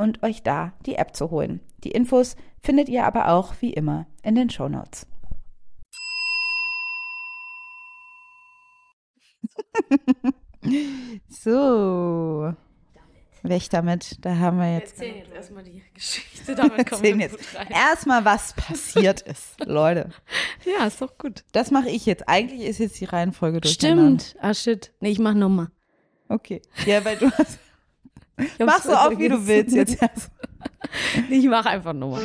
und 0.00 0.22
euch 0.22 0.42
da 0.42 0.72
die 0.86 0.96
App 0.96 1.14
zu 1.14 1.30
holen. 1.30 1.60
Die 1.84 1.90
Infos 1.90 2.36
findet 2.60 2.88
ihr 2.88 3.04
aber 3.04 3.28
auch 3.28 3.54
wie 3.60 3.72
immer 3.72 4.06
in 4.22 4.34
den 4.34 4.50
Show 4.50 4.68
Notes. 4.68 5.06
so. 11.28 12.54
Weg 13.42 13.70
damit, 13.70 14.18
da 14.24 14.36
haben 14.36 14.58
wir 14.58 14.74
jetzt. 14.74 15.00
Wir 15.00 15.06
erzählen 15.06 15.24
jetzt 15.24 15.34
erstmal 15.34 15.64
die 15.64 15.82
Geschichte, 15.94 16.54
damit 16.56 16.90
kommen 16.90 17.02
wir 17.02 17.16
jetzt 17.16 17.38
gut 17.38 17.58
rein. 17.58 17.68
Erstmal, 17.70 18.24
was 18.24 18.52
passiert 18.52 19.22
ist, 19.26 19.64
Leute. 19.64 20.10
Ja, 20.66 20.86
ist 20.86 21.00
doch 21.00 21.16
gut. 21.16 21.44
Das 21.52 21.70
mache 21.70 21.88
ich 21.88 22.04
jetzt. 22.04 22.28
Eigentlich 22.28 22.68
ist 22.68 22.78
jetzt 22.78 23.00
die 23.00 23.06
Reihenfolge 23.06 23.62
durch. 23.62 23.74
Stimmt. 23.74 24.36
Ah, 24.40 24.52
shit. 24.52 24.92
Nee, 25.00 25.10
ich 25.10 25.18
mach 25.18 25.34
nochmal. 25.34 25.68
Okay. 26.28 26.60
Ja, 26.84 27.02
weil 27.04 27.16
du 27.16 27.30
hast. 27.30 27.58
Mach 28.58 28.82
so 28.82 28.92
auf, 28.92 29.18
wie 29.18 29.28
du 29.28 29.46
willst 29.46 29.74
jetzt. 29.74 30.00
Ich 31.30 31.46
mach 31.46 31.66
einfach 31.66 31.92
nochmal. 31.92 32.22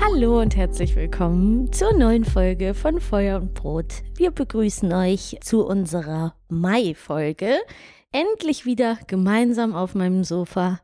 Hallo 0.00 0.40
und 0.40 0.54
herzlich 0.54 0.94
willkommen 0.94 1.72
zur 1.72 1.92
neuen 1.94 2.24
Folge 2.24 2.74
von 2.74 3.00
Feuer 3.00 3.40
und 3.40 3.54
Brot. 3.54 4.04
Wir 4.14 4.30
begrüßen 4.30 4.92
euch 4.92 5.38
zu 5.40 5.66
unserer 5.66 6.36
Mai-Folge. 6.48 7.56
Endlich 8.14 8.64
wieder 8.64 8.96
gemeinsam 9.08 9.74
auf 9.74 9.96
meinem 9.96 10.22
Sofa 10.22 10.78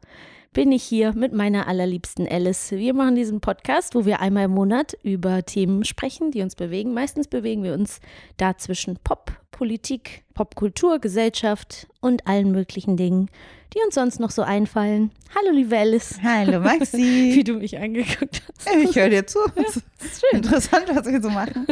bin 0.53 0.73
ich 0.73 0.83
hier 0.83 1.13
mit 1.13 1.33
meiner 1.33 1.69
allerliebsten 1.69 2.27
Alice. 2.27 2.73
Wir 2.73 2.93
machen 2.93 3.15
diesen 3.15 3.41
Podcast, 3.41 3.95
wo 3.95 4.05
wir 4.05 4.19
einmal 4.19 4.47
im 4.47 4.51
Monat 4.51 4.99
über 5.05 5.45
Themen 5.45 5.85
sprechen, 5.85 6.33
die 6.33 6.43
uns 6.43 6.57
bewegen. 6.57 6.93
Meistens 6.93 7.29
bewegen 7.29 7.63
wir 7.63 7.75
uns 7.75 8.01
da 8.37 8.57
zwischen 8.57 8.97
Pop, 9.05 9.31
Politik, 9.53 10.25
Popkultur, 10.35 10.99
Gesellschaft 10.99 11.87
und 12.01 12.27
allen 12.27 12.51
möglichen 12.51 12.97
Dingen, 12.97 13.31
die 13.75 13.79
uns 13.87 13.95
sonst 13.95 14.19
noch 14.19 14.33
so 14.33 14.43
einfallen. 14.43 15.13
Hallo, 15.33 15.55
liebe 15.55 15.79
Alice. 15.79 16.19
Hallo, 16.25 16.59
Maxi. 16.59 16.97
Wie 17.35 17.45
du 17.45 17.53
mich 17.53 17.79
angeguckt 17.79 18.43
hast. 18.59 18.75
Ich 18.75 18.97
höre 18.97 19.09
dir 19.09 19.25
zu. 19.25 19.39
Ja, 19.55 19.63
das 19.63 19.77
ist 19.77 20.21
schön. 20.21 20.41
Interessant, 20.41 20.87
was 20.93 21.07
wir 21.07 21.23
so 21.23 21.31
machen. 21.31 21.65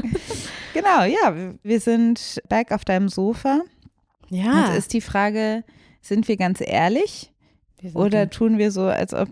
genau, 0.73 1.03
ja, 1.03 1.53
wir 1.65 1.81
sind 1.81 2.41
back 2.49 2.71
auf 2.71 2.85
deinem 2.85 3.09
Sofa. 3.09 3.63
Ja. 4.31 4.69
Jetzt 4.69 4.78
ist 4.78 4.93
die 4.93 5.00
Frage, 5.00 5.65
sind 6.00 6.28
wir 6.28 6.37
ganz 6.37 6.61
ehrlich? 6.61 7.33
Oder 7.94 8.28
tun 8.28 8.59
wir 8.59 8.71
so, 8.72 8.83
als 8.83 9.15
ob 9.15 9.28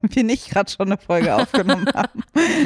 wir 0.08 0.24
nicht 0.24 0.50
gerade 0.50 0.70
schon 0.70 0.86
eine 0.86 0.98
Folge 0.98 1.34
aufgenommen 1.34 1.86
haben. 1.94 2.22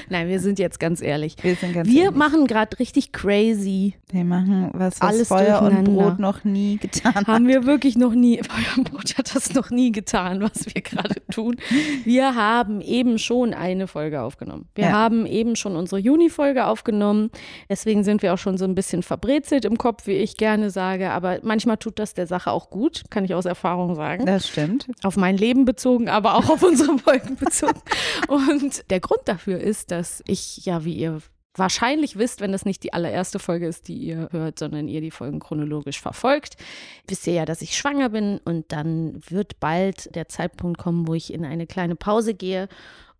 Nein, 0.08 0.28
wir 0.28 0.38
sind 0.38 0.58
jetzt 0.58 0.78
ganz 0.78 1.02
ehrlich. 1.02 1.36
Wir, 1.42 1.56
sind 1.56 1.72
ganz 1.72 1.88
wir 1.88 2.12
machen 2.12 2.46
gerade 2.46 2.78
richtig 2.78 3.12
crazy. 3.12 3.94
Wir 4.12 4.24
machen 4.24 4.70
was, 4.72 5.00
was 5.00 5.08
Alles 5.08 5.28
Feuer 5.28 5.62
und 5.62 5.84
Brot 5.84 6.20
noch 6.20 6.44
nie 6.44 6.76
getan 6.76 7.14
hat. 7.14 7.26
Haben 7.26 7.48
wir 7.48 7.66
wirklich 7.66 7.96
noch 7.96 8.14
nie, 8.14 8.40
Feuer 8.42 8.78
und 8.78 8.90
Brot 8.90 9.18
hat 9.18 9.34
das 9.34 9.52
noch 9.54 9.70
nie 9.70 9.90
getan, 9.90 10.40
was 10.42 10.66
wir 10.66 10.80
gerade 10.80 11.26
tun. 11.32 11.56
Wir 12.04 12.36
haben 12.36 12.80
eben 12.80 13.18
schon 13.18 13.52
eine 13.52 13.88
Folge 13.88 14.22
aufgenommen. 14.22 14.68
Wir 14.76 14.84
ja. 14.84 14.92
haben 14.92 15.26
eben 15.26 15.56
schon 15.56 15.74
unsere 15.74 16.00
Juni-Folge 16.00 16.66
aufgenommen. 16.66 17.30
Deswegen 17.68 18.04
sind 18.04 18.22
wir 18.22 18.34
auch 18.34 18.38
schon 18.38 18.58
so 18.58 18.64
ein 18.64 18.76
bisschen 18.76 19.02
verbrezelt 19.02 19.64
im 19.64 19.76
Kopf, 19.76 20.06
wie 20.06 20.12
ich 20.12 20.36
gerne 20.36 20.70
sage. 20.70 21.10
Aber 21.10 21.40
manchmal 21.42 21.78
tut 21.78 21.98
das 21.98 22.14
der 22.14 22.28
Sache 22.28 22.52
auch 22.52 22.70
gut, 22.70 23.02
kann 23.10 23.24
ich 23.24 23.34
aus 23.34 23.44
Erfahrung 23.44 23.96
sagen. 23.96 24.24
Das 24.24 24.46
stimmt. 24.48 24.86
Auf 25.02 25.16
mein 25.16 25.36
Leben 25.36 25.64
bezogen, 25.64 26.08
aber 26.08 26.36
auch 26.36 26.48
auf 26.48 26.62
unsere 26.62 26.96
Folge 26.98 27.23
bezogen. 27.38 27.80
Und 28.28 28.90
der 28.90 29.00
Grund 29.00 29.22
dafür 29.26 29.58
ist, 29.60 29.90
dass 29.90 30.22
ich 30.26 30.64
ja, 30.64 30.84
wie 30.84 30.94
ihr 30.94 31.20
wahrscheinlich 31.56 32.18
wisst, 32.18 32.40
wenn 32.40 32.52
das 32.52 32.64
nicht 32.64 32.82
die 32.82 32.92
allererste 32.92 33.38
Folge 33.38 33.66
ist, 33.66 33.88
die 33.88 33.96
ihr 33.96 34.28
hört, 34.32 34.58
sondern 34.58 34.88
ihr 34.88 35.00
die 35.00 35.12
Folgen 35.12 35.38
chronologisch 35.38 36.00
verfolgt, 36.00 36.56
wisst 37.06 37.26
ihr 37.26 37.34
ja, 37.34 37.44
dass 37.44 37.62
ich 37.62 37.76
schwanger 37.76 38.08
bin 38.08 38.40
und 38.44 38.72
dann 38.72 39.20
wird 39.28 39.60
bald 39.60 40.14
der 40.16 40.28
Zeitpunkt 40.28 40.78
kommen, 40.78 41.06
wo 41.06 41.14
ich 41.14 41.32
in 41.32 41.44
eine 41.44 41.66
kleine 41.66 41.94
Pause 41.94 42.34
gehe 42.34 42.68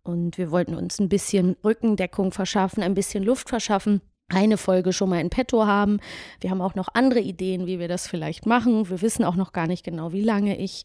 Und 0.03 0.37
wir 0.37 0.51
wollten 0.51 0.75
uns 0.75 0.99
ein 0.99 1.09
bisschen 1.09 1.55
Rückendeckung 1.63 2.31
verschaffen, 2.31 2.83
ein 2.83 2.93
bisschen 2.93 3.23
Luft 3.23 3.49
verschaffen 3.49 4.01
eine 4.29 4.57
Folge 4.57 4.91
schon 4.91 5.09
mal 5.09 5.21
in 5.21 5.29
petto 5.29 5.65
haben. 5.65 5.99
Wir 6.39 6.49
haben 6.49 6.61
auch 6.61 6.75
noch 6.75 6.89
andere 6.93 7.19
Ideen, 7.19 7.67
wie 7.67 7.79
wir 7.79 7.87
das 7.87 8.07
vielleicht 8.07 8.45
machen. 8.45 8.89
Wir 8.89 9.01
wissen 9.01 9.23
auch 9.23 9.35
noch 9.35 9.53
gar 9.53 9.67
nicht 9.67 9.83
genau, 9.83 10.13
wie 10.13 10.23
lange 10.23 10.57
ich 10.57 10.83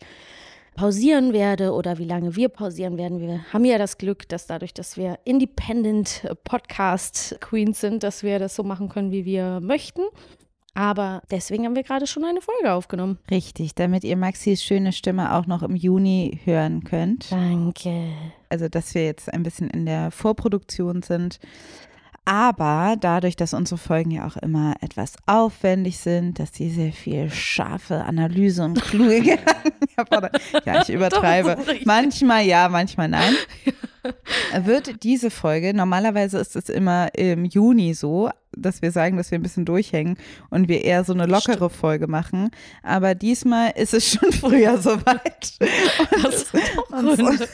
pausieren 0.81 1.35
werde 1.35 1.75
oder 1.75 1.99
wie 1.99 2.07
lange 2.07 2.37
wir 2.37 2.49
pausieren 2.49 2.97
werden. 2.97 3.21
Wir 3.21 3.45
haben 3.53 3.67
ja 3.67 3.77
das 3.77 3.99
Glück, 3.99 4.27
dass 4.31 4.47
dadurch, 4.47 4.73
dass 4.73 4.97
wir 4.97 5.19
Independent 5.25 6.27
Podcast 6.45 7.37
Queens 7.43 7.83
sind, 7.83 8.03
dass 8.03 8.23
wir 8.23 8.39
das 8.39 8.57
so 8.57 8.63
machen 8.63 8.89
können, 8.89 9.13
wie 9.13 9.27
wir 9.27 9.61
möchten. 9.61 10.01
Aber 10.73 11.21
deswegen 11.31 11.67
haben 11.67 11.77
wir 11.77 11.83
gerade 11.83 12.07
schon 12.07 12.25
eine 12.25 12.41
Folge 12.41 12.73
aufgenommen. 12.73 13.19
Richtig, 13.31 13.75
damit 13.75 14.05
ihr 14.05 14.17
Maxis 14.17 14.65
schöne 14.65 14.93
Stimme 14.93 15.35
auch 15.35 15.47
noch 15.47 15.63
im 15.63 15.77
Juni 15.77 16.41
hören 16.45 16.83
könnt. 16.83 17.31
Danke. 17.31 18.13
Also, 18.49 18.71
dass 18.71 18.95
wir 18.95 19.05
jetzt 19.05 19.31
ein 19.31 19.43
bisschen 19.43 19.69
in 19.69 19.85
der 19.85 20.11
Vorproduktion 20.11 21.03
sind. 21.03 21.41
Aber 22.31 22.95
dadurch, 23.01 23.35
dass 23.35 23.55
unsere 23.55 23.77
Folgen 23.77 24.13
ja 24.13 24.25
auch 24.25 24.37
immer 24.37 24.75
etwas 24.83 25.15
aufwendig 25.27 25.99
sind, 25.99 26.39
dass 26.39 26.55
sie 26.55 26.71
sehr 26.71 26.93
viel 26.93 27.29
scharfe 27.29 28.05
Analyse 28.05 28.63
und 28.63 28.81
kluge. 28.81 29.37
ja, 30.65 30.83
ich 30.83 30.91
übertreibe. 30.91 31.59
Manchmal 31.85 32.45
ja, 32.45 32.69
manchmal 32.69 33.09
nein. 33.09 33.35
Wird 34.63 35.03
diese 35.03 35.29
Folge, 35.33 35.75
normalerweise 35.75 36.39
ist 36.39 36.55
es 36.55 36.69
immer 36.69 37.13
im 37.17 37.47
Juni 37.47 37.95
so, 37.95 38.31
dass 38.53 38.81
wir 38.81 38.93
sagen, 38.93 39.17
dass 39.17 39.33
wir 39.33 39.39
ein 39.41 39.43
bisschen 39.43 39.65
durchhängen 39.65 40.17
und 40.51 40.69
wir 40.69 40.85
eher 40.85 41.03
so 41.03 41.13
eine 41.13 41.27
lockere 41.27 41.57
Stimmt. 41.57 41.73
Folge 41.73 42.07
machen. 42.07 42.53
Aber 42.85 43.17
diesmal 43.17 43.73
ist 43.75 43.93
es 43.93 44.09
schon 44.09 44.31
früher 44.31 44.79
soweit. 44.79 45.59
Das 46.23 46.47
und, 46.93 47.21
und, 47.21 47.49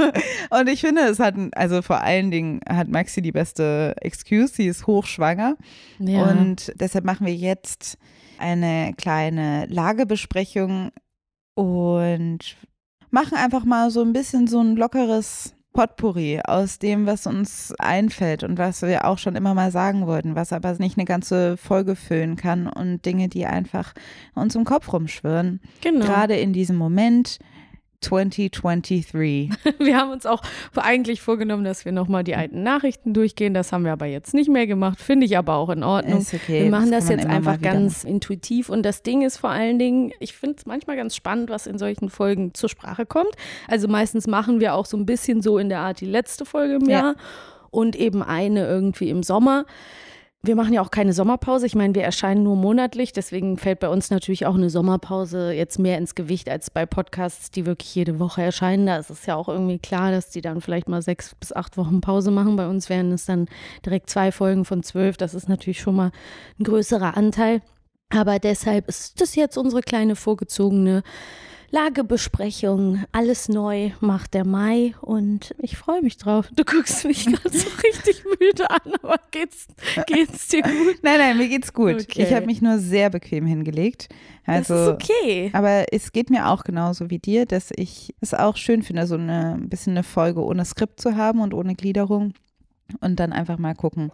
und 0.50 0.68
ich 0.68 0.80
finde, 0.80 1.02
es 1.02 1.18
hat, 1.18 1.34
also 1.52 1.82
vor 1.82 2.00
allen 2.00 2.30
Dingen 2.30 2.60
hat 2.68 2.88
Maxi 2.88 3.22
die 3.22 3.32
beste 3.32 3.94
Excuse, 4.00 4.54
sie 4.54 4.66
ist 4.66 4.86
hochschwanger. 4.86 5.56
Ja. 5.98 6.30
Und 6.30 6.72
deshalb 6.76 7.04
machen 7.04 7.26
wir 7.26 7.34
jetzt 7.34 7.98
eine 8.38 8.94
kleine 8.96 9.66
Lagebesprechung 9.66 10.90
und 11.54 12.56
machen 13.10 13.36
einfach 13.36 13.64
mal 13.64 13.90
so 13.90 14.02
ein 14.02 14.12
bisschen 14.12 14.46
so 14.46 14.60
ein 14.60 14.76
lockeres 14.76 15.54
Potpourri 15.72 16.40
aus 16.44 16.78
dem, 16.78 17.06
was 17.06 17.26
uns 17.26 17.72
einfällt 17.78 18.42
und 18.42 18.58
was 18.58 18.82
wir 18.82 19.04
auch 19.04 19.18
schon 19.18 19.36
immer 19.36 19.54
mal 19.54 19.70
sagen 19.70 20.06
wollten, 20.06 20.34
was 20.34 20.52
aber 20.52 20.72
nicht 20.78 20.98
eine 20.98 21.04
ganze 21.04 21.56
Folge 21.56 21.94
füllen 21.94 22.36
kann 22.36 22.66
und 22.66 23.04
Dinge, 23.06 23.28
die 23.28 23.46
einfach 23.46 23.94
uns 24.34 24.56
im 24.56 24.64
Kopf 24.64 24.92
rumschwirren. 24.92 25.60
Genau. 25.80 26.04
Gerade 26.04 26.34
in 26.34 26.52
diesem 26.52 26.76
Moment 26.76 27.38
2023. 28.00 29.12
Wir 29.78 29.96
haben 29.96 30.10
uns 30.10 30.26
auch 30.26 30.42
eigentlich 30.74 31.20
vorgenommen, 31.20 31.64
dass 31.64 31.84
wir 31.84 31.92
nochmal 31.92 32.24
die 32.24 32.34
alten 32.34 32.62
Nachrichten 32.62 33.12
durchgehen. 33.12 33.54
Das 33.54 33.72
haben 33.72 33.84
wir 33.84 33.92
aber 33.92 34.06
jetzt 34.06 34.34
nicht 34.34 34.48
mehr 34.48 34.66
gemacht. 34.66 35.00
Finde 35.00 35.26
ich 35.26 35.36
aber 35.36 35.54
auch 35.54 35.68
in 35.68 35.82
Ordnung. 35.82 36.26
Okay, 36.32 36.64
wir 36.64 36.70
machen 36.70 36.90
das, 36.90 37.06
das 37.06 37.16
jetzt 37.16 37.26
einfach 37.26 37.60
ganz 37.60 38.04
intuitiv. 38.04 38.68
Und 38.68 38.84
das 38.84 39.02
Ding 39.02 39.22
ist 39.22 39.38
vor 39.38 39.50
allen 39.50 39.78
Dingen, 39.78 40.12
ich 40.18 40.34
finde 40.34 40.56
es 40.58 40.66
manchmal 40.66 40.96
ganz 40.96 41.14
spannend, 41.14 41.50
was 41.50 41.66
in 41.66 41.78
solchen 41.78 42.08
Folgen 42.10 42.54
zur 42.54 42.68
Sprache 42.68 43.06
kommt. 43.06 43.34
Also 43.68 43.88
meistens 43.88 44.26
machen 44.26 44.60
wir 44.60 44.74
auch 44.74 44.86
so 44.86 44.96
ein 44.96 45.06
bisschen 45.06 45.42
so 45.42 45.58
in 45.58 45.68
der 45.68 45.80
Art 45.80 46.00
die 46.00 46.06
letzte 46.06 46.44
Folge 46.44 46.74
im 46.76 46.88
ja. 46.88 46.98
Jahr 46.98 47.14
und 47.70 47.96
eben 47.96 48.22
eine 48.22 48.66
irgendwie 48.66 49.10
im 49.10 49.22
Sommer. 49.22 49.64
Wir 50.42 50.56
machen 50.56 50.72
ja 50.72 50.80
auch 50.80 50.90
keine 50.90 51.12
Sommerpause. 51.12 51.66
Ich 51.66 51.74
meine, 51.74 51.94
wir 51.94 52.02
erscheinen 52.02 52.42
nur 52.42 52.56
monatlich. 52.56 53.12
Deswegen 53.12 53.58
fällt 53.58 53.80
bei 53.80 53.90
uns 53.90 54.08
natürlich 54.08 54.46
auch 54.46 54.54
eine 54.54 54.70
Sommerpause 54.70 55.52
jetzt 55.52 55.78
mehr 55.78 55.98
ins 55.98 56.14
Gewicht 56.14 56.48
als 56.48 56.70
bei 56.70 56.86
Podcasts, 56.86 57.50
die 57.50 57.66
wirklich 57.66 57.94
jede 57.94 58.18
Woche 58.18 58.40
erscheinen. 58.40 58.86
Da 58.86 58.96
ist 58.96 59.10
es 59.10 59.26
ja 59.26 59.36
auch 59.36 59.48
irgendwie 59.48 59.78
klar, 59.78 60.12
dass 60.12 60.30
die 60.30 60.40
dann 60.40 60.62
vielleicht 60.62 60.88
mal 60.88 61.02
sechs 61.02 61.34
bis 61.34 61.52
acht 61.52 61.76
Wochen 61.76 62.00
Pause 62.00 62.30
machen. 62.30 62.56
Bei 62.56 62.68
uns 62.68 62.88
wären 62.88 63.12
es 63.12 63.26
dann 63.26 63.48
direkt 63.84 64.08
zwei 64.08 64.32
Folgen 64.32 64.64
von 64.64 64.82
zwölf. 64.82 65.18
Das 65.18 65.34
ist 65.34 65.50
natürlich 65.50 65.80
schon 65.80 65.96
mal 65.96 66.10
ein 66.58 66.64
größerer 66.64 67.18
Anteil. 67.18 67.60
Aber 68.08 68.38
deshalb 68.38 68.88
ist 68.88 69.20
das 69.20 69.34
jetzt 69.34 69.58
unsere 69.58 69.82
kleine 69.82 70.16
vorgezogene 70.16 71.02
Lagebesprechung, 71.72 73.04
alles 73.12 73.48
neu 73.48 73.90
macht 74.00 74.34
der 74.34 74.44
Mai 74.44 74.94
und 75.00 75.54
ich 75.58 75.76
freue 75.76 76.02
mich 76.02 76.16
drauf. 76.16 76.48
Du 76.54 76.64
guckst 76.64 77.04
mich 77.04 77.26
gerade 77.32 77.56
so 77.56 77.68
richtig 77.84 78.24
müde 78.40 78.68
an, 78.68 78.94
aber 79.02 79.16
geht's, 79.30 79.68
geht's 80.06 80.48
dir 80.48 80.62
gut? 80.62 80.98
Nein, 81.02 81.18
nein, 81.18 81.38
mir 81.38 81.48
geht's 81.48 81.72
gut. 81.72 82.02
Okay. 82.02 82.24
Ich 82.24 82.34
habe 82.34 82.46
mich 82.46 82.60
nur 82.60 82.78
sehr 82.78 83.08
bequem 83.08 83.46
hingelegt. 83.46 84.08
Also, 84.46 84.74
das 84.74 84.82
ist 84.82 85.10
okay. 85.10 85.50
Aber 85.52 85.84
es 85.92 86.10
geht 86.10 86.28
mir 86.28 86.48
auch 86.48 86.64
genauso 86.64 87.08
wie 87.08 87.18
dir, 87.18 87.46
dass 87.46 87.70
ich 87.76 88.14
es 88.20 88.34
auch 88.34 88.56
schön 88.56 88.82
finde, 88.82 89.06
so 89.06 89.14
eine, 89.14 89.54
ein 89.54 89.68
bisschen 89.68 89.92
eine 89.92 90.02
Folge 90.02 90.44
ohne 90.44 90.64
Skript 90.64 91.00
zu 91.00 91.16
haben 91.16 91.40
und 91.40 91.54
ohne 91.54 91.76
Gliederung 91.76 92.34
und 93.00 93.20
dann 93.20 93.32
einfach 93.32 93.58
mal 93.58 93.74
gucken, 93.74 94.10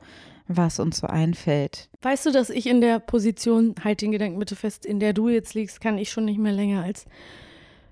was 0.46 0.78
uns 0.78 0.98
so 0.98 1.06
einfällt. 1.06 1.88
Weißt 2.02 2.26
du, 2.26 2.32
dass 2.32 2.50
ich 2.50 2.66
in 2.66 2.82
der 2.82 2.98
Position, 2.98 3.74
halt 3.82 4.02
den 4.02 4.12
Gedanken 4.12 4.38
bitte 4.38 4.56
fest, 4.56 4.84
in 4.84 5.00
der 5.00 5.14
du 5.14 5.28
jetzt 5.30 5.54
liegst, 5.54 5.80
kann 5.80 5.96
ich 5.96 6.10
schon 6.10 6.26
nicht 6.26 6.38
mehr 6.38 6.52
länger 6.52 6.82
als 6.82 7.06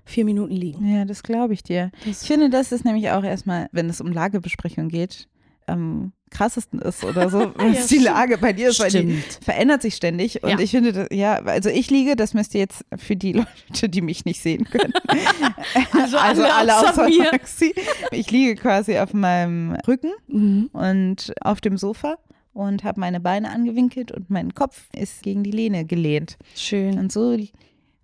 vier 0.05 0.25
Minuten 0.25 0.53
liegen. 0.53 0.87
Ja, 0.87 1.05
das 1.05 1.23
glaube 1.23 1.53
ich 1.53 1.63
dir. 1.63 1.91
Das 2.05 2.21
ich 2.21 2.27
finde, 2.27 2.49
das 2.49 2.71
ist 2.71 2.85
nämlich 2.85 3.09
auch 3.09 3.23
erstmal, 3.23 3.67
wenn 3.71 3.89
es 3.89 3.99
um 3.99 4.11
Lagebesprechung 4.11 4.87
geht, 4.87 5.27
am 5.67 6.13
krassesten 6.29 6.79
ist 6.79 7.03
oder 7.03 7.29
so, 7.29 7.39
was 7.55 7.89
ja, 7.91 7.97
die 7.97 8.03
Lage 8.03 8.37
bei 8.37 8.53
dir 8.53 8.69
ist, 8.69 8.79
weil 8.79 8.91
die 8.91 9.23
verändert 9.41 9.81
sich 9.81 9.95
ständig. 9.95 10.43
Und 10.43 10.51
ja. 10.51 10.59
ich 10.59 10.71
finde, 10.71 10.91
das, 10.91 11.07
ja, 11.11 11.35
also 11.43 11.69
ich 11.69 11.89
liege, 11.89 12.15
das 12.15 12.33
müsst 12.33 12.53
ihr 12.53 12.61
jetzt 12.61 12.85
für 12.97 13.15
die 13.15 13.33
Leute, 13.71 13.89
die 13.89 14.01
mich 14.01 14.25
nicht 14.25 14.41
sehen 14.41 14.65
können. 14.65 14.93
also, 15.91 16.17
also 16.17 16.43
alle, 16.43 16.73
alle 16.73 16.89
außer 16.89 17.05
mir. 17.05 17.31
Maxi. 17.31 17.73
Ich 18.11 18.29
liege 18.31 18.55
quasi 18.55 18.97
auf 18.97 19.13
meinem 19.13 19.75
Rücken 19.87 20.11
mhm. 20.27 20.69
und 20.73 21.33
auf 21.41 21.61
dem 21.61 21.77
Sofa 21.77 22.17
und 22.53 22.83
habe 22.83 22.99
meine 22.99 23.19
Beine 23.19 23.49
angewinkelt 23.49 24.11
und 24.11 24.29
mein 24.29 24.53
Kopf 24.53 24.87
ist 24.95 25.23
gegen 25.23 25.43
die 25.43 25.51
Lehne 25.51 25.85
gelehnt. 25.85 26.37
Schön. 26.55 26.99
Und 26.99 27.11
so 27.11 27.37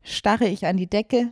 starre 0.04 0.48
ich 0.48 0.66
an 0.66 0.78
die 0.78 0.88
Decke 0.88 1.32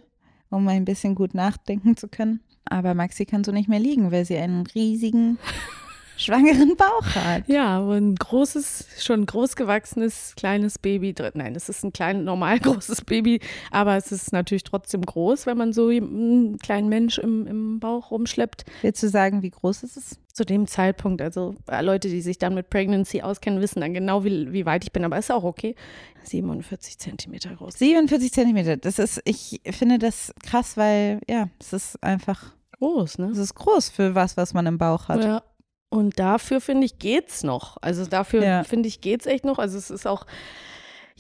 um 0.49 0.67
ein 0.67 0.85
bisschen 0.85 1.15
gut 1.15 1.33
nachdenken 1.33 1.97
zu 1.97 2.07
können. 2.07 2.41
Aber 2.65 2.93
Maxi 2.93 3.25
kann 3.25 3.43
so 3.43 3.51
nicht 3.51 3.69
mehr 3.69 3.79
liegen, 3.79 4.11
weil 4.11 4.25
sie 4.25 4.37
einen 4.37 4.65
riesigen 4.67 5.39
schwangeren 6.17 6.75
Bauch 6.75 7.15
hat. 7.15 7.47
Ja, 7.47 7.85
wo 7.85 7.91
ein 7.91 8.15
großes, 8.15 8.87
schon 8.99 9.25
großgewachsenes 9.25 10.33
kleines 10.35 10.77
Baby 10.77 11.13
drin. 11.13 11.31
Nein, 11.35 11.55
es 11.55 11.69
ist 11.69 11.83
ein 11.83 11.93
klein, 11.93 12.23
normal 12.23 12.59
großes 12.61 13.05
Baby, 13.05 13.39
aber 13.71 13.95
es 13.95 14.11
ist 14.11 14.33
natürlich 14.33 14.63
trotzdem 14.63 15.01
groß, 15.01 15.45
wenn 15.45 15.57
man 15.57 15.73
so 15.73 15.87
einen 15.87 16.57
kleinen 16.59 16.89
Mensch 16.89 17.17
im, 17.17 17.47
im 17.47 17.79
Bauch 17.79 18.11
rumschleppt. 18.11 18.65
Willst 18.81 19.01
du 19.01 19.09
sagen, 19.09 19.41
wie 19.41 19.51
groß 19.51 19.83
ist 19.83 19.97
es? 19.97 20.19
Zu 20.39 20.45
dem 20.45 20.67
Zeitpunkt, 20.67 21.21
also 21.21 21.53
äh, 21.69 21.81
Leute, 21.81 22.07
die 22.07 22.21
sich 22.21 22.37
dann 22.37 22.53
mit 22.55 22.69
Pregnancy 22.69 23.21
auskennen, 23.21 23.59
wissen 23.59 23.81
dann 23.81 23.93
genau, 23.93 24.23
wie, 24.23 24.53
wie 24.53 24.65
weit 24.65 24.85
ich 24.85 24.93
bin, 24.93 25.03
aber 25.03 25.17
ist 25.17 25.29
auch 25.29 25.43
okay. 25.43 25.75
47 26.23 26.97
Zentimeter 26.97 27.53
groß. 27.53 27.77
47 27.77 28.31
Zentimeter, 28.31 28.77
das 28.77 28.99
ist, 28.99 29.21
ich 29.25 29.59
finde 29.69 29.99
das 29.99 30.33
krass, 30.41 30.77
weil, 30.77 31.19
ja, 31.27 31.49
es 31.59 31.73
ist 31.73 32.01
einfach 32.01 32.53
groß, 32.77 33.17
ne? 33.17 33.31
Es 33.31 33.37
ist 33.37 33.53
groß 33.53 33.89
für 33.89 34.15
was, 34.15 34.37
was 34.37 34.53
man 34.53 34.65
im 34.65 34.77
Bauch 34.77 35.09
hat. 35.09 35.25
Ja, 35.25 35.43
und 35.89 36.17
dafür 36.19 36.61
finde 36.61 36.85
ich 36.85 36.99
geht's 36.99 37.43
noch. 37.43 37.75
Also 37.81 38.05
dafür 38.05 38.41
ja. 38.41 38.63
finde 38.63 38.87
ich 38.87 39.01
geht's 39.01 39.25
echt 39.25 39.43
noch. 39.43 39.59
Also 39.59 39.77
es 39.77 39.89
ist 39.89 40.07
auch 40.07 40.25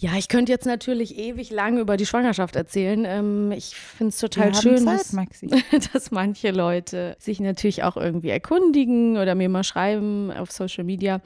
ja, 0.01 0.11
ich 0.17 0.29
könnte 0.29 0.49
jetzt 0.53 0.65
natürlich 0.65 1.17
ewig 1.17 1.51
lange 1.51 1.81
über 1.81 1.97
die 1.97 2.05
Schwangerschaft 2.05 2.55
erzählen. 2.55 3.03
Ähm, 3.05 3.51
ich 3.51 3.75
finde 3.75 4.09
es 4.09 4.17
total 4.17 4.55
schön, 4.55 4.77
Zeit, 4.77 5.01
dass, 5.41 5.91
dass, 5.93 6.11
manche 6.11 6.51
Leute 6.51 7.17
sich 7.19 7.41
natürlich 7.41 7.83
auch 7.83 7.97
irgendwie 7.97 8.29
erkundigen 8.29 9.17
oder 9.17 9.35
mir 9.35 9.49
mal 9.49 9.65
schreiben 9.65 10.31
auf 10.31 10.51
Social 10.51 10.85
Media. 10.85 11.19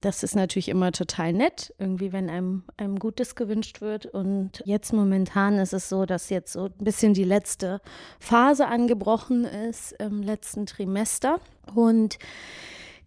Das 0.00 0.24
ist 0.24 0.34
natürlich 0.34 0.68
immer 0.68 0.90
total 0.90 1.32
nett, 1.32 1.72
irgendwie, 1.78 2.12
wenn 2.12 2.28
einem, 2.28 2.64
einem 2.76 2.98
Gutes 2.98 3.36
gewünscht 3.36 3.80
wird. 3.80 4.06
Und 4.06 4.62
jetzt 4.64 4.92
momentan 4.92 5.58
ist 5.58 5.72
es 5.72 5.88
so, 5.88 6.04
dass 6.04 6.28
jetzt 6.28 6.52
so 6.52 6.64
ein 6.64 6.84
bisschen 6.84 7.14
die 7.14 7.24
letzte 7.24 7.80
Phase 8.18 8.66
angebrochen 8.66 9.44
ist 9.44 9.92
im 9.92 10.24
letzten 10.24 10.66
Trimester. 10.66 11.40
Und 11.72 12.18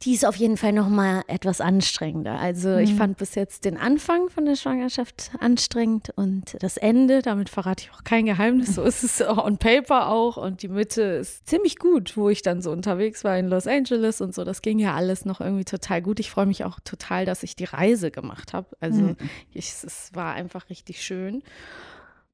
die 0.03 0.13
ist 0.13 0.25
auf 0.25 0.35
jeden 0.35 0.57
Fall 0.57 0.73
noch 0.73 0.89
mal 0.89 1.23
etwas 1.27 1.61
anstrengender. 1.61 2.39
Also 2.39 2.69
mhm. 2.69 2.79
ich 2.79 2.95
fand 2.95 3.17
bis 3.17 3.35
jetzt 3.35 3.65
den 3.65 3.77
Anfang 3.77 4.29
von 4.29 4.45
der 4.45 4.55
Schwangerschaft 4.55 5.31
anstrengend 5.39 6.11
und 6.15 6.57
das 6.59 6.77
Ende, 6.77 7.21
damit 7.21 7.49
verrate 7.49 7.83
ich 7.83 7.91
auch 7.93 8.03
kein 8.03 8.25
Geheimnis, 8.25 8.75
so 8.75 8.83
ist 8.83 9.03
es 9.03 9.21
on 9.21 9.57
paper 9.57 10.09
auch 10.09 10.37
und 10.37 10.63
die 10.63 10.69
Mitte 10.69 11.01
ist 11.01 11.47
ziemlich 11.47 11.77
gut, 11.77 12.17
wo 12.17 12.29
ich 12.29 12.41
dann 12.41 12.61
so 12.61 12.71
unterwegs 12.71 13.23
war 13.23 13.37
in 13.37 13.47
Los 13.47 13.67
Angeles 13.67 14.21
und 14.21 14.33
so. 14.33 14.43
Das 14.43 14.61
ging 14.61 14.79
ja 14.79 14.95
alles 14.95 15.25
noch 15.25 15.39
irgendwie 15.39 15.65
total 15.65 16.01
gut. 16.01 16.19
Ich 16.19 16.31
freue 16.31 16.47
mich 16.47 16.63
auch 16.63 16.79
total, 16.79 17.25
dass 17.25 17.43
ich 17.43 17.55
die 17.55 17.65
Reise 17.65 18.09
gemacht 18.09 18.53
habe. 18.53 18.67
Also 18.79 19.01
mhm. 19.01 19.17
ich, 19.53 19.67
es 19.69 20.09
war 20.13 20.33
einfach 20.33 20.69
richtig 20.69 21.03
schön. 21.03 21.43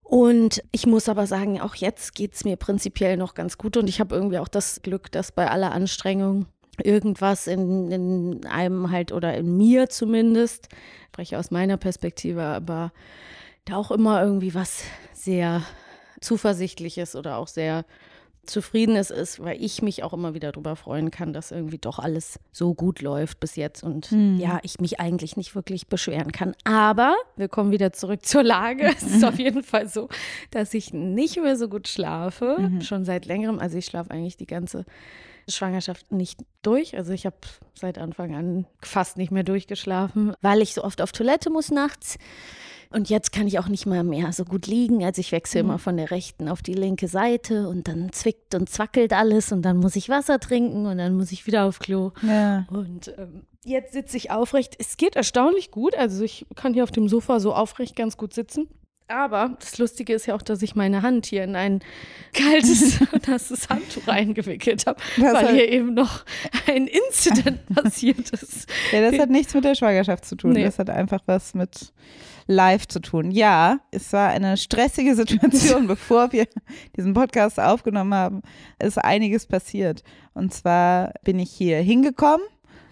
Und 0.03 0.63
ich 0.71 0.85
muss 0.85 1.09
aber 1.09 1.27
sagen, 1.27 1.59
auch 1.59 1.75
jetzt 1.75 2.15
geht 2.15 2.33
es 2.33 2.45
mir 2.45 2.55
prinzipiell 2.55 3.17
noch 3.17 3.33
ganz 3.33 3.57
gut 3.57 3.75
und 3.75 3.89
ich 3.89 3.99
habe 3.99 4.15
irgendwie 4.15 4.37
auch 4.37 4.47
das 4.47 4.81
Glück, 4.81 5.11
dass 5.11 5.33
bei 5.33 5.49
aller 5.51 5.73
Anstrengung 5.73 6.45
irgendwas 6.83 7.47
in, 7.47 7.91
in 7.91 8.45
einem 8.45 8.91
halt 8.91 9.11
oder 9.11 9.35
in 9.35 9.57
mir 9.57 9.89
zumindest, 9.89 10.69
ich 10.71 11.07
spreche 11.07 11.39
aus 11.39 11.51
meiner 11.51 11.77
Perspektive, 11.77 12.43
aber 12.43 12.91
da 13.65 13.75
auch 13.77 13.91
immer 13.91 14.21
irgendwie 14.23 14.53
was 14.53 14.83
sehr 15.13 15.63
zuversichtliches 16.21 17.15
oder 17.15 17.37
auch 17.37 17.47
sehr 17.47 17.85
zufrieden 18.45 18.95
es 18.95 19.09
ist, 19.11 19.43
weil 19.43 19.61
ich 19.61 19.81
mich 19.81 20.03
auch 20.03 20.13
immer 20.13 20.33
wieder 20.33 20.53
darüber 20.53 20.77
freuen 20.77 21.11
kann, 21.11 21.33
dass 21.33 21.51
irgendwie 21.51 21.79
doch 21.79 21.99
alles 21.99 22.39
so 22.53 22.73
gut 22.73 23.01
läuft 23.01 23.41
bis 23.41 23.57
jetzt 23.57 23.83
und 23.83 24.09
Hm. 24.09 24.37
ja, 24.39 24.59
ich 24.63 24.79
mich 24.79 25.01
eigentlich 25.01 25.35
nicht 25.35 25.53
wirklich 25.53 25.87
beschweren 25.87 26.31
kann. 26.31 26.55
Aber 26.63 27.13
wir 27.35 27.49
kommen 27.49 27.71
wieder 27.71 27.91
zurück 27.91 28.25
zur 28.25 28.43
Lage. 28.43 28.83
Es 28.95 29.03
ist 29.03 29.25
auf 29.25 29.37
jeden 29.37 29.63
Fall 29.63 29.89
so, 29.89 30.07
dass 30.51 30.73
ich 30.73 30.93
nicht 30.93 31.35
mehr 31.41 31.57
so 31.57 31.67
gut 31.67 31.89
schlafe, 31.89 32.55
Mhm. 32.57 32.81
schon 32.81 33.03
seit 33.03 33.25
längerem. 33.25 33.59
Also 33.59 33.77
ich 33.77 33.85
schlafe 33.85 34.11
eigentlich 34.11 34.37
die 34.37 34.47
ganze 34.47 34.85
Schwangerschaft 35.47 36.11
nicht 36.11 36.41
durch. 36.61 36.97
Also 36.97 37.13
ich 37.13 37.25
habe 37.25 37.37
seit 37.73 37.97
Anfang 37.97 38.35
an 38.35 38.65
fast 38.81 39.17
nicht 39.17 39.31
mehr 39.31 39.43
durchgeschlafen, 39.43 40.33
weil 40.41 40.61
ich 40.61 40.73
so 40.73 40.83
oft 40.83 41.01
auf 41.01 41.11
Toilette 41.11 41.49
muss 41.49 41.71
nachts. 41.71 42.17
Und 42.89 43.09
jetzt 43.09 43.31
kann 43.31 43.47
ich 43.47 43.59
auch 43.59 43.67
nicht 43.67 43.85
mal 43.85 44.03
mehr 44.03 44.31
so 44.31 44.45
gut 44.45 44.65
liegen. 44.65 45.03
Also 45.03 45.19
ich 45.19 45.31
wechsle 45.31 45.59
immer 45.59 45.77
von 45.77 45.97
der 45.97 46.11
rechten 46.11 46.47
auf 46.47 46.61
die 46.61 46.73
linke 46.73 47.07
Seite 47.07 47.67
und 47.67 47.87
dann 47.87 48.11
zwickt 48.13 48.55
und 48.55 48.69
zwackelt 48.69 49.11
alles 49.13 49.51
und 49.51 49.61
dann 49.63 49.77
muss 49.77 49.95
ich 49.95 50.09
Wasser 50.09 50.39
trinken 50.39 50.85
und 50.85 50.97
dann 50.97 51.15
muss 51.15 51.31
ich 51.31 51.45
wieder 51.47 51.65
auf 51.65 51.79
Klo. 51.79 52.11
Ja. 52.21 52.65
Und 52.69 53.13
ähm, 53.17 53.45
jetzt 53.65 53.93
sitze 53.93 54.15
ich 54.15 54.31
aufrecht. 54.31 54.75
Es 54.79 54.95
geht 54.95 55.15
erstaunlich 55.15 55.71
gut. 55.71 55.95
Also 55.95 56.23
ich 56.23 56.45
kann 56.55 56.73
hier 56.73 56.83
auf 56.83 56.91
dem 56.91 57.09
Sofa 57.09 57.39
so 57.39 57.53
aufrecht 57.53 57.95
ganz 57.95 58.15
gut 58.15 58.33
sitzen. 58.33 58.69
Aber 59.09 59.55
das 59.59 59.77
Lustige 59.77 60.13
ist 60.13 60.25
ja 60.25 60.35
auch, 60.35 60.41
dass 60.41 60.61
ich 60.61 60.75
meine 60.75 61.01
Hand 61.01 61.25
hier 61.25 61.43
in 61.43 61.55
ein 61.55 61.79
kaltes, 62.33 62.99
nasses 63.27 63.69
Handtuch 63.69 64.07
eingewickelt 64.07 64.85
habe, 64.85 64.99
Das 65.15 65.33
weil 65.33 65.53
hier 65.53 65.69
eben 65.69 65.93
noch 65.93 66.25
ein 66.67 66.87
Incident 66.87 67.65
passiert 67.73 68.29
ist. 68.31 68.67
Ja, 68.91 69.09
das 69.09 69.19
hat 69.19 69.29
nichts 69.29 69.53
mit 69.53 69.63
der 69.63 69.75
Schwangerschaft 69.75 70.25
zu 70.25 70.35
tun. 70.35 70.51
Nee. 70.51 70.63
Das 70.63 70.77
hat 70.77 70.89
einfach 70.89 71.21
was 71.25 71.53
mit 71.53 71.93
live 72.47 72.87
zu 72.87 72.99
tun. 72.99 73.31
Ja, 73.31 73.79
es 73.91 74.11
war 74.11 74.29
eine 74.29 74.57
stressige 74.57 75.15
Situation, 75.15 75.87
bevor 75.87 76.31
wir 76.33 76.45
diesen 76.95 77.13
Podcast 77.13 77.59
aufgenommen 77.59 78.13
haben, 78.13 78.41
ist 78.81 78.97
einiges 78.97 79.45
passiert. 79.45 80.03
Und 80.33 80.53
zwar 80.53 81.13
bin 81.23 81.39
ich 81.39 81.51
hier 81.51 81.79
hingekommen 81.79 82.45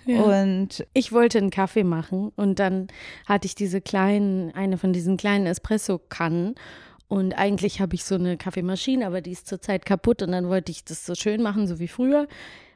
und 0.07 0.85
Ich 0.93 1.11
wollte 1.11 1.37
einen 1.37 1.49
Kaffee 1.49 1.83
machen 1.83 2.31
und 2.35 2.59
dann 2.59 2.87
hatte 3.25 3.45
ich 3.45 3.55
diese 3.55 3.81
kleinen, 3.81 4.53
eine 4.53 4.77
von 4.77 4.93
diesen 4.93 5.17
kleinen 5.17 5.45
Espresso-Kannen. 5.47 6.55
Und 7.07 7.37
eigentlich 7.37 7.81
habe 7.81 7.93
ich 7.95 8.03
so 8.03 8.15
eine 8.15 8.35
Kaffeemaschine, 8.35 9.05
aber 9.05 9.21
die 9.21 9.31
ist 9.31 9.47
zurzeit 9.47 9.85
kaputt 9.85 10.23
und 10.23 10.31
dann 10.31 10.49
wollte 10.49 10.71
ich 10.71 10.83
das 10.83 11.05
so 11.05 11.13
schön 11.13 11.41
machen, 11.41 11.67
so 11.67 11.77
wie 11.79 11.87
früher. 11.87 12.27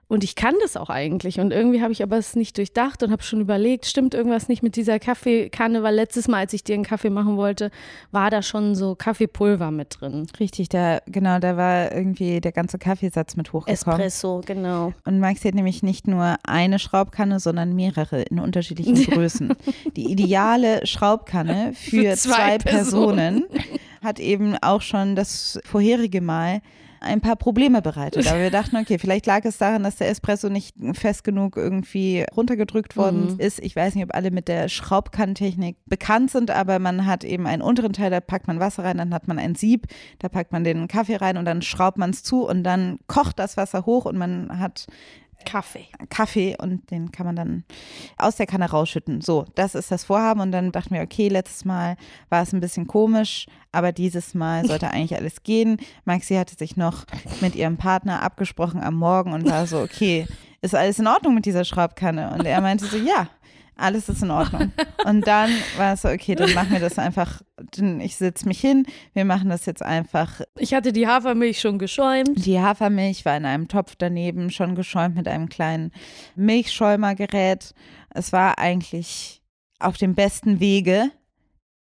Und 0.09 0.23
ich 0.23 0.33
kann 0.33 0.55
das 0.61 0.75
auch 0.75 0.89
eigentlich. 0.89 1.39
Und 1.39 1.51
irgendwie 1.51 1.83
habe 1.83 1.91
ich 1.91 2.01
aber 2.01 2.17
es 2.17 2.35
nicht 2.35 2.57
durchdacht 2.57 3.03
und 3.03 3.11
habe 3.11 3.21
schon 3.21 3.41
überlegt, 3.41 3.85
stimmt 3.85 4.15
irgendwas 4.15 4.49
nicht 4.49 4.63
mit 4.63 4.75
dieser 4.75 4.97
Kaffeekanne, 4.97 5.83
weil 5.83 5.93
letztes 5.93 6.27
Mal, 6.27 6.39
als 6.39 6.53
ich 6.53 6.63
dir 6.63 6.73
einen 6.73 6.83
Kaffee 6.83 7.11
machen 7.11 7.37
wollte, 7.37 7.69
war 8.11 8.31
da 8.31 8.41
schon 8.41 8.73
so 8.73 8.95
Kaffeepulver 8.95 9.69
mit 9.69 10.01
drin. 10.01 10.25
richtig, 10.39 10.67
da, 10.69 10.99
genau, 11.05 11.37
da 11.37 11.57
war 11.57 11.91
irgendwie 11.91 12.41
der 12.41 12.51
ganze 12.51 12.79
Kaffeesatz 12.79 13.35
mit 13.35 13.53
hochgekommen. 13.53 13.99
Espresso, 13.99 14.41
genau. 14.43 14.93
Und 15.05 15.19
Maxi 15.19 15.47
hat 15.47 15.53
nämlich 15.53 15.83
nicht 15.83 16.07
nur 16.07 16.37
eine 16.43 16.79
Schraubkanne, 16.79 17.39
sondern 17.39 17.75
mehrere 17.75 18.23
in 18.23 18.39
unterschiedlichen 18.39 18.95
Größen. 19.13 19.53
Die 19.95 20.11
ideale 20.11 20.87
Schraubkanne 20.87 21.73
für, 21.75 22.01
Für 22.01 22.15
zwei 22.15 22.57
zwei 22.57 22.57
Personen. 22.57 23.45
Personen 23.47 23.69
hat 24.03 24.19
eben 24.19 24.55
auch 24.61 24.81
schon 24.81 25.15
das 25.15 25.59
vorherige 25.65 26.21
Mal 26.21 26.61
ein 27.01 27.21
paar 27.21 27.35
Probleme 27.35 27.81
bereitet. 27.81 28.27
Aber 28.27 28.39
wir 28.39 28.51
dachten, 28.51 28.75
okay, 28.77 28.97
vielleicht 28.97 29.25
lag 29.25 29.45
es 29.45 29.57
daran, 29.57 29.83
dass 29.83 29.95
der 29.97 30.09
Espresso 30.09 30.49
nicht 30.49 30.75
fest 30.93 31.23
genug 31.23 31.55
irgendwie 31.57 32.25
runtergedrückt 32.35 32.97
worden 32.97 33.33
Mhm. 33.33 33.39
ist. 33.39 33.59
Ich 33.59 33.75
weiß 33.75 33.95
nicht, 33.95 34.03
ob 34.03 34.13
alle 34.13 34.31
mit 34.31 34.47
der 34.47 34.67
Schraubkannentechnik 34.69 35.77
bekannt 35.85 36.31
sind, 36.31 36.51
aber 36.51 36.79
man 36.79 37.05
hat 37.05 37.23
eben 37.23 37.47
einen 37.47 37.61
unteren 37.61 37.93
Teil, 37.93 38.11
da 38.11 38.19
packt 38.19 38.47
man 38.47 38.59
Wasser 38.59 38.83
rein, 38.83 38.97
dann 38.97 39.13
hat 39.13 39.27
man 39.27 39.39
ein 39.39 39.55
Sieb, 39.55 39.87
da 40.19 40.29
packt 40.29 40.51
man 40.51 40.63
den 40.63 40.87
Kaffee 40.87 41.15
rein 41.15 41.37
und 41.37 41.45
dann 41.45 41.61
schraubt 41.61 41.97
man 41.97 42.09
es 42.11 42.23
zu 42.23 42.47
und 42.47 42.63
dann 42.63 42.99
kocht 43.07 43.39
das 43.39 43.57
Wasser 43.57 43.85
hoch 43.85 44.05
und 44.05 44.17
man 44.17 44.59
hat 44.59 44.87
Kaffee. 45.45 45.87
Kaffee 46.09 46.55
und 46.59 46.89
den 46.91 47.11
kann 47.11 47.25
man 47.25 47.35
dann 47.35 47.63
aus 48.17 48.35
der 48.35 48.45
Kanne 48.45 48.69
rausschütten. 48.69 49.21
So, 49.21 49.45
das 49.55 49.75
ist 49.75 49.91
das 49.91 50.03
Vorhaben. 50.03 50.41
Und 50.41 50.51
dann 50.51 50.71
dachten 50.71 50.93
wir, 50.93 51.01
okay, 51.01 51.27
letztes 51.27 51.65
Mal 51.65 51.97
war 52.29 52.43
es 52.43 52.53
ein 52.53 52.59
bisschen 52.59 52.87
komisch, 52.87 53.47
aber 53.71 53.91
dieses 53.91 54.33
Mal 54.33 54.65
sollte 54.65 54.89
eigentlich 54.91 55.15
alles 55.15 55.43
gehen. 55.43 55.77
Maxi 56.05 56.35
hatte 56.35 56.55
sich 56.55 56.77
noch 56.77 57.05
mit 57.41 57.55
ihrem 57.55 57.77
Partner 57.77 58.21
abgesprochen 58.21 58.81
am 58.81 58.95
Morgen 58.95 59.33
und 59.33 59.49
war 59.49 59.65
so, 59.65 59.79
okay, 59.79 60.27
ist 60.61 60.75
alles 60.75 60.99
in 60.99 61.07
Ordnung 61.07 61.35
mit 61.35 61.45
dieser 61.45 61.63
Schraubkanne? 61.63 62.31
Und 62.31 62.45
er 62.45 62.61
meinte 62.61 62.85
so, 62.85 62.97
ja. 62.97 63.29
Alles 63.79 64.09
ist 64.09 64.21
in 64.21 64.31
Ordnung. 64.31 64.71
Und 65.05 65.25
dann 65.25 65.49
war 65.77 65.93
es 65.93 66.01
so, 66.01 66.09
okay, 66.09 66.35
dann 66.35 66.53
machen 66.53 66.71
wir 66.71 66.79
das 66.79 66.99
einfach, 66.99 67.41
ich 67.99 68.17
setze 68.17 68.47
mich 68.47 68.59
hin, 68.59 68.85
wir 69.13 69.25
machen 69.25 69.49
das 69.49 69.65
jetzt 69.65 69.81
einfach 69.81 70.41
Ich 70.57 70.73
hatte 70.73 70.91
die 70.91 71.07
Hafermilch 71.07 71.59
schon 71.61 71.79
geschäumt. 71.79 72.45
die 72.45 72.59
Hafermilch 72.59 73.25
war 73.25 73.37
in 73.37 73.45
einem 73.45 73.67
Topf 73.67 73.95
daneben, 73.97 74.49
schon 74.49 74.75
geschäumt 74.75 75.15
mit 75.15 75.27
einem 75.27 75.49
kleinen 75.49 75.91
Milchschäumergerät. 76.35 77.73
Es 78.09 78.33
war 78.33 78.59
eigentlich 78.59 79.41
auf 79.79 79.97
dem 79.97 80.13
besten 80.13 80.59
Wege, 80.59 81.11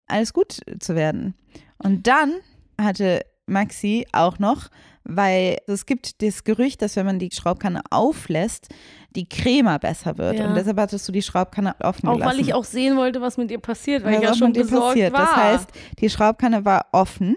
alles 0.06 0.32
gut 0.32 0.60
zu 0.78 0.94
werden. 0.94 1.34
Und 1.78 2.06
dann 2.06 2.34
hatte 2.80 3.22
Maxi 3.46 4.06
auch 4.12 4.38
noch, 4.38 4.68
weil 5.08 5.56
es 5.66 5.86
gibt 5.86 6.22
das 6.22 6.44
Gerücht, 6.44 6.82
dass 6.82 6.94
wenn 6.96 7.06
man 7.06 7.18
die 7.18 7.30
Schraubkanne 7.32 7.82
auflässt, 7.90 8.68
die 9.16 9.26
Crema 9.28 9.78
besser 9.78 10.18
wird. 10.18 10.38
Ja. 10.38 10.46
Und 10.46 10.54
deshalb 10.54 10.78
hattest 10.78 11.08
du 11.08 11.12
die 11.12 11.22
Schraubkanne 11.22 11.74
offen 11.80 12.08
Auch 12.08 12.14
gelassen. 12.14 12.30
weil 12.38 12.40
ich 12.44 12.54
auch 12.54 12.64
sehen 12.64 12.96
wollte, 12.96 13.20
was 13.20 13.36
mit 13.38 13.50
ihr 13.50 13.58
passiert, 13.58 14.04
weil 14.04 14.12
Was 14.12 14.18
ich 14.20 14.24
ja 14.26 14.32
auch 14.32 14.36
schon 14.36 14.52
besorgt 14.52 14.86
passiert. 14.88 15.12
war. 15.14 15.20
Das 15.26 15.34
heißt, 15.36 15.68
die 15.98 16.10
Schraubkanne 16.10 16.64
war 16.64 16.86
offen 16.92 17.36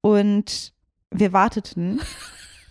und 0.00 0.72
wir 1.10 1.32
warteten. 1.32 2.00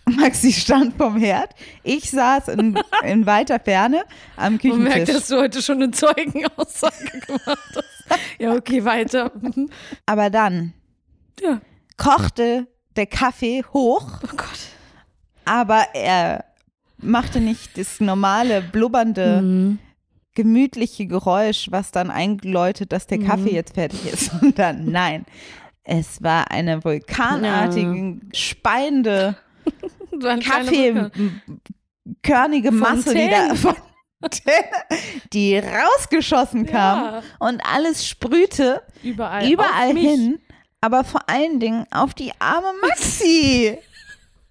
Maxi 0.06 0.52
stand 0.52 0.98
vom 0.98 1.16
Herd. 1.16 1.54
Ich 1.82 2.10
saß 2.10 2.48
in, 2.48 2.78
in 3.04 3.24
weiter 3.26 3.58
Ferne 3.58 4.02
am 4.36 4.58
man 4.62 4.82
merkt, 4.82 4.96
Küchentisch. 5.06 5.14
dass 5.14 5.28
du 5.28 5.36
heute 5.38 5.62
schon 5.62 5.82
eine 5.82 5.92
Zeugenaussage 5.92 7.20
gemacht 7.26 7.46
hast. 7.74 8.20
Ja, 8.38 8.52
okay, 8.52 8.84
weiter. 8.84 9.32
Aber 10.04 10.28
dann 10.28 10.74
Ja. 11.40 11.60
kochte 11.96 12.66
der 12.96 13.06
Kaffee 13.06 13.64
hoch, 13.72 14.06
Oh 14.22 14.36
Gott. 14.36 14.58
aber 15.44 15.86
er 15.94 16.44
machte 16.98 17.40
nicht 17.40 17.76
das 17.76 18.00
normale, 18.00 18.62
blubbernde, 18.62 19.42
Mhm. 19.42 19.78
gemütliche 20.34 21.06
Geräusch, 21.06 21.68
was 21.70 21.90
dann 21.92 22.10
einläutet, 22.10 22.92
dass 22.92 23.06
der 23.06 23.18
Kaffee 23.18 23.50
Mhm. 23.50 23.54
jetzt 23.56 23.74
fertig 23.74 24.04
ist. 24.12 24.30
Sondern 24.40 24.86
nein, 24.90 25.24
es 25.82 26.22
war 26.22 26.50
eine 26.50 26.82
vulkanartige, 26.84 28.20
speiende 28.32 29.36
So 30.20 30.28
ein 30.28 30.40
kleiner 30.40 30.64
Kaffee, 30.64 30.94
Vulkan. 30.94 31.10
m- 31.46 31.60
körnige 32.22 32.70
Masse, 32.70 33.14
die 33.14 33.28
da. 33.28 33.54
Fontäne, 34.20 34.64
die 35.34 35.58
rausgeschossen 35.58 36.64
kam 36.66 36.98
Ja. 37.04 37.22
und 37.40 37.60
alles 37.66 38.06
sprühte 38.08 38.82
Überall. 39.02 39.50
überall 39.50 39.94
hin, 39.96 40.38
aber 40.84 41.02
vor 41.02 41.22
allen 41.30 41.60
Dingen 41.60 41.86
auf 41.90 42.12
die 42.12 42.30
arme 42.38 42.72
Maxi. 42.82 43.78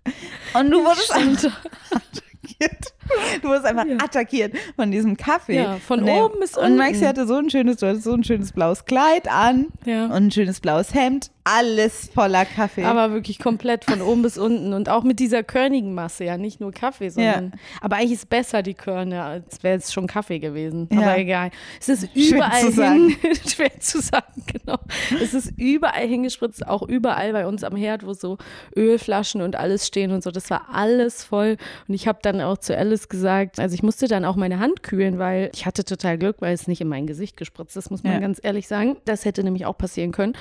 Und 0.55 0.71
du 0.71 0.83
wurdest 0.83 1.11
einfach 1.13 1.51
attackiert. 1.91 2.93
Du 3.41 3.47
wurdest 3.49 3.65
einfach 3.65 3.85
Ja. 3.85 3.95
attackiert 3.97 4.53
von 4.75 4.89
diesem 4.91 5.15
Kaffee. 5.15 5.55
Ja, 5.57 5.77
von 5.77 6.01
und 6.01 6.09
oben 6.09 6.39
bis 6.39 6.57
Und 6.57 6.75
Maxi 6.77 6.95
unten. 6.95 7.07
hatte 7.07 7.27
so 7.27 7.35
ein 7.35 7.49
schönes, 7.49 7.77
du 7.77 7.87
hattest 7.87 8.03
so 8.05 8.13
ein 8.13 8.23
schönes 8.23 8.51
blaues 8.51 8.85
Kleid 8.85 9.27
an 9.29 9.67
Ja. 9.85 10.05
und 10.07 10.11
ein 10.13 10.31
schönes 10.31 10.59
blaues 10.59 10.93
Hemd. 10.93 11.29
Alles 11.45 12.09
voller 12.13 12.45
Kaffee. 12.45 12.85
Aber 12.85 13.11
wirklich 13.11 13.37
komplett 13.37 13.83
von 13.83 14.01
oben 14.01 14.21
bis 14.21 14.37
unten 14.37 14.73
und 14.73 14.87
auch 14.87 15.03
mit 15.03 15.19
dieser 15.19 15.43
körnigen 15.43 15.93
Masse, 15.93 16.23
ja, 16.23 16.37
nicht 16.37 16.61
nur 16.61 16.71
Kaffee, 16.71 17.09
sondern. 17.09 17.51
Aber 17.81 17.97
eigentlich 17.97 18.13
ist 18.13 18.29
besser 18.29 18.63
die 18.63 18.73
Körne, 18.73 19.21
als 19.21 19.61
wäre 19.61 19.77
es 19.77 19.91
schon 19.91 20.07
Kaffee 20.07 20.39
gewesen. 20.39 20.87
Ja. 20.91 21.01
Aber 21.01 21.17
egal. 21.17 21.51
Es 21.81 21.89
ist 21.89 22.09
Schwer 22.13 22.37
überall 22.37 22.61
zu 22.61 22.67
hin, 22.67 22.73
sagen. 22.75 23.17
schwer 23.49 23.79
zu 23.79 24.01
sagen, 24.01 24.43
genau. 24.45 24.77
Es 25.21 25.33
ist 25.33 25.51
überall 25.57 26.07
hingespritzt, 26.07 26.65
auch 26.65 26.81
überall 26.81 27.33
bei 27.33 27.45
uns 27.45 27.65
am 27.65 27.75
Herd, 27.75 28.05
wo 28.05 28.13
so 28.13 28.37
Ölflaschen 28.75 29.41
und 29.41 29.57
alles 29.57 29.85
stehen 29.85 30.11
und 30.11 30.23
so. 30.23 30.31
Das 30.31 30.49
war 30.49 30.67
alles 30.71 31.25
voll. 31.25 31.57
Und 31.89 31.93
ich 31.93 32.07
habe 32.07 32.19
dann 32.21 32.39
auch 32.39 32.57
zu 32.57 32.77
Alice 32.77 33.09
gesagt, 33.09 33.59
also 33.59 33.73
ich 33.75 33.83
musste 33.83 34.07
dann 34.07 34.23
auch 34.23 34.37
meine 34.37 34.59
Hand 34.59 34.81
kühlen, 34.81 35.19
weil 35.19 35.51
ich 35.53 35.65
hatte 35.65 35.83
total 35.83 36.17
Glück, 36.17 36.37
weil 36.39 36.53
es 36.53 36.67
nicht 36.67 36.79
in 36.79 36.87
mein 36.87 37.05
Gesicht 37.05 37.35
gespritzt 37.35 37.75
ist, 37.75 37.91
muss 37.91 38.03
man 38.03 38.13
Ja. 38.13 38.19
ganz 38.19 38.39
ehrlich 38.41 38.67
sagen. 38.69 38.95
Das 39.03 39.25
hätte 39.25 39.43
nämlich 39.43 39.65
auch 39.65 39.77
passieren 39.77 40.13
können. 40.13 40.33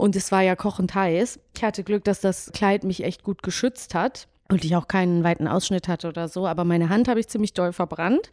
Und 0.00 0.16
es 0.16 0.32
war 0.32 0.40
ja 0.40 0.56
kochend 0.56 0.94
heiß. 0.94 1.38
Ich 1.54 1.62
hatte 1.62 1.84
Glück, 1.84 2.04
dass 2.04 2.22
das 2.22 2.52
Kleid 2.54 2.84
mich 2.84 3.04
echt 3.04 3.22
gut 3.22 3.42
geschützt 3.42 3.94
hat 3.94 4.28
und 4.48 4.64
ich 4.64 4.74
auch 4.74 4.88
keinen 4.88 5.24
weiten 5.24 5.46
Ausschnitt 5.46 5.88
hatte 5.88 6.08
oder 6.08 6.26
so. 6.26 6.46
Aber 6.46 6.64
meine 6.64 6.88
Hand 6.88 7.06
habe 7.06 7.20
ich 7.20 7.28
ziemlich 7.28 7.52
doll 7.52 7.74
verbrannt. 7.74 8.30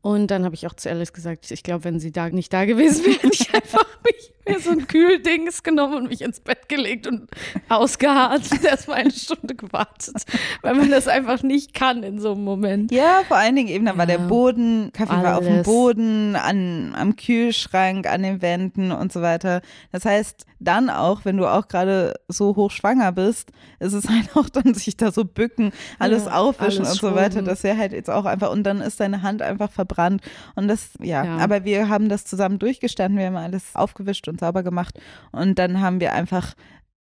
Und 0.00 0.28
dann 0.30 0.42
habe 0.42 0.54
ich 0.54 0.66
auch 0.66 0.72
zu 0.72 0.88
Alice 0.88 1.12
gesagt, 1.12 1.50
ich 1.50 1.62
glaube, 1.62 1.84
wenn 1.84 2.00
sie 2.00 2.12
da 2.12 2.30
nicht 2.30 2.50
da 2.50 2.64
gewesen 2.64 3.04
wäre, 3.04 3.16
hätte 3.16 3.28
ich 3.30 3.54
einfach 3.54 3.86
mich 4.02 4.32
mir 4.46 4.58
so 4.60 4.70
ein 4.70 4.86
Kühldings 4.86 5.62
genommen 5.62 5.94
und 5.94 6.08
mich 6.08 6.20
ins 6.22 6.40
Bett 6.40 6.68
gelegt 6.68 7.06
und 7.06 7.28
ausgeharrt. 7.68 8.42
Erstmal 8.64 8.98
eine 8.98 9.10
Stunde 9.10 9.54
gewartet, 9.54 10.24
weil 10.62 10.74
man 10.74 10.90
das 10.90 11.08
einfach 11.08 11.42
nicht 11.42 11.74
kann 11.74 12.02
in 12.02 12.20
so 12.20 12.32
einem 12.32 12.44
Moment. 12.44 12.92
Ja, 12.92 13.22
vor 13.28 13.36
allen 13.36 13.56
Dingen 13.56 13.68
eben, 13.68 13.84
da 13.84 13.96
war 13.96 14.06
der 14.06 14.18
Ja. 14.20 14.26
Boden, 14.26 14.90
Kaffee 14.92 15.12
war 15.22 15.38
auf 15.38 15.44
dem 15.44 15.54
Alles. 15.54 15.66
Boden, 15.66 16.36
an, 16.36 16.94
am 16.96 17.16
Kühlschrank, 17.16 18.06
an 18.06 18.22
den 18.22 18.42
Wänden 18.42 18.92
und 18.92 19.12
so 19.12 19.22
weiter. 19.22 19.62
Das 19.92 20.04
heißt, 20.04 20.46
dann 20.58 20.90
auch, 20.90 21.24
wenn 21.24 21.36
du 21.36 21.46
auch 21.46 21.66
gerade 21.68 22.14
so 22.28 22.54
hochschwanger 22.56 23.12
bist, 23.12 23.50
ist 23.80 23.92
es 23.94 24.04
halt 24.08 24.36
auch 24.36 24.48
dann 24.48 24.74
sich 24.74 24.96
da 24.96 25.10
so 25.12 25.24
bücken, 25.24 25.72
alles 25.98 26.26
Ja, 26.26 26.32
aufwischen 26.38 26.84
alles 26.86 27.02
und 27.02 27.10
so 27.10 27.14
weiter. 27.16 27.42
Das 27.42 27.62
wäre 27.64 27.76
halt 27.76 27.92
jetzt 27.92 28.10
auch 28.10 28.24
einfach, 28.24 28.50
und 28.50 28.64
dann 28.64 28.80
ist 28.80 29.00
deine 29.00 29.22
Hand 29.22 29.42
einfach 29.42 29.70
verbrannt. 29.70 30.22
Und 30.54 30.68
das, 30.68 30.90
ja, 31.00 31.24
Ja. 31.24 31.36
aber 31.38 31.64
wir 31.64 31.88
haben 31.88 32.08
das 32.08 32.24
zusammen 32.24 32.58
durchgestanden, 32.58 33.18
wir 33.18 33.26
haben 33.26 33.36
alles 33.36 33.74
aufgewischt 33.74 34.28
und 34.32 34.40
sauber 34.40 34.62
gemacht. 34.62 34.98
Und 35.30 35.58
dann 35.58 35.80
haben 35.80 36.00
wir 36.00 36.12
einfach 36.12 36.54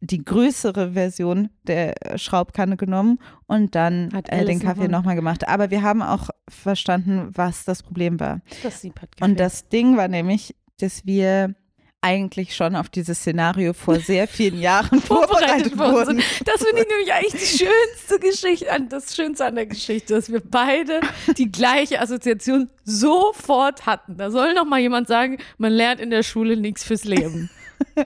die 0.02 0.24
größere 0.24 0.94
Version 0.94 1.50
der 1.68 1.94
Schraubkanne 2.16 2.78
genommen 2.78 3.20
und 3.48 3.76
dann 3.76 4.12
Hat 4.14 4.30
äh, 4.30 4.46
den 4.46 4.60
Kaffee 4.60 4.88
nochmal 4.88 5.16
gemacht. 5.16 5.48
Aber 5.48 5.72
wir 5.72 5.82
haben 5.82 6.02
auch 6.02 6.30
verstanden, 6.48 7.32
was 7.34 7.66
das 7.66 7.84
Problem 7.84 8.20
war. 8.20 8.42
Das 8.64 8.82
Und 9.22 9.40
das 9.40 9.68
Ding 9.68 9.98
war 9.98 10.08
nämlich, 10.08 10.56
dass 10.80 11.06
wir 11.06 11.56
eigentlich 12.02 12.56
schon 12.56 12.76
auf 12.76 12.88
dieses 12.90 13.20
Szenario 13.20 13.74
vor 13.74 14.00
sehr 14.00 14.28
vielen 14.28 14.62
Jahren 14.62 15.02
vorbereitet 15.02 15.78
wurden. 15.78 16.20
sind. 16.20 16.48
Das 16.48 16.64
finde 16.64 16.82
ich 16.82 16.88
nämlich 16.88 17.14
eigentlich 17.14 17.42
die 17.42 17.58
schönste 17.66 18.20
Geschichte, 18.20 18.72
an, 18.72 18.88
das 18.90 19.16
Schönste 19.16 19.46
an 19.46 19.56
der 19.56 19.66
Geschichte, 19.66 20.14
dass 20.14 20.32
wir 20.32 20.42
beide 20.44 21.02
die 21.38 21.52
gleiche 21.52 22.00
Assoziation 22.00 22.70
sofort 22.86 23.86
hatten. 23.86 24.18
Da 24.18 24.32
soll 24.32 24.54
noch 24.54 24.66
mal 24.66 24.80
jemand 24.80 25.08
sagen, 25.08 25.40
man 25.58 25.74
lernt 25.74 26.00
in 26.00 26.10
der 26.10 26.24
Schule 26.24 26.56
nichts 26.56 26.84
fürs 26.84 27.04
Leben. 27.04 27.50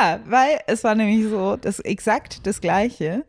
Ja, 0.00 0.20
weil 0.26 0.58
es 0.66 0.84
war 0.84 0.94
nämlich 0.94 1.28
so, 1.30 1.56
das 1.56 1.80
exakt 1.80 2.46
das 2.46 2.60
Gleiche 2.60 3.24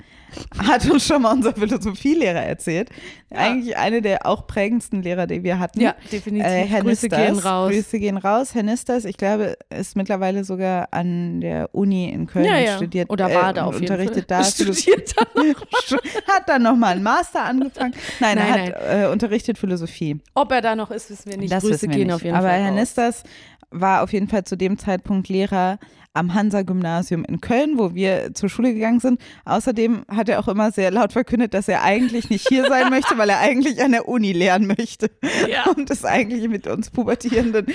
hat 0.68 0.90
uns 0.90 1.06
schon 1.06 1.22
mal 1.22 1.32
unser 1.32 1.54
Philosophielehrer 1.54 2.42
erzählt. 2.44 2.90
Eigentlich 3.30 3.78
eine 3.78 4.02
der 4.02 4.26
auch 4.26 4.48
prägendsten 4.48 5.02
Lehrer, 5.02 5.28
die 5.28 5.44
wir 5.44 5.60
hatten. 5.60 5.82
Ja, 5.82 5.96
definitiv. 6.12 6.46
Äh, 6.48 6.66
Herr 6.66 6.82
Grüße 6.82 7.08
Nistas, 7.08 7.26
gehen 7.28 7.40
raus. 7.40 7.72
Grüße 7.72 8.00
gehen 8.00 8.18
raus. 8.18 8.54
Herr 8.54 8.64
Nistas, 8.64 9.06
ich 9.06 9.18
glaube, 9.18 9.58
ist 9.70 9.96
mittlerweile 9.96 10.44
sogar 10.44 10.90
an 10.92 11.42
der 11.42 11.74
Uni 11.74 12.10
in 12.10 12.28
Köln 12.28 12.46
Ja, 12.46 12.58
und 12.58 12.64
ja. 12.66 12.76
studiert. 12.76 13.10
Oder 13.10 13.34
war 13.34 13.50
äh, 13.50 13.54
da 13.54 13.66
auf 13.66 13.80
jeden 13.80 13.86
unterrichtet 13.86 14.30
Fall. 14.30 14.40
da. 14.40 14.44
Studiert 14.74 15.16
hat 16.28 16.48
dann 16.48 16.64
nochmal 16.64 16.94
einen 16.94 17.04
Master 17.04 17.44
angefangen. 17.44 17.94
Nein, 18.20 18.38
er 18.38 18.50
Nein, 18.50 18.74
hat 18.74 19.04
Äh, 19.04 19.08
unterrichtet 19.08 19.58
Philosophie. 19.58 20.20
Ob 20.36 20.52
er 20.52 20.62
da 20.62 20.76
noch 20.76 20.92
ist, 20.92 21.10
wissen 21.10 21.32
wir 21.32 21.38
nicht. 21.38 21.52
Das 21.52 21.64
Grüße 21.64 21.88
gehen 21.88 22.08
nicht. 22.08 22.16
auf 22.16 22.24
jeden 22.24 22.36
Aber 22.36 22.48
Fall 22.48 22.60
Herr 22.60 22.72
raus. 22.72 22.80
Nistas 22.80 23.24
war 23.70 24.04
auf 24.04 24.14
jeden 24.14 24.28
Fall 24.28 24.44
zu 24.44 24.56
dem 24.56 24.78
Zeitpunkt 24.78 25.30
Lehrer 25.30 25.80
am 26.18 26.34
Hansa-Gymnasium 26.34 27.24
in 27.26 27.42
Köln, 27.42 27.78
wo 27.78 27.94
wir 27.96 28.34
zur 28.34 28.50
Schule 28.50 28.74
gegangen 28.74 29.00
sind. 29.00 29.22
Außerdem 29.46 30.04
hat 30.10 30.30
er 30.30 30.40
auch 30.40 30.48
immer 30.48 30.72
sehr 30.72 30.92
laut 30.92 31.14
verkündet, 31.14 31.54
dass 31.54 31.68
er 31.68 31.84
eigentlich 31.84 32.30
nicht 32.30 32.48
hier 32.48 32.68
sein 32.68 32.90
möchte, 32.90 33.18
weil 33.18 33.30
er 33.30 33.40
eigentlich 33.40 33.82
an 33.84 33.92
der 33.92 34.08
Uni 34.08 34.34
lernen 34.34 34.68
möchte. 34.68 35.10
Ja. 35.50 35.66
Und 35.76 35.90
das 35.90 36.04
eigentlich 36.06 36.48
mit 36.50 36.68
uns 36.68 36.90
Pubertierenden 36.90 37.68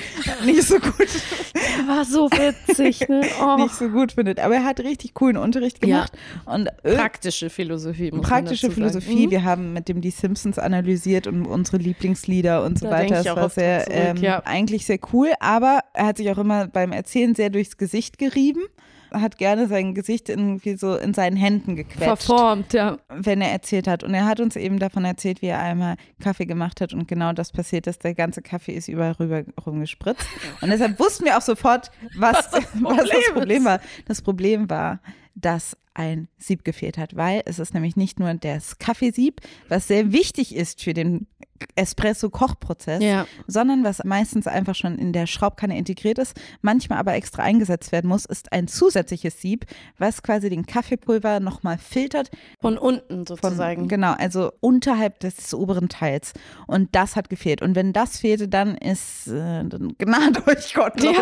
nicht 0.45 0.63
so 0.65 0.75
gut, 0.79 1.09
war 1.87 2.05
so 2.05 2.29
witzig, 2.31 3.09
ne? 3.09 3.23
Oh. 3.43 3.57
nicht 3.57 3.75
so 3.75 3.89
gut 3.89 4.13
findet. 4.13 4.39
Aber 4.41 4.55
er 4.57 4.65
hat 4.65 4.81
richtig 4.81 5.15
coolen 5.15 5.37
Unterricht 5.37 5.85
Ja. 5.85 6.07
gemacht. 6.07 6.13
Und 6.45 6.69
ir- 6.85 6.97
Praktische 6.97 7.51
Philosophie. 7.51 8.11
Praktische. 8.11 8.71
Philosophie. 8.71 9.27
Mhm. 9.27 9.31
Wir 9.31 9.45
haben 9.45 9.73
mit 9.73 9.89
dem 9.89 10.01
die 10.01 10.11
Simpsons 10.11 10.59
analysiert 10.59 11.27
und 11.27 11.47
unsere 11.47 11.79
Lieblingslieder 11.79 12.65
und 12.65 12.79
so 12.79 12.87
Da 12.87 12.93
weiter. 12.93 13.23
Das 13.23 13.37
war 13.37 13.49
sehr, 13.49 13.85
zurück, 13.85 13.97
ähm, 13.99 14.17
ja. 14.19 14.43
eigentlich 14.45 14.87
sehr 14.87 14.99
cool, 15.13 15.31
aber 15.41 15.81
er 15.95 16.07
hat 16.07 16.17
sich 16.19 16.31
auch 16.31 16.39
immer 16.39 16.69
beim 16.69 16.93
Erzählen 16.93 17.35
sehr 17.35 17.51
durchs 17.51 17.77
Gesicht 17.77 18.19
gerieben. 18.33 18.62
Hat 19.11 19.37
gerne 19.37 19.69
sein 19.69 19.93
Gesicht 19.93 20.31
irgendwie 20.31 20.75
so 20.77 20.97
in 20.97 21.12
seinen 21.12 21.37
Händen 21.37 21.77
gequetscht, 21.77 22.23
Verformt, 22.25 22.73
ja. 22.73 22.97
wenn 23.11 23.43
er 23.43 23.53
erzählt 23.53 23.87
hat. 23.87 24.03
Und 24.03 24.15
er 24.15 24.25
hat 24.25 24.41
uns 24.41 24.57
eben 24.57 24.79
davon 24.79 25.05
erzählt, 25.05 25.43
wie 25.43 25.49
er 25.49 25.61
einmal 25.61 25.97
Kaffee 26.19 26.47
gemacht 26.47 26.81
hat 26.81 26.95
und 26.95 27.07
genau 27.09 27.35
das 27.35 27.53
passiert 27.53 27.87
ist. 27.87 28.05
Der 28.05 28.15
ganze 28.15 28.41
Kaffee 28.41 28.73
ist 28.73 28.89
überall 28.89 29.12
rüber 29.12 29.45
rumgespritzt. 29.67 30.27
Und 30.62 30.71
deshalb 30.71 30.99
wussten 30.99 31.27
wir 31.27 31.37
auch 31.37 31.43
sofort, 31.43 31.91
was, 32.17 32.53
was, 32.53 32.53
das, 32.53 32.71
Problem 32.83 33.35
Problem 33.35 33.59
ist. 33.59 33.65
war. 33.67 33.81
Das 34.07 34.23
Problem 34.23 34.71
war, 34.71 35.01
dass 35.35 35.77
ein 35.95 36.29
Sieb 36.39 36.65
gefehlt 36.65 36.97
hat, 36.97 37.17
weil 37.17 37.43
es 37.45 37.59
ist 37.59 37.75
nämlich 37.75 37.97
nicht 37.97 38.19
nur 38.19 38.33
das 38.35 38.79
Kaffeesieb, 38.79 39.41
was 39.69 39.89
sehr 39.89 40.12
wichtig 40.12 40.55
ist 40.55 40.83
für 40.83 40.95
den 40.95 41.27
Espresso-Kochprozess, 41.75 43.02
Ja. 43.02 43.26
sondern 43.47 43.85
was 43.85 44.02
meistens 44.04 44.47
einfach 44.47 44.75
schon 44.75 44.99
in 44.99 45.12
der 45.12 45.26
Schraubkanne 45.26 45.76
integriert 45.76 46.19
ist, 46.19 46.39
manchmal 46.60 46.99
aber 46.99 47.15
extra 47.15 47.43
eingesetzt 47.43 47.93
werden 47.93 48.08
muss, 48.08 48.25
ist 48.25 48.52
ein 48.52 48.69
zusätzliches 48.69 49.41
Sieb, 49.41 49.67
was 49.99 50.23
quasi 50.23 50.50
den 50.50 50.67
Kaffeepulver 50.67 51.41
nochmal 51.41 51.78
filtert 51.78 52.30
Von 52.60 52.78
unten 52.78 53.26
von, 53.26 53.37
sozusagen. 53.37 53.89
genau, 53.89 54.13
also 54.19 54.52
unterhalb 54.60 55.21
des 55.21 55.52
oberen 55.54 55.89
Teils. 55.89 56.32
Und 56.67 56.95
das 56.95 57.17
hat 57.17 57.28
gefehlt. 57.30 57.63
Und 57.63 57.75
wenn 57.75 57.93
das 57.93 58.19
fehlte, 58.19 58.49
dann 58.49 58.76
ist, 58.76 59.26
äh, 59.28 59.65
dann 59.65 59.95
gnade 59.99 60.43
euch 60.47 60.75
Gott, 60.75 61.02
Ja, 61.02 61.10
und 61.10 61.19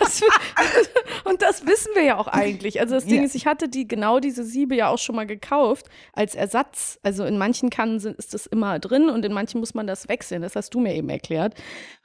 das, 0.00 0.22
und 1.24 1.42
das 1.42 1.66
wissen 1.66 1.90
wir 1.94 2.02
ja 2.04 2.16
auch 2.18 2.28
eigentlich. 2.28 2.80
Also 2.80 2.94
das 2.94 3.06
Ding 3.06 3.18
Ja. 3.20 3.24
ist, 3.24 3.34
ich 3.34 3.46
hatte 3.46 3.68
die 3.68 3.86
genau 3.88 4.20
diese 4.20 4.44
Siebe 4.44 4.74
ja 4.74 4.88
auch 4.88 4.98
schon 4.98 5.16
mal 5.16 5.26
gekauft 5.26 5.86
als 6.12 6.34
Ersatz. 6.34 6.98
Also 7.02 7.24
in 7.24 7.38
manchen 7.38 7.70
Kannen 7.70 8.00
sind, 8.00 8.16
ist 8.16 8.34
das 8.34 8.46
immer 8.46 8.78
drin 8.78 9.08
und 9.10 9.24
in 9.24 9.32
manchen 9.32 9.60
muss 9.60 9.67
man 9.74 9.86
das 9.86 10.08
wechseln. 10.08 10.42
Das 10.42 10.56
hast 10.56 10.74
du 10.74 10.80
mir 10.80 10.94
eben 10.94 11.08
erklärt. 11.08 11.54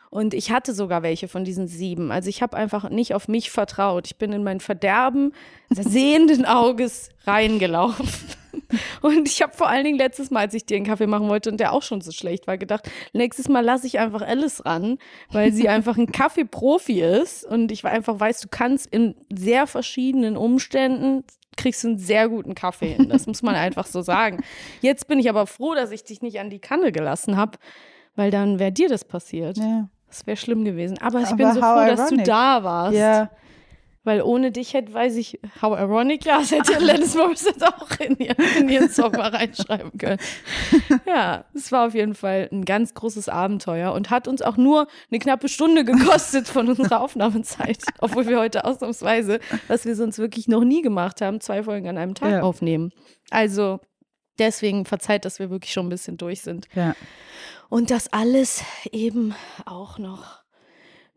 Und 0.10 0.36
ich 0.36 0.52
hatte 0.52 0.76
sogar 0.76 1.02
welche 1.02 1.28
von 1.28 1.44
diesen 1.44 1.68
sieben. 1.68 2.12
Also 2.12 2.30
ich 2.30 2.44
habe 2.44 2.56
einfach 2.56 2.88
nicht 2.92 3.16
auf 3.16 3.28
mich 3.28 3.50
vertraut. 3.50 4.06
Ich 4.06 4.18
bin 4.18 4.32
in 4.32 4.44
mein 4.44 4.60
Verderben 4.60 5.34
sehenden 5.72 6.46
Auges 6.46 7.10
reingelaufen. 7.26 8.08
Und 9.02 9.28
ich 9.28 9.42
habe 9.42 9.54
vor 9.54 9.68
allen 9.68 9.84
Dingen 9.84 9.98
letztes 9.98 10.30
Mal, 10.30 10.42
als 10.42 10.54
ich 10.54 10.68
dir 10.68 10.78
einen 10.78 10.86
Kaffee 10.86 11.08
machen 11.08 11.30
wollte 11.30 11.50
und 11.50 11.60
der 11.60 11.74
auch 11.74 11.82
schon 11.82 12.02
so 12.02 12.12
schlecht 12.12 12.46
war, 12.46 12.58
gedacht, 12.58 12.90
nächstes 13.14 13.50
Mal 13.50 13.62
lasse 13.62 13.88
ich 13.88 14.00
einfach 14.00 14.22
Alice 14.22 14.64
ran, 14.66 15.00
weil 15.32 15.52
sie 15.52 15.70
einfach 15.70 15.98
ein 15.98 16.12
Kaffeeprofi 16.12 17.02
ist 17.02 17.44
und 17.46 17.72
ich 17.72 17.84
einfach 17.84 18.20
weiß, 18.20 18.42
du 18.42 18.48
kannst 18.50 18.88
in 18.88 19.16
sehr 19.34 19.66
verschiedenen 19.68 20.38
Umständen 20.38 21.24
kriegst 21.58 21.84
du 21.84 21.90
einen 21.90 21.98
sehr 21.98 22.30
guten 22.30 22.56
Kaffee 22.56 22.94
hin. 22.94 23.10
Das 23.10 23.28
muss 23.28 23.42
man 23.42 23.56
einfach 23.56 23.86
so 23.86 24.02
sagen. 24.02 24.44
Jetzt 24.82 25.08
bin 25.08 25.20
ich 25.20 25.30
aber 25.30 25.48
froh, 25.48 25.74
dass 25.76 25.92
ich 25.92 26.04
dich 26.04 26.22
nicht 26.22 26.40
an 26.40 26.50
die 26.50 26.60
Kanne 26.60 26.92
gelassen 26.92 27.38
habe, 27.38 27.58
weil 28.16 28.32
dann 28.32 28.60
wäre 28.60 28.72
dir 28.72 28.90
das 28.90 29.06
passiert. 29.06 29.58
Ja. 29.58 29.88
Das 30.08 30.28
wäre 30.28 30.38
schlimm 30.38 30.64
gewesen. 30.64 30.98
Aber 31.00 31.20
ich 31.22 31.28
Aber 31.28 31.38
bin 31.38 31.54
so 31.54 31.60
froh, 31.60 31.86
dass 31.88 32.02
du 32.10 32.16
ironic. 32.16 32.26
da 32.26 32.64
warst. 32.64 32.98
ja. 32.98 33.30
Weil 34.06 34.22
ohne 34.22 34.52
dich 34.52 34.74
hätte, 34.74 34.94
weiß 34.94 35.16
ich, 35.16 35.40
how 35.62 35.78
ironic, 35.80 36.26
ja, 36.26 36.40
das 36.40 36.52
hätte 36.52 36.78
Lennis 36.80 37.16
Morissette 37.16 37.66
auch 37.68 37.90
in, 38.00 38.18
ihr, 38.18 38.36
in 38.60 38.68
ihren 38.68 38.90
Song 38.90 39.14
mal 39.14 39.30
reinschreiben 39.30 39.98
können. 39.98 40.20
Ja, 41.06 41.46
es 41.54 41.72
war 41.72 41.88
auf 41.88 41.94
jeden 41.96 42.14
Fall 42.16 42.50
ein 42.52 42.66
ganz 42.66 42.94
großes 42.94 43.30
Abenteuer 43.30 43.94
und 43.94 44.10
hat 44.10 44.28
uns 44.28 44.42
auch 44.42 44.58
nur 44.58 44.88
eine 45.10 45.20
knappe 45.20 45.48
Stunde 45.48 45.86
gekostet 45.86 46.48
von 46.48 46.68
unserer 46.68 47.02
Aufnahmezeit. 47.02 47.80
Obwohl 48.00 48.28
wir 48.28 48.40
heute 48.40 48.66
ausnahmsweise, 48.66 49.40
was 49.68 49.86
wir 49.86 49.96
sonst 49.96 50.18
wirklich 50.20 50.48
noch 50.48 50.64
nie 50.64 50.82
gemacht 50.82 51.22
haben, 51.22 51.40
zwei 51.40 51.64
Folgen 51.64 51.88
an 51.88 51.98
einem 51.98 52.16
Tag 52.16 52.32
Ja. 52.32 52.42
aufnehmen. 52.42 52.92
Also 53.30 53.80
deswegen 54.40 54.86
verzeiht, 54.86 55.24
dass 55.26 55.40
wir 55.40 55.50
wirklich 55.50 55.72
schon 55.72 55.86
ein 55.86 55.90
bisschen 55.90 56.18
durch 56.18 56.42
sind. 56.42 56.68
ja. 56.76 56.94
Und 57.70 57.90
das 57.90 58.12
alles 58.14 58.64
eben 58.92 59.34
auch 59.66 59.98
noch 59.98 60.44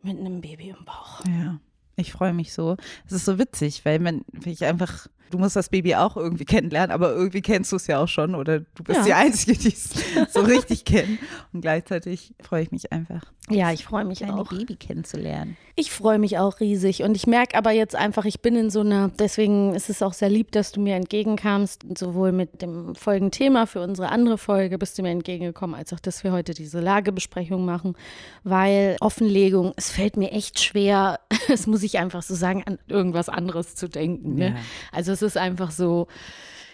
mit 0.03 0.19
einem 0.19 0.41
Baby 0.41 0.71
im 0.71 0.85
Bauch. 0.87 1.23
Ja, 1.27 1.59
ich 1.97 2.13
freue 2.13 2.33
mich 2.33 2.53
so. 2.53 2.77
Es 3.07 3.13
ist 3.13 3.25
so 3.25 3.39
witzig, 3.39 3.85
weil 3.85 3.99
man, 3.99 4.25
ich 4.45 4.65
einfach, 4.65 5.09
du 5.31 5.39
musst 5.39 5.57
das 5.57 5.69
Baby 5.69 5.95
auch 5.95 6.17
irgendwie 6.17 6.45
kennenlernen, 6.45 6.91
aber 6.93 7.13
irgendwie 7.13 7.43
kennst 7.43 7.73
du 7.73 7.77
es 7.77 7.87
ja 7.87 7.99
auch 8.03 8.09
schon 8.09 8.35
oder 8.35 8.61
du 8.61 8.83
bist 8.85 8.99
Ja. 9.01 9.05
die 9.05 9.13
Einzige, 9.15 9.59
die 9.59 9.69
es 9.69 9.91
so 10.33 10.41
richtig 10.41 10.85
kennt. 10.85 11.19
Und 11.53 11.61
gleichzeitig 11.63 12.35
freue 12.43 12.63
ich 12.63 12.71
mich 12.71 12.93
einfach, 12.93 13.23
Ja, 13.51 13.73
ich 13.73 13.85
freue 13.85 14.05
mich 14.05 14.25
auch. 14.25 14.49
Baby 14.51 14.77
kennenzulernen. 14.77 15.57
Ich 15.79 15.91
freue 15.91 16.19
mich 16.19 16.39
auch 16.39 16.61
riesig 16.61 17.03
und 17.03 17.15
ich 17.17 17.27
merke 17.27 17.57
aber 17.59 17.71
jetzt 17.71 17.95
einfach, 17.95 18.25
ich 18.25 18.41
bin 18.41 18.57
in 18.57 18.71
so 18.71 18.81
einer, 18.81 19.11
deswegen 19.19 19.75
ist 19.75 19.91
es 19.91 20.01
auch 20.01 20.15
sehr 20.15 20.31
lieb, 20.31 20.51
dass 20.53 20.73
du 20.73 20.81
mir 20.81 20.95
entgegenkamst, 20.97 21.85
sowohl 21.99 22.33
mit 22.33 22.63
dem 22.63 22.95
Folgenthema 22.95 23.67
für 23.67 23.83
unsere 23.83 24.09
andere 24.09 24.39
Folge 24.39 24.79
bist 24.79 24.97
du 24.97 25.03
mir 25.03 25.11
entgegengekommen, 25.11 25.75
als 25.77 25.93
auch, 25.93 26.01
dass 26.01 26.25
wir 26.25 26.33
heute 26.33 26.55
diese 26.55 26.81
Lagebesprechung 26.81 27.67
machen, 27.67 27.95
weil 28.43 28.97
Offenlegung, 29.01 29.73
es 29.77 29.91
fällt 29.91 30.17
mir 30.17 30.33
echt 30.33 30.61
schwer, 30.61 31.21
das 31.49 31.67
muss 31.67 31.83
ich 31.83 31.99
einfach 31.99 32.23
so 32.23 32.35
sagen, 32.35 32.63
an 32.65 32.79
irgendwas 32.89 33.29
anderes 33.29 33.75
zu 33.75 33.89
denken. 33.89 34.35
Ne? 34.37 34.49
Ja. 34.51 34.55
Also 34.93 35.13
es 35.17 35.23
ist 35.23 35.37
einfach 35.37 35.71
so, 35.71 36.07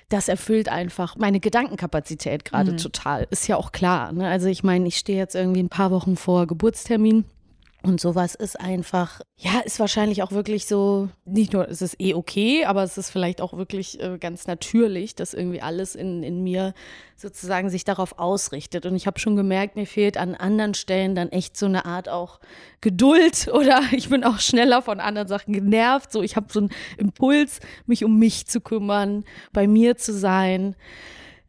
das 0.09 0.28
erfüllt 0.28 0.68
einfach 0.68 1.16
meine 1.16 1.40
Gedankenkapazität 1.40 2.44
gerade 2.44 2.76
total. 2.76 3.26
Ist 3.31 3.48
ja 3.48 3.57
auch 3.57 3.72
klar. 3.72 4.12
Ne? 4.12 4.28
Also 4.28 4.48
ich 4.48 4.62
meine, 4.62 4.87
ich 4.87 4.96
stehe 4.96 5.18
jetzt 5.18 5.35
irgendwie 5.35 5.62
ein 5.62 5.68
paar 5.68 5.90
Wochen 5.90 6.16
vor 6.16 6.46
Geburtstermin. 6.46 7.24
Und 7.85 8.01
sowas 8.01 8.37
ist 8.37 8.61
einfach, 8.61 9.21
ja, 9.37 9.59
ist 9.64 9.81
wahrscheinlich 9.81 10.23
auch 10.23 10.31
wirklich 10.31 10.66
so, 10.66 11.09
nicht 11.25 11.53
nur 11.53 11.66
ist 11.66 11.83
es 11.83 11.99
eh 11.99 12.14
okay, 12.14 12.64
aber 12.64 12.85
es 12.85 12.97
ist 12.97 13.11
vielleicht 13.11 13.40
auch 13.40 13.55
wirklich 13.55 14.01
äh, 14.01 14.18
ganz 14.18 14.47
natürlich, 14.47 15.16
dass 15.16 15.35
irgendwie 15.35 15.61
alles 15.61 15.97
in, 15.97 16.23
in 16.23 16.45
mir 16.45 16.75
sozusagen 17.16 17.71
sich 17.71 17.85
darauf 17.85 18.21
ausrichtet. 18.21 18.87
Und 18.87 18.95
ich 18.95 19.09
habe 19.09 19.18
schon 19.18 19.35
gemerkt, 19.35 19.75
mir 19.75 19.87
fehlt 19.87 20.16
an 20.16 20.37
anderen 20.37 20.75
Stellen 20.75 21.16
dann 21.16 21.31
echt 21.31 21.57
so 21.57 21.66
eine 21.66 21.85
Art 21.85 22.09
auch 22.09 22.38
Geduld 22.81 23.49
oder 23.53 23.83
ich 23.90 24.11
bin 24.11 24.23
auch 24.23 24.38
schneller 24.38 24.83
von 24.83 25.01
anderen 25.01 25.27
Sachen 25.27 25.53
genervt. 25.53 26.12
So, 26.12 26.23
ich 26.23 26.37
habe 26.37 26.47
so 26.53 26.61
einen 26.61 26.71
Impuls, 26.99 27.59
mich 27.87 28.05
um 28.05 28.16
mich 28.16 28.47
zu 28.47 28.61
kümmern, 28.61 29.25
bei 29.53 29.66
mir 29.66 29.97
zu 29.97 30.12
sein. 30.12 30.77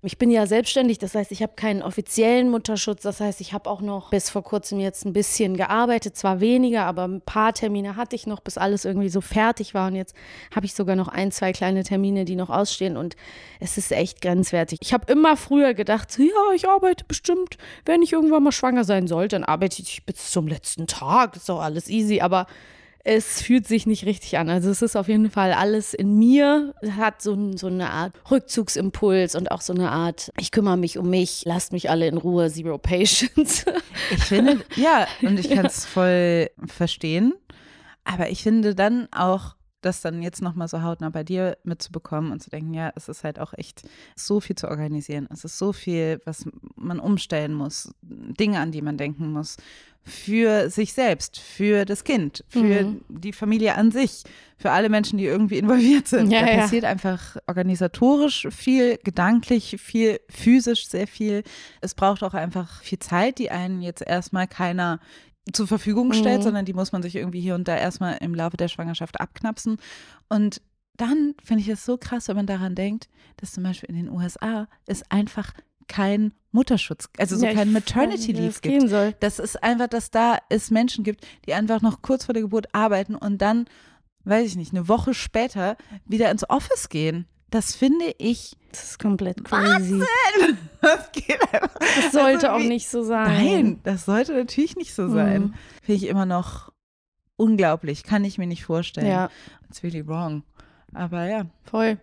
Ich 0.05 0.17
bin 0.17 0.31
ja 0.31 0.45
selbstständig, 0.45 0.99
das 0.99 1.15
heißt, 1.15 1.31
ich 1.31 1.41
habe 1.41 1.53
keinen 1.55 1.81
offiziellen 1.81 2.49
Mutterschutz. 2.49 3.03
Das 3.03 3.21
heißt, 3.21 3.39
ich 3.39 3.53
habe 3.53 3.69
auch 3.69 3.79
noch 3.79 4.09
bis 4.09 4.29
vor 4.29 4.43
kurzem 4.43 4.81
jetzt 4.81 5.05
ein 5.05 5.13
bisschen 5.13 5.55
gearbeitet, 5.55 6.17
zwar 6.17 6.41
weniger, 6.41 6.83
aber 6.83 7.07
ein 7.07 7.21
paar 7.21 7.53
Termine 7.53 7.95
hatte 7.95 8.17
ich 8.17 8.27
noch, 8.27 8.41
bis 8.41 8.57
alles 8.57 8.83
irgendwie 8.83 9.07
so 9.07 9.21
fertig 9.21 9.73
war. 9.73 9.87
Und 9.87 9.95
jetzt 9.95 10.13
habe 10.53 10.65
ich 10.65 10.73
sogar 10.73 10.97
noch 10.97 11.07
ein, 11.07 11.31
zwei 11.31 11.53
kleine 11.53 11.83
Termine, 11.83 12.25
die 12.25 12.35
noch 12.35 12.49
ausstehen. 12.49 12.97
Und 12.97 13.15
es 13.61 13.77
ist 13.77 13.93
echt 13.93 14.21
grenzwertig. 14.21 14.79
Ich 14.81 14.93
habe 14.93 15.09
immer 15.09 15.37
früher 15.37 15.73
gedacht, 15.73 16.19
ja, 16.19 16.53
ich 16.53 16.67
arbeite 16.67 17.05
bestimmt, 17.05 17.57
wenn 17.85 18.01
ich 18.01 18.11
irgendwann 18.11 18.43
mal 18.43 18.51
schwanger 18.51 18.83
sein 18.83 19.07
sollte, 19.07 19.37
dann 19.37 19.45
arbeite 19.45 19.81
ich 19.81 20.05
bis 20.05 20.31
zum 20.31 20.47
letzten 20.47 20.85
Tag. 20.85 21.37
Ist 21.37 21.47
doch 21.47 21.61
alles 21.61 21.87
easy. 21.87 22.19
Aber 22.19 22.47
es 23.03 23.41
fühlt 23.41 23.67
sich 23.67 23.85
nicht 23.85 24.05
richtig 24.05 24.37
an. 24.37 24.49
Also 24.49 24.69
es 24.69 24.81
ist 24.81 24.95
auf 24.95 25.09
jeden 25.09 25.29
Fall 25.29 25.51
alles 25.51 25.93
in 25.93 26.17
mir, 26.17 26.73
hat 26.97 27.21
so, 27.21 27.55
so 27.57 27.67
eine 27.67 27.89
Art 27.89 28.13
Rückzugsimpuls 28.31 29.35
und 29.35 29.51
auch 29.51 29.61
so 29.61 29.73
eine 29.73 29.91
Art, 29.91 30.31
ich 30.39 30.51
kümmere 30.51 30.77
mich 30.77 30.97
um 30.97 31.09
mich, 31.09 31.43
lasst 31.45 31.73
mich 31.73 31.89
alle 31.89 32.07
in 32.07 32.17
Ruhe, 32.17 32.49
zero 32.49 32.77
patience. 32.77 33.65
Ich 34.11 34.23
finde, 34.23 34.63
ja, 34.75 35.07
und 35.21 35.37
ich 35.37 35.49
kann 35.49 35.65
es 35.65 35.85
voll 35.85 36.49
verstehen. 36.65 37.33
Aber 38.05 38.29
ich 38.29 38.41
finde 38.41 38.73
dann 38.73 39.07
auch, 39.11 39.55
das 39.85 40.01
dann 40.01 40.21
jetzt 40.21 40.41
nochmal 40.41 40.67
so 40.67 40.81
hautnah 40.81 41.09
bei 41.09 41.23
dir 41.23 41.57
mitzubekommen 41.63 42.31
und 42.31 42.41
zu 42.41 42.49
denken, 42.49 42.73
ja, 42.73 42.91
es 42.95 43.09
ist 43.09 43.23
halt 43.23 43.39
auch 43.39 43.53
echt 43.53 43.83
so 44.15 44.39
viel 44.39 44.55
zu 44.55 44.67
organisieren. 44.67 45.27
Es 45.31 45.43
ist 45.45 45.57
so 45.57 45.73
viel, 45.73 46.21
was 46.25 46.45
man 46.75 46.99
umstellen 46.99 47.53
muss, 47.53 47.93
Dinge, 48.01 48.59
an 48.59 48.71
die 48.71 48.81
man 48.81 48.97
denken 48.97 49.31
muss 49.31 49.57
für 50.05 50.69
sich 50.69 50.93
selbst, 50.93 51.39
für 51.39 51.85
das 51.85 52.03
Kind, 52.03 52.43
für 52.49 52.83
mhm. 52.83 53.01
die 53.07 53.31
Familie 53.31 53.75
an 53.75 53.91
sich, 53.91 54.23
für 54.57 54.71
alle 54.71 54.89
Menschen, 54.89 55.17
die 55.17 55.25
irgendwie 55.25 55.57
involviert 55.57 56.07
sind. 56.07 56.29
Ja, 56.29 56.41
da 56.41 56.51
ja. 56.51 56.57
passiert 56.57 56.83
einfach 56.83 57.37
organisatorisch 57.47 58.47
viel, 58.51 58.97
gedanklich 59.03 59.77
viel, 59.79 60.19
physisch 60.29 60.87
sehr 60.87 61.07
viel. 61.07 61.43
Es 61.79 61.95
braucht 61.95 62.23
auch 62.23 62.33
einfach 62.33 62.81
viel 62.81 62.99
Zeit, 62.99 63.39
die 63.39 63.49
einen 63.49 63.81
jetzt 63.81 64.01
erstmal 64.05 64.47
keiner 64.47 64.99
zur 65.51 65.67
Verfügung 65.67 66.13
stellt, 66.13 66.39
mhm. 66.39 66.43
sondern 66.43 66.65
die 66.65 66.73
muss 66.73 66.91
man 66.91 67.03
sich 67.03 67.15
irgendwie 67.15 67.41
hier 67.41 67.55
und 67.55 67.67
da 67.67 67.75
erstmal 67.75 68.17
im 68.21 68.33
Laufe 68.33 68.57
der 68.57 68.69
Schwangerschaft 68.69 69.19
abknapsen. 69.19 69.77
Und 70.29 70.61
dann 70.95 71.35
finde 71.43 71.63
ich 71.63 71.69
es 71.69 71.85
so 71.85 71.97
krass, 71.97 72.27
wenn 72.27 72.35
man 72.35 72.47
daran 72.47 72.75
denkt, 72.75 73.09
dass 73.37 73.51
zum 73.51 73.63
Beispiel 73.63 73.89
in 73.89 73.95
den 73.95 74.09
USA 74.09 74.67
es 74.85 75.03
einfach 75.09 75.53
kein 75.87 76.33
Mutterschutz, 76.51 77.09
also 77.17 77.35
so 77.35 77.45
ja, 77.45 77.53
kein 77.53 77.71
Maternity 77.71 78.31
Leave 78.31 78.59
gibt. 78.61 78.89
Soll. 78.89 79.15
Das 79.19 79.39
ist 79.39 79.61
einfach, 79.63 79.87
dass 79.87 80.11
da 80.11 80.37
es 80.49 80.71
Menschen 80.71 81.03
gibt, 81.03 81.25
die 81.45 81.53
einfach 81.53 81.81
noch 81.81 82.01
kurz 82.01 82.25
vor 82.25 82.33
der 82.33 82.43
Geburt 82.43 82.73
arbeiten 82.73 83.15
und 83.15 83.41
dann, 83.41 83.65
weiß 84.23 84.47
ich 84.47 84.55
nicht, 84.55 84.71
eine 84.71 84.87
Woche 84.87 85.13
später 85.13 85.77
wieder 86.05 86.31
ins 86.31 86.49
Office 86.49 86.89
gehen. 86.89 87.25
Das 87.53 87.75
finde 87.75 88.15
ich. 88.17 88.57
Das 88.71 88.83
ist 88.83 88.99
komplett 88.99 89.43
crazy. 89.43 89.99
Wahnsinn! 89.99 90.57
Das 90.81 91.11
geht 91.11 91.39
einfach. 91.53 91.79
Das 91.79 92.11
sollte 92.11 92.49
also, 92.51 92.63
auch 92.65 92.67
nicht 92.67 92.89
so 92.89 93.03
sein. 93.03 93.27
Nein, 93.27 93.79
das 93.83 94.05
sollte 94.05 94.33
natürlich 94.33 94.75
nicht 94.75 94.93
so 94.93 95.07
sein. 95.07 95.41
Mhm. 95.41 95.53
Finde 95.83 96.03
ich 96.03 96.09
immer 96.09 96.25
noch 96.25 96.73
unglaublich. 97.37 98.03
Kann 98.03 98.25
ich 98.25 98.39
mir 98.39 98.47
nicht 98.47 98.65
vorstellen. 98.65 99.07
Ja. 99.07 99.29
It's 99.69 99.83
really 99.83 100.05
wrong. 100.05 100.43
Aber 100.93 101.25
ja. 101.25 101.45
Voll. 101.63 101.99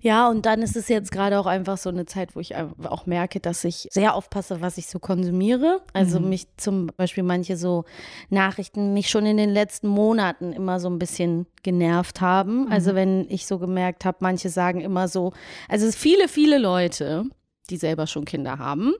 Ja, 0.00 0.28
und 0.28 0.46
dann 0.46 0.62
ist 0.62 0.76
es 0.76 0.88
jetzt 0.88 1.10
gerade 1.12 1.38
auch 1.38 1.46
einfach 1.46 1.78
so 1.78 1.90
eine 1.90 2.06
Zeit, 2.06 2.34
wo 2.36 2.40
ich 2.40 2.54
auch 2.56 3.06
merke, 3.06 3.40
dass 3.40 3.64
ich 3.64 3.88
sehr 3.90 4.14
aufpasse, 4.14 4.60
was 4.60 4.78
ich 4.78 4.86
so 4.86 4.98
konsumiere. 4.98 5.82
Also 5.92 6.20
mhm. 6.20 6.30
mich 6.30 6.46
zum 6.56 6.90
Beispiel 6.96 7.22
manche 7.22 7.56
so 7.56 7.84
Nachrichten 8.30 8.94
mich 8.94 9.10
schon 9.10 9.26
in 9.26 9.36
den 9.36 9.50
letzten 9.50 9.88
Monaten 9.88 10.52
immer 10.52 10.80
so 10.80 10.88
ein 10.88 10.98
bisschen 10.98 11.46
genervt 11.62 12.20
haben. 12.20 12.68
Also 12.70 12.76
mhm. 12.76 12.86
Also 12.86 12.94
wenn 12.94 13.26
ich 13.30 13.46
so 13.48 13.58
gemerkt 13.58 14.04
habe, 14.04 14.18
manche 14.20 14.48
sagen 14.48 14.80
immer 14.80 15.08
so, 15.08 15.32
also 15.68 15.90
viele, 15.90 16.28
viele 16.28 16.58
Leute 16.58 17.24
die 17.66 17.76
selber 17.76 18.06
schon 18.06 18.24
Kinder 18.24 18.58
haben, 18.58 18.94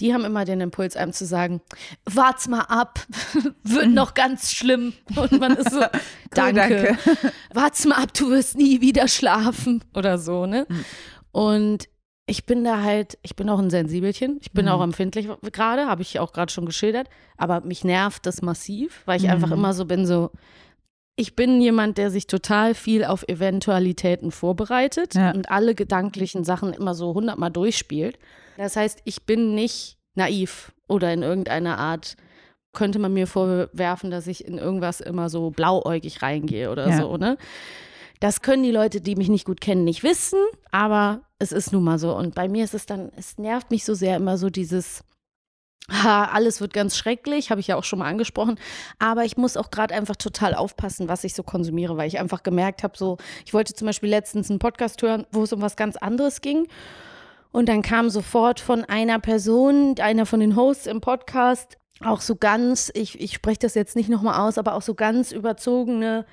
die 0.00 0.12
haben 0.12 0.24
immer 0.24 0.44
den 0.44 0.60
Impuls, 0.60 0.96
einem 0.96 1.12
zu 1.12 1.26
sagen, 1.26 1.60
wart's 2.04 2.48
mal 2.48 2.62
ab, 2.62 3.00
wird 3.62 3.90
noch 3.90 4.14
ganz 4.14 4.52
schlimm. 4.52 4.92
Und 5.14 5.38
man 5.38 5.56
ist 5.56 5.72
so, 5.72 5.80
danke, 6.30 6.54
danke. 6.54 6.98
wart's 7.54 7.84
mal 7.84 8.02
ab, 8.02 8.14
du 8.14 8.30
wirst 8.30 8.56
nie 8.56 8.80
wieder 8.80 9.08
schlafen 9.08 9.84
oder 9.94 10.18
so, 10.18 10.46
ne? 10.46 10.66
Mhm. 10.68 10.84
Und 11.32 11.88
ich 12.26 12.44
bin 12.44 12.64
da 12.64 12.82
halt, 12.82 13.18
ich 13.22 13.36
bin 13.36 13.48
auch 13.48 13.58
ein 13.58 13.70
Sensibelchen, 13.70 14.38
ich 14.40 14.52
bin 14.52 14.66
mhm. 14.66 14.72
auch 14.72 14.82
empfindlich 14.82 15.28
gerade, 15.52 15.86
habe 15.86 16.02
ich 16.02 16.18
auch 16.18 16.32
gerade 16.32 16.52
schon 16.52 16.66
geschildert, 16.66 17.08
aber 17.36 17.60
mich 17.60 17.84
nervt 17.84 18.26
das 18.26 18.42
massiv, 18.42 19.02
weil 19.04 19.18
ich 19.18 19.24
mhm. 19.24 19.30
einfach 19.30 19.52
immer 19.52 19.72
so 19.74 19.84
bin, 19.84 20.06
so, 20.06 20.30
ich 21.16 21.34
bin 21.34 21.60
jemand, 21.62 21.96
der 21.96 22.10
sich 22.10 22.26
total 22.26 22.74
viel 22.74 23.04
auf 23.04 23.26
Eventualitäten 23.26 24.30
vorbereitet 24.30 25.14
ja. 25.14 25.32
und 25.32 25.50
alle 25.50 25.74
gedanklichen 25.74 26.44
Sachen 26.44 26.74
immer 26.74 26.94
so 26.94 27.14
hundertmal 27.14 27.50
durchspielt. 27.50 28.18
Das 28.58 28.76
heißt, 28.76 29.00
ich 29.04 29.24
bin 29.24 29.54
nicht 29.54 29.96
naiv 30.14 30.72
oder 30.88 31.12
in 31.12 31.22
irgendeiner 31.22 31.78
Art 31.78 32.16
könnte 32.74 32.98
man 32.98 33.14
mir 33.14 33.26
vorwerfen, 33.26 34.10
dass 34.10 34.26
ich 34.26 34.46
in 34.46 34.58
irgendwas 34.58 35.00
immer 35.00 35.30
so 35.30 35.50
blauäugig 35.50 36.20
reingehe 36.20 36.70
oder 36.70 36.88
ja. 36.90 36.96
so, 36.98 37.16
ne? 37.16 37.38
Das 38.20 38.40
können 38.40 38.62
die 38.62 38.70
Leute, 38.70 39.00
die 39.02 39.14
mich 39.14 39.28
nicht 39.28 39.44
gut 39.44 39.60
kennen, 39.60 39.84
nicht 39.84 40.02
wissen, 40.02 40.38
aber 40.70 41.22
es 41.38 41.52
ist 41.52 41.72
nun 41.72 41.84
mal 41.84 41.98
so. 41.98 42.16
Und 42.16 42.34
bei 42.34 42.48
mir 42.48 42.64
ist 42.64 42.72
es 42.72 42.86
dann, 42.86 43.10
es 43.16 43.36
nervt 43.36 43.70
mich 43.70 43.84
so 43.84 43.92
sehr 43.92 44.16
immer 44.16 44.38
so 44.38 44.48
dieses, 44.48 45.04
Ha, 45.90 46.24
alles 46.32 46.60
wird 46.60 46.72
ganz 46.72 46.96
schrecklich, 46.96 47.50
habe 47.50 47.60
ich 47.60 47.68
ja 47.68 47.76
auch 47.76 47.84
schon 47.84 48.00
mal 48.00 48.06
angesprochen. 48.06 48.58
Aber 48.98 49.24
ich 49.24 49.36
muss 49.36 49.56
auch 49.56 49.70
gerade 49.70 49.94
einfach 49.94 50.16
total 50.16 50.54
aufpassen, 50.54 51.08
was 51.08 51.22
ich 51.22 51.34
so 51.34 51.42
konsumiere, 51.42 51.96
weil 51.96 52.08
ich 52.08 52.18
einfach 52.18 52.42
gemerkt 52.42 52.82
habe, 52.82 52.96
so, 52.96 53.18
ich 53.44 53.54
wollte 53.54 53.74
zum 53.74 53.86
Beispiel 53.86 54.10
letztens 54.10 54.50
einen 54.50 54.58
Podcast 54.58 55.00
hören, 55.02 55.26
wo 55.30 55.44
es 55.44 55.52
um 55.52 55.62
was 55.62 55.76
ganz 55.76 55.96
anderes 55.96 56.40
ging. 56.40 56.66
Und 57.52 57.68
dann 57.68 57.82
kam 57.82 58.10
sofort 58.10 58.60
von 58.60 58.84
einer 58.84 59.18
Person, 59.18 59.94
einer 60.00 60.26
von 60.26 60.40
den 60.40 60.56
Hosts 60.56 60.86
im 60.86 61.00
Podcast, 61.00 61.78
auch 62.00 62.20
so 62.20 62.36
ganz, 62.36 62.90
ich, 62.94 63.20
ich 63.20 63.32
spreche 63.32 63.60
das 63.60 63.74
jetzt 63.74 63.96
nicht 63.96 64.08
nochmal 64.08 64.46
aus, 64.46 64.58
aber 64.58 64.74
auch 64.74 64.82
so 64.82 64.94
ganz 64.94 65.32
überzogene 65.32 66.26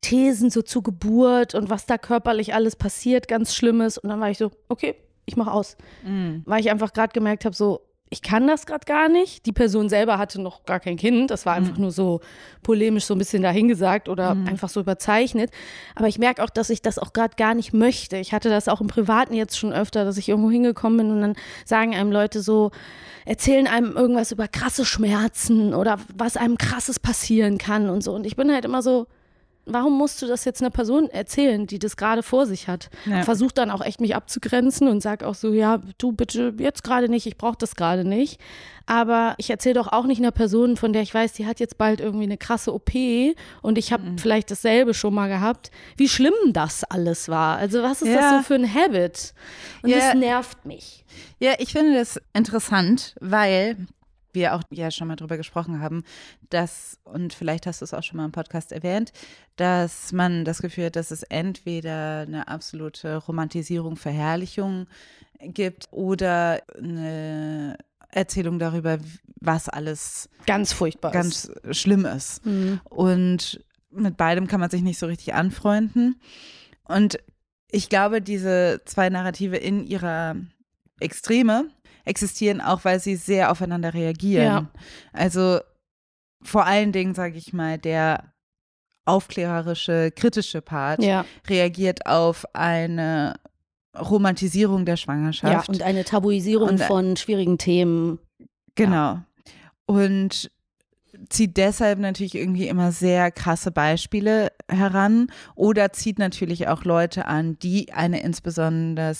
Thesen 0.00 0.50
so 0.50 0.62
zu 0.62 0.82
Geburt 0.82 1.54
und 1.54 1.70
was 1.70 1.86
da 1.86 1.98
körperlich 1.98 2.54
alles 2.54 2.76
passiert, 2.76 3.26
ganz 3.26 3.54
Schlimmes. 3.54 3.98
Und 3.98 4.10
dann 4.10 4.20
war 4.20 4.30
ich 4.30 4.38
so, 4.38 4.52
okay, 4.68 4.94
ich 5.26 5.36
mache 5.36 5.50
aus. 5.50 5.76
Mhm. 6.04 6.42
Weil 6.46 6.60
ich 6.60 6.70
einfach 6.70 6.92
gerade 6.92 7.12
gemerkt 7.12 7.44
habe, 7.44 7.56
so, 7.56 7.80
ich 8.10 8.22
kann 8.22 8.46
das 8.46 8.66
gerade 8.66 8.86
gar 8.86 9.08
nicht. 9.08 9.44
Die 9.46 9.52
Person 9.52 9.88
selber 9.88 10.18
hatte 10.18 10.40
noch 10.40 10.64
gar 10.64 10.80
kein 10.80 10.96
Kind. 10.96 11.30
Das 11.30 11.44
war 11.44 11.54
einfach 11.54 11.76
mhm. 11.76 11.82
nur 11.82 11.90
so 11.90 12.20
polemisch 12.62 13.04
so 13.04 13.14
ein 13.14 13.18
bisschen 13.18 13.42
dahingesagt 13.42 14.08
oder 14.08 14.34
mhm. 14.34 14.48
einfach 14.48 14.68
so 14.68 14.80
überzeichnet. 14.80 15.50
Aber 15.94 16.08
ich 16.08 16.18
merke 16.18 16.42
auch, 16.42 16.50
dass 16.50 16.70
ich 16.70 16.80
das 16.80 16.98
auch 16.98 17.12
gerade 17.12 17.36
gar 17.36 17.54
nicht 17.54 17.72
möchte. 17.72 18.16
Ich 18.16 18.32
hatte 18.32 18.48
das 18.48 18.68
auch 18.68 18.80
im 18.80 18.86
Privaten 18.86 19.34
jetzt 19.34 19.58
schon 19.58 19.72
öfter, 19.72 20.04
dass 20.04 20.16
ich 20.16 20.28
irgendwo 20.28 20.50
hingekommen 20.50 20.98
bin 20.98 21.10
und 21.10 21.20
dann 21.20 21.34
sagen 21.64 21.94
einem 21.94 22.10
Leute 22.10 22.40
so, 22.40 22.70
erzählen 23.26 23.66
einem 23.66 23.94
irgendwas 23.94 24.32
über 24.32 24.48
krasse 24.48 24.86
Schmerzen 24.86 25.74
oder 25.74 25.98
was 26.16 26.38
einem 26.38 26.56
krasses 26.56 26.98
passieren 26.98 27.58
kann 27.58 27.90
und 27.90 28.02
so. 28.02 28.14
Und 28.14 28.24
ich 28.24 28.36
bin 28.36 28.50
halt 28.50 28.64
immer 28.64 28.82
so, 28.82 29.06
warum 29.68 29.96
musst 29.96 30.20
du 30.22 30.26
das 30.26 30.44
jetzt 30.44 30.60
einer 30.60 30.70
Person 30.70 31.08
erzählen, 31.10 31.66
die 31.66 31.78
das 31.78 31.96
gerade 31.96 32.22
vor 32.22 32.46
sich 32.46 32.68
hat? 32.68 32.90
Ja. 33.06 33.22
Versuch 33.22 33.52
dann 33.52 33.70
auch 33.70 33.80
echt 33.80 34.00
mich 34.00 34.14
abzugrenzen 34.14 34.88
und 34.88 35.00
sag 35.00 35.22
auch 35.22 35.34
so, 35.34 35.52
ja, 35.52 35.80
du 35.98 36.12
bitte 36.12 36.54
jetzt 36.58 36.84
gerade 36.84 37.08
nicht, 37.08 37.26
ich 37.26 37.36
brauche 37.36 37.56
das 37.58 37.76
gerade 37.76 38.04
nicht. 38.04 38.40
Aber 38.86 39.34
ich 39.36 39.50
erzähle 39.50 39.74
doch 39.74 39.92
auch 39.92 40.06
nicht 40.06 40.18
einer 40.18 40.30
Person, 40.30 40.78
von 40.78 40.94
der 40.94 41.02
ich 41.02 41.12
weiß, 41.12 41.34
die 41.34 41.46
hat 41.46 41.60
jetzt 41.60 41.76
bald 41.76 42.00
irgendwie 42.00 42.24
eine 42.24 42.38
krasse 42.38 42.72
OP 42.72 42.90
und 43.60 43.76
ich 43.76 43.92
habe 43.92 44.04
mhm. 44.04 44.18
vielleicht 44.18 44.50
dasselbe 44.50 44.94
schon 44.94 45.12
mal 45.12 45.28
gehabt, 45.28 45.70
wie 45.98 46.08
schlimm 46.08 46.32
das 46.52 46.84
alles 46.84 47.28
war. 47.28 47.58
Also 47.58 47.82
was 47.82 48.00
ist 48.00 48.08
ja. 48.08 48.16
das 48.16 48.30
so 48.30 48.42
für 48.44 48.54
ein 48.54 48.74
Habit? 48.74 49.34
Und 49.82 49.90
ja. 49.90 49.98
das 49.98 50.14
nervt 50.14 50.64
mich. 50.64 51.04
Ja, 51.38 51.52
ich 51.58 51.72
finde 51.72 51.98
das 51.98 52.18
interessant, 52.32 53.14
weil 53.20 53.76
wir 54.38 54.54
auch 54.54 54.62
ja 54.70 54.90
schon 54.90 55.08
mal 55.08 55.16
drüber 55.16 55.36
gesprochen 55.36 55.80
haben, 55.80 56.04
dass, 56.50 56.98
und 57.04 57.34
vielleicht 57.34 57.66
hast 57.66 57.80
du 57.80 57.84
es 57.84 57.94
auch 57.94 58.02
schon 58.02 58.16
mal 58.16 58.24
im 58.24 58.32
Podcast 58.32 58.72
erwähnt, 58.72 59.12
dass 59.56 60.12
man 60.12 60.44
das 60.44 60.62
Gefühl 60.62 60.86
hat, 60.86 60.96
dass 60.96 61.10
es 61.10 61.22
entweder 61.24 62.20
eine 62.20 62.48
absolute 62.48 63.16
Romantisierung, 63.16 63.96
Verherrlichung 63.96 64.86
gibt 65.40 65.88
oder 65.90 66.62
eine 66.76 67.76
Erzählung 68.10 68.58
darüber, 68.58 68.98
was 69.40 69.68
alles 69.68 70.28
ganz 70.46 70.72
furchtbar 70.72 71.12
ganz 71.12 71.44
ist. 71.44 71.76
schlimm 71.76 72.04
ist. 72.04 72.44
Mhm. 72.46 72.80
Und 72.84 73.64
mit 73.90 74.16
beidem 74.16 74.46
kann 74.46 74.60
man 74.60 74.70
sich 74.70 74.82
nicht 74.82 74.98
so 74.98 75.06
richtig 75.06 75.34
anfreunden. 75.34 76.20
Und 76.84 77.18
ich 77.70 77.88
glaube, 77.88 78.22
diese 78.22 78.80
zwei 78.86 79.10
Narrative 79.10 79.56
in 79.56 79.84
ihrer 79.84 80.36
Extreme 81.00 81.70
existieren 82.08 82.60
auch, 82.60 82.84
weil 82.84 83.00
sie 83.00 83.16
sehr 83.16 83.50
aufeinander 83.52 83.94
reagieren. 83.94 84.44
Ja. 84.44 84.66
Also 85.12 85.60
vor 86.42 86.64
allen 86.66 86.92
Dingen, 86.92 87.14
sage 87.14 87.36
ich 87.36 87.52
mal, 87.52 87.78
der 87.78 88.32
aufklärerische, 89.04 90.10
kritische 90.14 90.60
Part 90.60 91.02
Ja. 91.02 91.24
reagiert 91.48 92.06
auf 92.06 92.44
eine 92.54 93.34
Romantisierung 93.98 94.84
der 94.84 94.94
Ja, 94.94 94.96
Schwangerschaft. 94.98 95.68
und 95.68 95.82
eine 95.82 96.04
Tabuisierung 96.04 96.68
Und- 96.70 96.82
von 96.82 97.16
schwierigen 97.16 97.58
Themen. 97.58 98.18
Genau. 98.74 99.18
Und 99.86 100.50
zieht 101.30 101.56
deshalb 101.56 101.98
natürlich 101.98 102.34
irgendwie 102.36 102.68
immer 102.68 102.92
sehr 102.92 103.32
krasse 103.32 103.70
Beispiele 103.72 104.52
heran 104.70 105.32
oder 105.56 105.92
zieht 105.92 106.18
natürlich 106.18 106.68
auch 106.68 106.84
Leute 106.84 107.26
an, 107.26 107.58
die 107.58 107.92
eine 107.92 108.20
insbesondere 108.20 109.16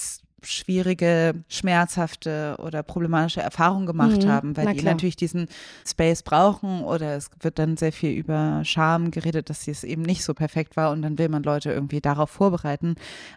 schwierige, 0.50 1.34
schmerzhafte 1.48 2.56
oder 2.58 2.82
problematische 2.82 3.40
Erfahrung 3.42 3.86
gemacht 3.86 4.24
Mhm, 4.24 4.28
haben, 4.30 4.56
weil 4.56 4.64
na 4.66 4.72
die 4.72 4.78
klar. 4.78 4.94
natürlich 4.94 5.16
diesen 5.16 5.46
Space 5.86 6.22
brauchen 6.22 6.82
oder 6.84 7.14
es 7.16 7.30
wird 7.40 7.58
dann 7.58 7.76
sehr 7.76 7.92
viel 7.92 8.12
über 8.12 8.62
Scham 8.64 9.10
geredet, 9.10 9.50
dass 9.50 9.68
es 9.68 9.84
eben 9.84 10.02
nicht 10.02 10.24
so 10.24 10.34
perfekt 10.34 10.76
war 10.76 10.90
und 10.90 11.02
dann 11.02 11.18
will 11.18 11.28
man 11.28 11.42
Leute 11.42 11.70
irgendwie 11.70 12.00
darauf 12.00 12.30
vorbereiten. 12.30 12.94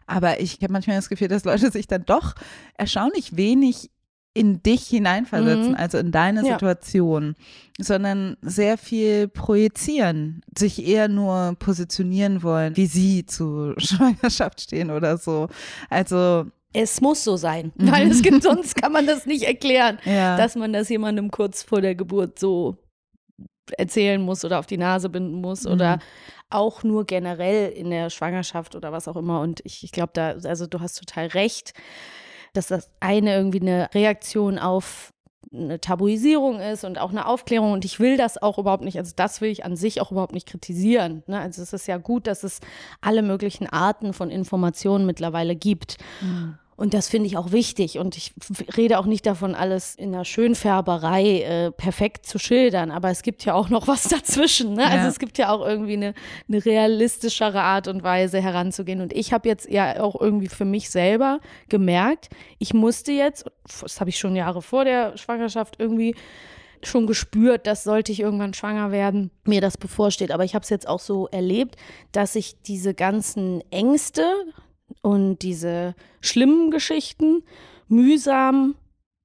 Aber 0.08 0.40
ich 0.40 0.60
habe 0.62 0.72
manchmal 0.74 0.96
das 0.96 1.10
Gefühl, 1.10 1.28
dass 1.28 1.44
Leute 1.44 1.70
sich 1.72 1.88
dann 1.88 2.06
doch 2.06 2.34
erstaunlich 2.78 3.36
wenig 3.36 3.92
in 4.34 4.64
dich 4.64 4.88
hineinversetzen, 4.88 5.74
Mhm. 5.74 5.76
also 5.76 5.98
in 5.98 6.14
deine 6.14 6.46
Ja. 6.46 6.54
Situation, 6.54 7.36
sondern 7.78 8.38
sehr 8.42 8.78
viel 8.78 9.28
projizieren, 9.28 10.42
sich 10.58 10.86
eher 10.88 11.10
nur 11.10 11.56
positionieren 11.60 12.42
wollen, 12.42 12.78
wie 12.78 12.86
sie 12.86 13.26
zu 13.26 13.74
Schwangerschaft 13.78 14.62
stehen 14.62 14.90
oder 14.90 15.18
so. 15.18 15.50
Also 15.90 16.46
Es 16.74 17.02
muss 17.02 17.24
so 17.24 17.36
sein, 17.36 17.72
weil 17.76 18.10
es 18.10 18.22
gibt, 18.22 18.44
sonst 18.44 18.76
kann 18.76 18.92
man 18.92 19.06
das 19.06 19.26
nicht 19.26 19.44
erklären, 19.44 20.00
ja, 20.06 20.38
dass 20.38 20.56
man 20.56 20.72
das 20.74 20.90
jemandem 20.90 21.30
kurz 21.32 21.64
vor 21.64 21.82
der 21.82 21.96
Geburt 21.96 22.40
so 22.40 22.78
erzählen 23.78 24.22
muss 24.22 24.44
oder 24.44 24.60
auf 24.60 24.66
die 24.66 24.78
Nase 24.78 25.10
binden 25.10 25.36
muss 25.42 25.66
oder 25.66 25.98
Mhm. 25.98 26.02
auch 26.50 26.84
nur 26.84 27.06
generell 27.06 27.72
in 27.72 27.90
der 27.90 28.10
Schwangerschaft 28.10 28.76
oder 28.76 28.92
was 28.92 29.08
auch 29.08 29.16
immer. 29.16 29.40
Und 29.42 29.62
ich, 29.64 29.84
ich 29.84 29.92
glaube, 29.92 30.12
da, 30.14 30.32
also 30.44 30.68
du 30.68 30.80
hast 30.82 30.96
total 31.00 31.28
recht, 31.28 31.74
dass 32.54 32.68
das 32.68 32.92
eine 33.00 33.34
irgendwie 33.36 33.62
eine 33.62 33.90
Reaktion 33.94 34.60
auf 34.60 35.14
eine 35.54 35.82
Tabuisierung 35.82 36.60
ist 36.60 36.84
und 36.84 37.00
auch 37.00 37.10
eine 37.12 37.26
Aufklärung. 37.26 37.74
Und 37.74 37.86
ich 37.86 38.00
will 38.00 38.18
das 38.18 38.42
auch 38.42 38.58
überhaupt 38.58 38.84
nicht, 38.84 38.98
also 38.98 39.12
das 39.16 39.42
will 39.42 39.50
ich 39.50 39.66
an 39.66 39.76
sich 39.76 40.02
auch 40.02 40.12
überhaupt 40.12 40.34
nicht 40.34 40.48
kritisieren. 40.48 41.24
Ne? 41.28 41.40
Also 41.40 41.62
es 41.62 41.74
ist 41.74 41.88
ja 41.88 41.98
gut, 41.98 42.28
dass 42.28 42.44
es 42.44 42.60
alle 43.02 43.22
möglichen 43.22 43.68
Arten 43.68 44.14
von 44.14 44.30
Informationen 44.30 45.06
mittlerweile 45.06 45.56
gibt. 45.56 45.98
Mhm. 46.22 46.58
Und 46.82 46.96
das 46.96 47.10
finde 47.10 47.28
ich 47.28 47.38
auch 47.38 47.52
wichtig. 47.52 48.00
Und 48.00 48.18
ich 48.18 48.34
rede 48.76 48.98
auch 48.98 49.06
nicht 49.06 49.28
davon, 49.28 49.54
alles 49.54 49.94
in 49.94 50.14
der 50.14 50.26
Schönfärberei 50.26 51.42
äh, 51.42 51.72
perfekt 51.72 52.26
zu 52.26 52.40
schildern. 52.40 52.90
Aber 52.90 53.12
es 53.12 53.22
gibt 53.22 53.46
ja 53.46 53.54
auch 53.54 53.70
noch 53.70 53.88
was 53.88 54.04
dazwischen. 54.10 54.74
Ne? 54.74 54.82
Ja. 54.82 54.88
Also 54.88 55.08
es 55.08 55.20
gibt 55.20 55.38
ja 55.38 55.52
auch 55.52 55.64
irgendwie 55.64 55.94
eine, 55.94 56.16
eine 56.50 56.66
realistischere 56.66 57.62
Art 57.62 57.88
und 57.88 58.02
Weise 58.02 58.42
heranzugehen. 58.42 59.00
Und 59.00 59.14
ich 59.14 59.32
habe 59.32 59.48
jetzt 59.48 59.70
ja 59.70 60.02
auch 60.02 60.20
irgendwie 60.20 60.48
für 60.48 60.66
mich 60.66 60.90
selber 60.90 61.40
gemerkt, 61.70 62.30
ich 62.58 62.74
musste 62.74 63.12
jetzt, 63.12 63.46
das 63.80 64.00
habe 64.00 64.10
ich 64.10 64.18
schon 64.18 64.36
Jahre 64.36 64.64
vor 64.64 64.84
der 64.84 65.16
Schwangerschaft 65.18 65.76
irgendwie 65.78 66.16
schon 66.82 67.06
gespürt, 67.06 67.68
dass 67.68 67.84
sollte 67.84 68.12
ich 68.12 68.22
irgendwann 68.22 68.56
schwanger 68.56 68.90
werden, 68.92 69.30
mir 69.46 69.62
das 69.62 69.78
bevorsteht. 69.78 70.32
Aber 70.32 70.46
ich 70.46 70.56
habe 70.56 70.64
es 70.64 70.70
jetzt 70.70 70.88
auch 70.88 71.00
so 71.00 71.28
erlebt, 71.28 71.76
dass 72.12 72.34
ich 72.34 72.60
diese 72.64 72.96
ganzen 72.96 73.62
Ängste 73.70 74.24
und 75.02 75.40
diese 75.40 75.96
schlimmen 76.22 76.72
Geschichten 76.72 77.44
mühsam 77.88 78.76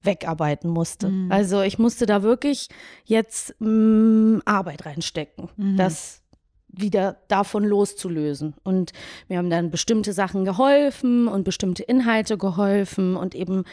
wegarbeiten 0.03 0.71
musste. 0.71 1.09
Mhm. 1.09 1.33
Also 1.33 1.63
ich 1.63 1.79
musste 1.79 2.07
da 2.07 2.23
wirklich 2.23 2.69
jetzt 3.05 3.55
mh, 3.61 4.41
Arbeit 4.45 4.87
reinstecken, 4.87 5.49
Mhm. 5.57 5.77
das 5.77 6.23
wieder 6.69 7.17
davon 7.29 7.65
loszulösen. 7.65 8.55
Und 8.63 8.93
mir 9.29 9.39
haben 9.39 9.51
dann 9.51 9.71
bestimmte 9.71 10.13
Sachen 10.13 10.45
geholfen 10.45 11.27
und 11.27 11.45
bestimmte 11.45 11.83
Inhalte 11.83 12.37
geholfen 12.37 13.17
und 13.17 13.35
eben 13.35 13.65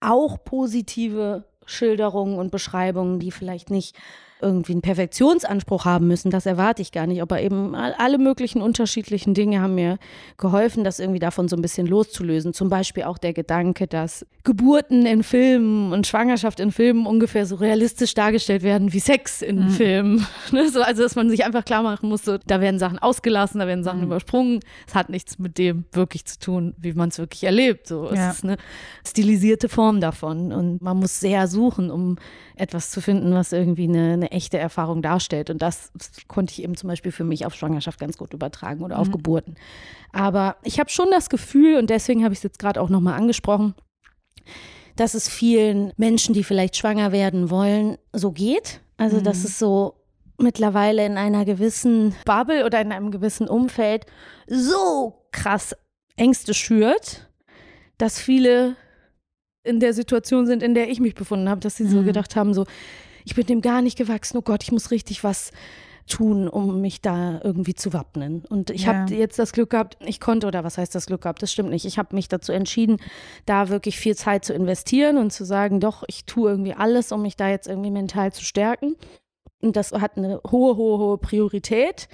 auch 0.00 0.44
positive 0.44 1.44
Schilderungen 1.64 2.38
und 2.38 2.50
Beschreibungen, 2.50 3.18
die 3.18 3.30
vielleicht 3.30 3.70
nicht 3.70 3.96
irgendwie 4.42 4.72
einen 4.72 4.82
Perfektionsanspruch 4.82 5.84
haben 5.84 6.06
müssen, 6.06 6.30
das 6.30 6.46
erwarte 6.46 6.82
ich 6.82 6.92
gar 6.92 7.06
nicht, 7.06 7.22
aber 7.22 7.40
eben 7.42 7.74
all- 7.74 7.94
alle 7.98 8.18
möglichen 8.18 8.62
unterschiedlichen 8.62 9.34
Dinge 9.34 9.60
haben 9.60 9.74
mir 9.74 9.98
geholfen, 10.38 10.84
das 10.84 10.98
irgendwie 10.98 11.18
davon 11.18 11.48
so 11.48 11.56
ein 11.56 11.62
bisschen 11.62 11.86
loszulösen. 11.86 12.52
Zum 12.52 12.68
Beispiel 12.68 13.04
auch 13.04 13.18
der 13.18 13.32
Gedanke, 13.32 13.86
dass 13.86 14.24
Geburten 14.44 15.04
in 15.06 15.22
Filmen 15.22 15.92
und 15.92 16.06
Schwangerschaft 16.06 16.60
in 16.60 16.72
Filmen 16.72 17.06
ungefähr 17.06 17.44
so 17.46 17.56
realistisch 17.56 18.14
dargestellt 18.14 18.62
werden 18.62 18.92
wie 18.92 19.00
Sex 19.00 19.42
in 19.42 19.68
Filmen. 19.70 20.26
Ne, 20.52 20.68
so, 20.68 20.80
also, 20.82 21.02
dass 21.02 21.14
man 21.14 21.28
sich 21.30 21.44
einfach 21.44 21.64
klar 21.64 21.82
machen 21.82 22.08
muss, 22.08 22.24
so, 22.24 22.36
da 22.46 22.60
werden 22.60 22.78
Sachen 22.80 22.98
ausgelassen, 22.98 23.60
da 23.60 23.66
werden 23.68 23.84
Sachen 23.84 24.02
übersprungen. 24.02 24.60
Es 24.88 24.94
hat 24.96 25.08
nichts 25.10 25.38
mit 25.38 25.58
dem 25.58 25.84
wirklich 25.92 26.24
zu 26.24 26.38
tun, 26.40 26.74
wie 26.78 26.92
man 26.92 27.10
es 27.10 27.18
wirklich 27.18 27.44
erlebt. 27.44 27.86
So, 27.86 28.06
es 28.08 28.16
Ja. 28.18 28.30
ist 28.30 28.42
eine 28.44 28.56
stilisierte 29.06 29.68
Form 29.68 30.00
davon 30.00 30.52
und 30.52 30.82
man 30.82 30.96
muss 30.96 31.20
sehr 31.20 31.46
suchen, 31.46 31.90
um 31.90 32.16
etwas 32.56 32.90
zu 32.90 33.00
finden, 33.00 33.32
was 33.32 33.52
irgendwie 33.52 33.84
eine, 33.84 34.12
eine 34.14 34.29
echte 34.30 34.58
Erfahrung 34.58 35.02
darstellt. 35.02 35.50
Und 35.50 35.60
das 35.62 35.92
konnte 36.28 36.52
ich 36.52 36.62
eben 36.62 36.76
zum 36.76 36.88
Beispiel 36.88 37.12
für 37.12 37.24
mich 37.24 37.46
auf 37.46 37.54
Schwangerschaft 37.54 37.98
ganz 38.00 38.16
gut 38.16 38.32
übertragen 38.34 38.82
oder 38.82 38.98
auf 38.98 39.10
Geburten. 39.10 39.56
Aber 40.12 40.56
ich 40.62 40.78
habe 40.80 40.90
schon 40.90 41.10
das 41.10 41.28
Gefühl, 41.30 41.76
und 41.78 41.90
deswegen 41.90 42.24
habe 42.24 42.32
ich 42.32 42.38
es 42.40 42.42
jetzt 42.44 42.58
gerade 42.58 42.80
auch 42.80 42.88
nochmal 42.88 43.14
angesprochen, 43.18 43.74
dass 44.96 45.14
es 45.14 45.28
vielen 45.28 45.92
Menschen, 45.96 46.34
die 46.34 46.44
vielleicht 46.44 46.76
schwanger 46.76 47.12
werden 47.12 47.50
wollen, 47.50 47.96
so 48.12 48.32
geht. 48.32 48.80
Also, 48.96 49.20
dass 49.20 49.44
es 49.44 49.58
so 49.58 49.94
mittlerweile 50.36 51.06
in 51.06 51.16
einer 51.16 51.44
gewissen 51.44 52.14
Bubble 52.24 52.64
oder 52.66 52.80
in 52.80 52.92
einem 52.92 53.10
gewissen 53.10 53.48
Umfeld 53.48 54.06
so 54.46 55.26
krass 55.32 55.74
Ängste 56.16 56.52
schürt, 56.54 57.28
dass 57.98 58.18
viele 58.18 58.76
in 59.62 59.80
der 59.80 59.92
Situation 59.94 60.46
sind, 60.46 60.62
in 60.62 60.74
der 60.74 60.88
ich 60.90 61.00
mich 61.00 61.14
befunden 61.14 61.48
habe, 61.48 61.60
dass 61.60 61.76
sie 61.76 61.86
so 61.86 61.98
Mhm. 61.98 62.06
gedacht 62.06 62.36
haben, 62.36 62.52
so, 62.54 62.66
ich 63.24 63.34
bin 63.34 63.46
dem 63.46 63.60
gar 63.60 63.82
nicht 63.82 63.98
gewachsen, 63.98 64.36
oh 64.38 64.42
Gott, 64.42 64.62
ich 64.62 64.72
muss 64.72 64.90
richtig 64.90 65.24
was 65.24 65.50
tun, 66.06 66.48
um 66.48 66.80
mich 66.80 67.00
da 67.00 67.40
irgendwie 67.42 67.74
zu 67.74 67.92
wappnen. 67.92 68.44
Und 68.48 68.70
ich 68.70 68.82
Ja. 68.84 68.94
habe 68.94 69.14
jetzt 69.14 69.38
das 69.38 69.52
Glück 69.52 69.70
gehabt, 69.70 69.96
ich 70.04 70.20
konnte, 70.20 70.46
oder 70.46 70.64
was 70.64 70.76
heißt 70.76 70.94
das 70.94 71.06
Glück 71.06 71.22
gehabt, 71.22 71.42
das 71.42 71.52
stimmt 71.52 71.70
nicht. 71.70 71.84
Ich 71.84 71.98
habe 71.98 72.14
mich 72.14 72.28
dazu 72.28 72.52
entschieden, 72.52 72.96
da 73.46 73.68
wirklich 73.68 73.98
viel 73.98 74.16
Zeit 74.16 74.44
zu 74.44 74.52
investieren 74.52 75.18
und 75.18 75.32
zu 75.32 75.44
sagen, 75.44 75.78
doch, 75.80 76.02
ich 76.08 76.24
tue 76.24 76.50
irgendwie 76.50 76.74
alles, 76.74 77.12
um 77.12 77.22
mich 77.22 77.36
da 77.36 77.48
jetzt 77.48 77.68
irgendwie 77.68 77.90
mental 77.90 78.32
zu 78.32 78.44
stärken. 78.44 78.96
Und 79.62 79.76
das 79.76 79.92
hat 79.92 80.16
eine 80.16 80.40
hohe, 80.50 80.76
hohe, 80.76 80.98
hohe 80.98 81.18
Priorität. 81.18 82.08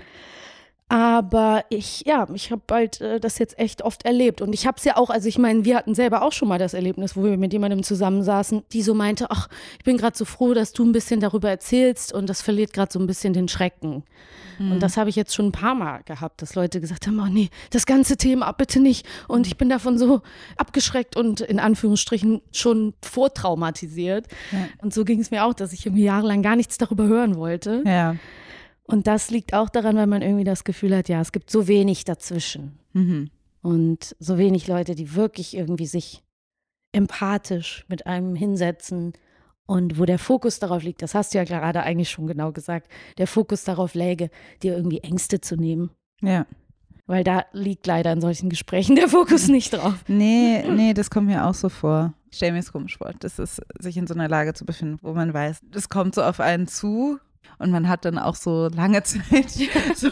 Aber 0.88 1.64
ich, 1.68 2.04
ja, 2.06 2.28
ich 2.32 2.52
habe 2.52 2.62
halt 2.70 3.00
äh, 3.00 3.18
das 3.18 3.38
jetzt 3.38 3.58
echt 3.58 3.82
oft 3.82 4.04
erlebt. 4.04 4.40
Und 4.40 4.52
ich 4.52 4.66
habe 4.66 4.78
es 4.78 4.84
ja 4.84 4.96
auch, 4.96 5.10
also 5.10 5.28
ich 5.28 5.38
meine, 5.38 5.64
wir 5.64 5.76
hatten 5.76 5.94
selber 5.94 6.22
auch 6.22 6.32
schon 6.32 6.48
mal 6.48 6.58
das 6.58 6.74
Erlebnis, 6.74 7.16
wo 7.16 7.24
wir 7.24 7.36
mit 7.36 7.52
jemandem 7.52 7.82
zusammensaßen, 7.82 8.62
die 8.72 8.82
so 8.82 8.94
meinte, 8.94 9.30
ach, 9.30 9.48
ich 9.78 9.84
bin 9.84 9.96
gerade 9.96 10.16
so 10.16 10.24
froh, 10.24 10.54
dass 10.54 10.72
du 10.72 10.84
ein 10.84 10.92
bisschen 10.92 11.20
darüber 11.20 11.50
erzählst 11.50 12.12
und 12.12 12.28
das 12.30 12.40
verliert 12.40 12.72
gerade 12.72 12.92
so 12.92 13.00
ein 13.00 13.06
bisschen 13.06 13.32
den 13.32 13.48
Schrecken. 13.48 14.04
Und 14.58 14.80
das 14.80 14.96
habe 14.96 15.10
ich 15.10 15.16
jetzt 15.16 15.34
schon 15.34 15.46
ein 15.46 15.52
paar 15.52 15.74
Mal 15.74 16.02
gehabt, 16.04 16.40
dass 16.40 16.54
Leute 16.54 16.80
gesagt 16.80 17.06
haben, 17.06 17.20
oh 17.20 17.26
nee, 17.30 17.50
das 17.70 17.84
ganze 17.86 18.16
Thema 18.16 18.50
bitte 18.52 18.80
nicht. 18.80 19.06
Und 19.28 19.46
ich 19.46 19.56
bin 19.56 19.68
davon 19.68 19.98
so 19.98 20.22
abgeschreckt 20.56 21.16
und 21.16 21.40
in 21.42 21.60
Anführungsstrichen 21.60 22.40
schon 22.52 22.94
vortraumatisiert. 23.02 24.26
Ja. 24.52 24.68
Und 24.80 24.94
so 24.94 25.04
ging 25.04 25.20
es 25.20 25.30
mir 25.30 25.44
auch, 25.44 25.54
dass 25.54 25.72
ich 25.72 25.84
irgendwie 25.84 26.04
jahrelang 26.04 26.42
gar 26.42 26.56
nichts 26.56 26.78
darüber 26.78 27.04
hören 27.04 27.36
wollte. 27.36 27.82
Ja. 27.84 28.16
Und 28.86 29.06
das 29.06 29.30
liegt 29.30 29.52
auch 29.52 29.68
daran, 29.68 29.96
weil 29.96 30.06
man 30.06 30.22
irgendwie 30.22 30.44
das 30.44 30.64
Gefühl 30.64 30.96
hat, 30.96 31.08
ja, 31.08 31.20
es 31.20 31.32
gibt 31.32 31.50
so 31.50 31.66
wenig 31.66 32.04
dazwischen. 32.04 32.78
Mhm. 32.92 33.30
Und 33.62 34.14
so 34.20 34.38
wenig 34.38 34.68
Leute, 34.68 34.94
die 34.94 35.14
wirklich 35.14 35.56
irgendwie 35.56 35.86
sich 35.86 36.22
empathisch 36.92 37.84
mit 37.88 38.06
einem 38.06 38.36
hinsetzen 38.36 39.12
und 39.66 39.98
wo 39.98 40.04
der 40.04 40.20
Fokus 40.20 40.60
darauf 40.60 40.84
liegt, 40.84 41.02
das 41.02 41.14
hast 41.14 41.34
du 41.34 41.38
ja 41.38 41.44
gerade 41.44 41.82
eigentlich 41.82 42.10
schon 42.10 42.28
genau 42.28 42.52
gesagt, 42.52 42.88
der 43.18 43.26
Fokus 43.26 43.64
darauf 43.64 43.94
läge, 43.94 44.30
dir 44.62 44.76
irgendwie 44.76 45.00
Ängste 45.00 45.40
zu 45.40 45.56
nehmen. 45.56 45.90
Ja. 46.22 46.46
Weil 47.06 47.24
da 47.24 47.44
liegt 47.52 47.86
leider 47.86 48.12
in 48.12 48.20
solchen 48.20 48.48
Gesprächen 48.48 48.94
der 48.94 49.08
Fokus 49.08 49.48
nicht 49.48 49.72
drauf. 49.72 50.04
Nee, 50.06 50.64
nee, 50.68 50.94
das 50.94 51.10
kommt 51.10 51.26
mir 51.26 51.44
auch 51.46 51.54
so 51.54 51.68
vor. 51.68 52.14
Ich 52.30 52.36
stelle 52.36 52.52
mir 52.52 52.60
es 52.60 52.72
komisch 52.72 52.98
vor, 52.98 53.12
das 53.18 53.38
ist, 53.38 53.60
sich 53.80 53.96
in 53.96 54.06
so 54.06 54.14
einer 54.14 54.28
Lage 54.28 54.54
zu 54.54 54.64
befinden, 54.64 54.98
wo 55.02 55.12
man 55.12 55.34
weiß, 55.34 55.60
das 55.70 55.88
kommt 55.88 56.14
so 56.14 56.22
auf 56.22 56.38
einen 56.38 56.68
zu 56.68 57.18
und 57.58 57.70
man 57.70 57.88
hat 57.88 58.04
dann 58.04 58.18
auch 58.18 58.36
so 58.36 58.68
lange 58.68 59.02
Zeit, 59.04 59.50
so 59.94 60.10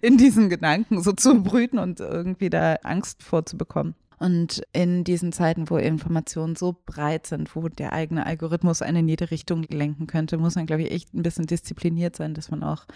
in 0.00 0.16
diesen 0.16 0.48
Gedanken 0.48 1.02
so 1.02 1.12
zu 1.12 1.42
brüten 1.42 1.78
und 1.78 2.00
irgendwie 2.00 2.50
da 2.50 2.76
Angst 2.82 3.22
vorzubekommen. 3.22 3.94
Und 4.18 4.62
in 4.72 5.04
diesen 5.04 5.32
Zeiten, 5.32 5.68
wo 5.68 5.76
Informationen 5.76 6.56
so 6.56 6.76
breit 6.86 7.26
sind, 7.26 7.54
wo 7.56 7.68
der 7.68 7.92
eigene 7.92 8.24
Algorithmus 8.24 8.80
einen 8.80 8.98
in 8.98 9.08
jede 9.08 9.30
Richtung 9.30 9.64
lenken 9.64 10.06
könnte, 10.06 10.38
muss 10.38 10.54
man, 10.54 10.66
glaube 10.66 10.82
ich, 10.82 10.92
echt 10.92 11.12
ein 11.14 11.22
bisschen 11.22 11.46
diszipliniert 11.46 12.16
sein, 12.16 12.32
dass 12.32 12.50
man 12.50 12.62
auch 12.62 12.86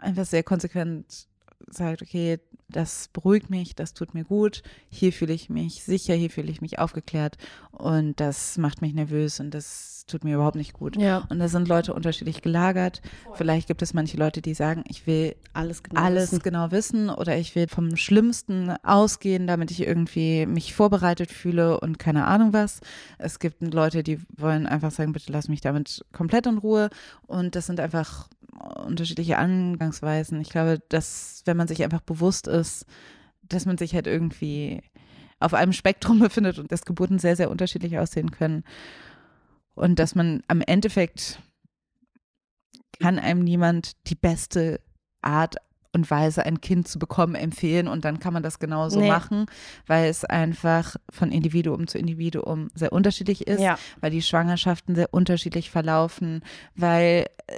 einfach 0.00 0.24
sehr 0.24 0.42
konsequent 0.42 1.28
sagt, 1.68 2.02
okay, 2.02 2.40
das 2.74 3.08
beruhigt 3.12 3.50
mich, 3.50 3.74
das 3.74 3.94
tut 3.94 4.14
mir 4.14 4.24
gut, 4.24 4.62
hier 4.88 5.12
fühle 5.12 5.32
ich 5.32 5.48
mich 5.48 5.84
sicher, 5.84 6.14
hier 6.14 6.30
fühle 6.30 6.50
ich 6.50 6.60
mich 6.60 6.78
aufgeklärt 6.78 7.36
und 7.70 8.18
das 8.20 8.58
macht 8.58 8.82
mich 8.82 8.94
nervös 8.94 9.40
und 9.40 9.52
das 9.52 10.04
tut 10.06 10.24
mir 10.24 10.34
überhaupt 10.34 10.56
nicht 10.56 10.74
gut. 10.74 10.96
Ja. 10.96 11.24
Und 11.30 11.38
da 11.38 11.48
sind 11.48 11.66
Leute 11.66 11.94
unterschiedlich 11.94 12.42
gelagert. 12.42 13.00
Vielleicht 13.34 13.68
gibt 13.68 13.80
es 13.80 13.94
manche 13.94 14.16
Leute, 14.18 14.42
die 14.42 14.52
sagen, 14.54 14.84
ich 14.86 15.06
will 15.06 15.34
Alles 15.54 15.82
genau. 15.82 16.00
alles 16.02 16.32
wissen. 16.32 16.42
genau 16.42 16.70
wissen 16.72 17.10
oder 17.10 17.38
ich 17.38 17.54
will 17.54 17.68
vom 17.68 17.96
Schlimmsten 17.96 18.70
ausgehen, 18.82 19.46
damit 19.46 19.70
ich 19.70 19.86
irgendwie 19.86 20.46
mich 20.46 20.74
vorbereitet 20.74 21.30
fühle 21.30 21.80
und 21.80 21.98
keine 21.98 22.26
Ahnung 22.26 22.52
was. 22.52 22.80
Es 23.18 23.38
gibt 23.38 23.62
Leute, 23.62 24.02
die 24.02 24.20
wollen 24.36 24.66
einfach 24.66 24.90
sagen, 24.90 25.12
bitte 25.12 25.32
lass 25.32 25.48
mich 25.48 25.60
damit 25.62 26.04
komplett 26.12 26.46
in 26.46 26.58
Ruhe 26.58 26.90
und 27.26 27.56
das 27.56 27.66
sind 27.66 27.80
einfach 27.80 28.28
unterschiedliche 28.84 29.38
Angangsweisen. 29.38 30.40
Ich 30.40 30.50
glaube, 30.50 30.80
dass 30.88 31.42
wenn 31.44 31.56
man 31.56 31.68
sich 31.68 31.82
einfach 31.82 32.00
bewusst 32.00 32.46
ist, 32.46 32.86
dass 33.42 33.66
man 33.66 33.78
sich 33.78 33.94
halt 33.94 34.06
irgendwie 34.06 34.82
auf 35.40 35.54
einem 35.54 35.72
Spektrum 35.72 36.18
befindet 36.20 36.58
und 36.58 36.72
dass 36.72 36.84
Geburten 36.84 37.18
sehr, 37.18 37.36
sehr 37.36 37.50
unterschiedlich 37.50 37.98
aussehen 37.98 38.30
können 38.30 38.64
und 39.74 39.98
dass 39.98 40.14
man 40.14 40.42
am 40.48 40.60
Endeffekt 40.60 41.40
kann 43.00 43.18
einem 43.18 43.40
niemand 43.40 43.92
die 44.06 44.14
beste 44.14 44.80
Art 45.20 45.56
und 45.94 46.10
Weise, 46.10 46.44
ein 46.44 46.60
Kind 46.60 46.88
zu 46.88 46.98
bekommen, 46.98 47.34
empfehlen 47.34 47.88
und 47.88 48.04
dann 48.04 48.18
kann 48.18 48.32
man 48.34 48.42
das 48.42 48.58
genauso 48.58 49.00
Nee. 49.00 49.08
machen, 49.08 49.46
weil 49.86 50.08
es 50.10 50.24
einfach 50.24 50.96
von 51.10 51.30
Individuum 51.30 51.86
zu 51.86 51.98
Individuum 51.98 52.68
sehr 52.74 52.92
unterschiedlich 52.92 53.46
ist, 53.46 53.60
Ja. 53.60 53.78
weil 54.00 54.10
die 54.10 54.22
Schwangerschaften 54.22 54.94
sehr 54.94 55.12
unterschiedlich 55.12 55.70
verlaufen, 55.70 56.42
weil 56.74 57.26
äh, 57.46 57.54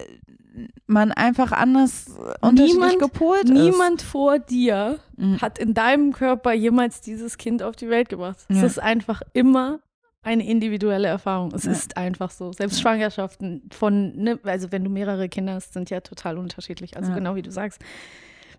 man 0.87 1.13
einfach 1.13 1.53
anders 1.53 2.07
unterschiedlich 2.41 2.73
Niemand- 2.75 2.99
gepolt 2.99 3.45
ist. 3.45 3.53
Niemand 3.53 4.03
vor 4.03 4.39
dir 4.39 4.99
Mhm. 5.17 5.41
hat 5.43 5.59
in 5.59 5.75
deinem 5.75 6.13
Körper 6.13 6.53
jemals 6.53 7.01
dieses 7.03 7.37
Kind 7.37 7.63
auf 7.63 7.77
die 7.77 7.89
Welt 7.91 8.09
gebracht. 8.09 8.39
Es 8.49 8.57
Ja. 8.59 8.65
ist 8.65 8.79
einfach 8.83 9.21
immer 9.35 9.81
eine 10.27 10.45
individuelle 10.47 11.09
Erfahrung. 11.09 11.53
Es 11.55 11.65
Ja. 11.65 11.73
ist 11.73 11.97
einfach 11.97 12.31
so. 12.31 12.53
Selbst 12.53 12.81
Schwangerschaften 12.81 13.63
von, 13.73 14.15
ne, 14.17 14.39
also 14.43 14.73
wenn 14.73 14.83
du 14.85 14.91
mehrere 14.91 15.29
Kinder 15.29 15.55
hast, 15.55 15.73
sind 15.73 15.89
ja 15.89 16.01
total 16.01 16.37
unterschiedlich. 16.37 16.97
Also 16.97 17.11
Ja. 17.11 17.15
genau 17.17 17.37
wie 17.37 17.43
du 17.43 17.51
sagst. 17.53 17.81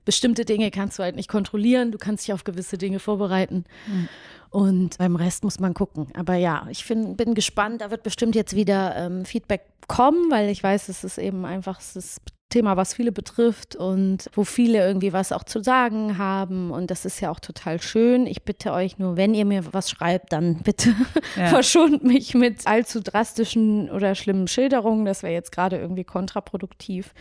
Bestimmte 0.06 0.46
Dinge 0.46 0.72
kannst 0.72 0.98
du 0.98 1.04
halt 1.04 1.18
nicht 1.18 1.28
kontrollieren. 1.30 1.92
Du 1.92 1.98
kannst 1.98 2.26
dich 2.26 2.34
auf 2.34 2.46
gewisse 2.46 2.78
Dinge 2.78 3.00
vorbereiten. 3.00 3.66
Mhm. 3.88 4.08
Und 4.50 4.98
beim 4.98 5.18
Rest 5.18 5.44
muss 5.44 5.60
man 5.60 5.74
gucken. 5.74 6.08
Aber 6.16 6.36
ja, 6.36 6.66
ich 6.70 6.86
find, 6.86 7.18
bin 7.18 7.34
gespannt. 7.36 7.82
Da 7.82 7.92
wird 7.92 8.04
bestimmt 8.04 8.34
jetzt 8.34 8.56
wieder 8.56 8.96
ähm, 8.96 9.26
Feedback 9.26 9.64
kommen, 9.90 10.32
weil 10.32 10.50
ich 10.50 10.64
weiß, 10.64 10.88
es 10.88 11.04
ist 11.04 11.18
eben 11.18 11.44
einfach 11.44 11.80
es 11.82 11.98
ist 11.98 12.22
Thema, 12.50 12.78
was 12.78 12.94
viele 12.94 13.12
betrifft 13.12 13.76
und 13.76 14.30
wo 14.34 14.44
viele 14.44 14.80
irgendwie 14.80 15.12
was 15.12 15.32
auch 15.32 15.44
zu 15.44 15.62
sagen 15.62 16.18
haben. 16.18 16.72
Und 16.72 16.90
das 16.90 17.04
ist 17.04 17.20
ja 17.20 17.30
auch 17.30 17.42
total 17.42 17.82
schön. 17.82 18.26
Ich 18.26 18.44
bitte 18.44 18.72
euch 18.72 18.98
nur, 18.98 19.18
wenn 19.18 19.34
ihr 19.34 19.44
mir 19.46 19.74
was 19.74 19.90
schreibt, 19.90 20.32
dann 20.32 20.60
bitte 20.64 20.94
Ja. 21.36 21.48
verschont 21.50 22.04
mich 22.04 22.34
mit 22.36 22.66
allzu 22.66 23.02
drastischen 23.02 23.90
oder 23.90 24.16
schlimmen 24.16 24.48
Schilderungen. 24.48 25.06
Das 25.06 25.24
wäre 25.24 25.34
jetzt 25.34 25.52
gerade 25.52 25.78
irgendwie 25.78 26.06
kontraproduktiv. 26.06 27.14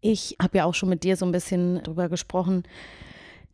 Ich 0.00 0.36
habe 0.40 0.58
ja 0.58 0.64
auch 0.64 0.74
schon 0.74 0.88
mit 0.88 1.04
dir 1.04 1.16
so 1.16 1.26
ein 1.26 1.32
bisschen 1.32 1.82
drüber 1.82 2.08
gesprochen, 2.08 2.62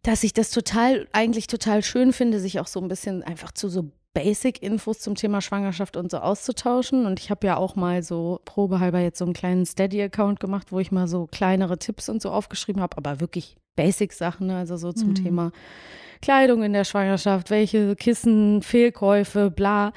dass 0.07 0.23
ich 0.23 0.33
das 0.33 0.51
total, 0.51 1.09
eigentlich 1.13 1.49
total 1.49 1.83
schön 1.83 2.13
finde, 2.13 2.39
sich 2.39 2.61
auch 2.61 2.69
so 2.69 2.81
ein 2.81 2.87
bisschen 2.87 3.25
einfach 3.25 3.51
zu 3.51 3.69
so 3.69 3.91
Basic-Infos 4.15 5.01
zum 5.01 5.17
Thema 5.17 5.41
Schwangerschaft 5.41 5.97
und 5.97 6.11
so 6.13 6.19
auszutauschen. 6.19 7.07
Und 7.07 7.19
ich 7.19 7.31
habe 7.31 7.47
ja 7.49 7.57
auch 7.57 7.75
mal 7.75 8.03
so 8.05 8.41
probehalber 8.45 9.01
jetzt 9.01 9.19
so 9.19 9.25
einen 9.25 9.35
kleinen 9.35 9.67
Steady-Account 9.67 10.39
gemacht, 10.39 10.71
wo 10.71 10.79
ich 10.79 10.93
mal 10.93 11.09
so 11.09 11.27
kleinere 11.27 11.79
Tipps 11.79 12.09
und 12.09 12.23
so 12.23 12.31
aufgeschrieben 12.31 12.81
habe, 12.81 12.97
aber 12.97 13.21
wirklich 13.21 13.57
Basic-Sachen, 13.75 14.47
ne? 14.47 14.57
also 14.59 14.77
so 14.77 14.93
zum 14.93 15.11
Mhm. 15.11 15.15
Thema 15.17 15.53
Kleidung 16.23 16.63
in 16.63 16.73
der 16.73 16.85
Schwangerschaft, 16.85 17.51
welche 17.51 17.97
Kissen, 17.97 18.63
Fehlkäufe, 18.63 19.51
bla. 19.51 19.93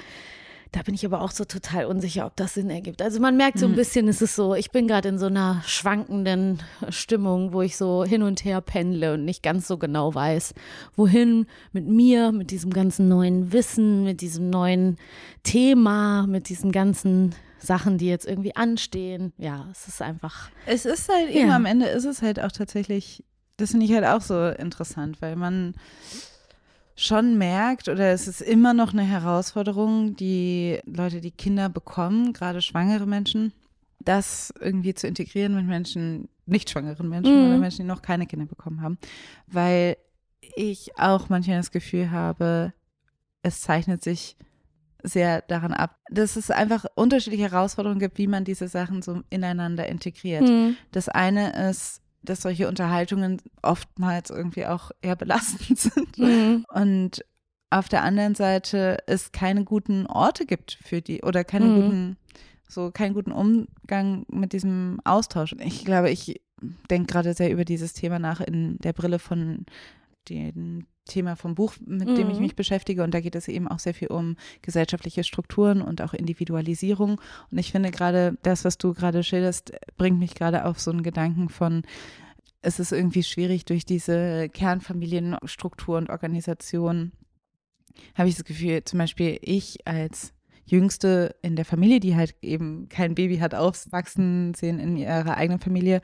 Da 0.71 0.84
bin 0.84 0.93
ich 0.93 1.03
aber 1.03 1.21
auch 1.21 1.32
so 1.32 1.45
total 1.45 1.86
unsicher, 1.86 2.27
ob 2.27 2.36
das 2.36 2.53
Sinn 2.53 2.69
ergibt. 2.69 3.01
Also 3.01 3.19
man 3.19 3.36
merkt 3.38 3.58
so 3.58 3.65
ein 3.65 3.71
Mhm. 3.71 3.75
bisschen, 3.75 4.08
es 4.08 4.21
ist 4.21 4.36
so, 4.36 4.53
ich 4.53 4.69
bin 4.69 4.88
gerade 4.88 5.10
in 5.10 5.17
so 5.17 5.25
einer 5.25 5.63
schwankenden 5.65 6.60
Stimmung, 6.89 7.53
wo 7.53 7.63
ich 7.63 7.75
so 7.75 8.03
hin 8.03 8.21
und 8.21 8.45
her 8.45 8.62
pendle 8.62 9.15
und 9.15 9.25
nicht 9.25 9.41
ganz 9.41 9.67
so 9.67 9.79
genau 9.79 10.13
weiß, 10.13 10.53
wohin 10.95 11.47
mit 11.71 11.88
mir, 11.88 12.32
mit 12.32 12.51
diesem 12.51 12.71
ganzen 12.71 13.08
neuen 13.08 13.51
Wissen, 13.51 14.03
mit 14.03 14.21
diesem 14.21 14.51
neuen 14.51 14.97
Thema, 15.41 16.27
mit 16.27 16.49
diesen 16.49 16.71
ganzen 16.71 17.34
Sachen, 17.58 17.97
die 17.97 18.08
jetzt 18.08 18.27
irgendwie 18.27 18.55
anstehen. 18.55 19.34
Ja, 19.38 19.67
es 19.71 19.88
ist 19.88 20.01
einfach. 20.03 20.49
Es 20.67 20.86
ist 20.86 21.10
halt 21.10 21.32
eben 21.32 21.49
Ja. 21.49 21.55
am 21.55 21.65
Ende 21.65 21.88
ist 21.88 22.05
es 22.05 22.21
halt 22.21 22.39
auch 22.39 22.51
tatsächlich, 22.51 23.23
das 23.58 23.71
finde 23.71 23.88
ich 23.88 23.93
halt 23.93 24.05
auch 24.05 24.21
so 24.21 24.49
interessant, 24.49 25.19
weil 25.21 25.36
man 25.36 25.73
schon 26.99 27.38
merkt 27.38 27.88
oder 27.88 28.12
es 28.12 28.27
ist 28.27 28.41
immer 28.41 28.73
noch 28.73 28.93
eine 28.93 29.03
Herausforderung, 29.03 30.15
die 30.15 30.79
Leute, 30.85 31.21
die 31.21 31.31
Kinder 31.31 31.69
bekommen, 31.69 32.33
gerade 32.33 32.62
schwangere 32.62 33.05
Menschen, 33.05 33.53
das 33.99 34.53
irgendwie 34.59 34.93
zu 34.93 35.07
integrieren 35.07 35.55
mit 35.55 35.65
Menschen, 35.65 36.29
nicht 36.45 36.69
schwangeren 36.69 37.09
Menschen 37.09 37.39
Mhm. 37.39 37.47
oder 37.47 37.57
Menschen, 37.57 37.83
die 37.83 37.88
noch 37.88 38.01
keine 38.01 38.25
Kinder 38.27 38.45
bekommen 38.45 38.81
haben, 38.81 38.97
weil 39.47 39.97
ich 40.55 40.97
auch 40.97 41.29
manchmal 41.29 41.57
das 41.57 41.71
Gefühl 41.71 42.12
habe, 42.12 42.73
es 43.43 43.62
zeichnet 43.62 44.03
sich 44.03 44.35
sehr 45.01 45.41
daran 45.43 45.71
ab, 45.71 45.97
dass 46.09 46.35
es 46.35 46.51
einfach 46.51 46.85
unterschiedliche 46.95 47.49
Herausforderungen 47.51 47.99
gibt, 48.01 48.17
wie 48.17 48.27
man 48.27 48.43
diese 48.43 48.67
Sachen 48.67 49.01
so 49.01 49.21
ineinander 49.29 49.88
integriert. 49.88 50.49
Hm. 50.49 50.75
Das 50.91 51.07
eine 51.07 51.69
ist, 51.69 52.01
dass 52.23 52.41
solche 52.41 52.67
Unterhaltungen 52.67 53.41
oftmals 53.62 54.29
irgendwie 54.29 54.65
auch 54.65 54.91
eher 55.01 55.15
belastend 55.15 55.79
sind. 55.79 56.17
Hm. 56.17 56.65
Und 56.73 57.25
auf 57.69 57.88
der 57.88 58.03
anderen 58.03 58.36
Seite 58.36 58.97
es 59.05 59.32
keine 59.32 59.63
guten 59.63 60.05
Orte 60.08 60.45
gibt 60.45 60.77
für 60.82 61.01
die 61.01 61.21
oder 61.21 61.43
keine 61.43 61.65
Mhm. 61.65 61.75
guten, 61.75 62.17
so 62.67 62.91
keinen 62.91 63.13
guten 63.13 63.32
Umgang 63.32 64.25
mit 64.29 64.53
diesem 64.53 64.99
Austausch. 65.03 65.55
Ich 65.60 65.86
glaube, 65.86 66.10
ich 66.10 66.41
denke 66.89 67.13
gerade 67.13 67.34
sehr 67.34 67.51
über 67.51 67.65
dieses 67.65 67.93
Thema 67.93 68.19
nach 68.19 68.41
in 68.41 68.77
der 68.79 68.93
Brille 68.93 69.19
von 69.19 69.65
dem 70.29 70.88
Thema 71.10 71.36
vom 71.36 71.56
Buch, 71.56 71.74
mit 71.86 72.17
dem 72.17 72.30
ich 72.30 72.38
Mhm. 72.38 72.43
mich 72.43 72.56
beschäftige. 72.56 73.04
Und 73.04 73.13
da 73.13 73.19
geht 73.19 73.36
es 73.36 73.50
eben 73.50 73.67
auch 73.67 73.80
sehr 73.80 73.93
viel 73.93 74.08
um 74.08 74.38
gesellschaftliche 74.62 75.26
Strukturen 75.26 75.82
und 75.82 76.02
auch 76.02 76.13
Individualisierung. 76.13 77.19
Und 77.52 77.58
ich 77.58 77.74
finde 77.74 77.91
gerade 77.91 78.38
das, 78.43 78.63
was 78.63 78.78
du 78.78 78.93
gerade 78.93 79.24
schilderst, 79.24 79.74
bringt 79.98 80.19
mich 80.19 80.36
gerade 80.36 80.63
auf 80.63 80.80
so 80.80 80.91
einen 80.91 81.04
Gedanken 81.04 81.50
von, 81.50 81.84
es 82.62 82.80
ist 82.80 82.91
irgendwie 82.93 83.24
schwierig 83.24 83.65
durch 83.65 83.86
diese 83.86 84.48
Kernfamilienstruktur 84.50 85.98
und 85.98 86.10
Organisation, 86.10 87.12
habe 88.15 88.30
ich 88.30 88.36
das 88.36 88.45
Gefühl, 88.45 88.84
zum 88.86 89.00
Beispiel 89.00 89.39
ich 89.41 89.86
als 89.86 90.34
Jüngste 90.65 91.36
in 91.41 91.56
der 91.56 91.65
Familie, 91.65 92.00
die 92.00 92.15
halt 92.15 92.36
eben 92.41 92.88
kein 92.89 93.15
Baby 93.15 93.39
hat 93.39 93.56
aufwachsen 93.56 94.54
sehen 94.54 94.80
in 94.80 94.98
ihrer 94.98 95.36
eigenen 95.36 95.60
Familie. 95.60 96.02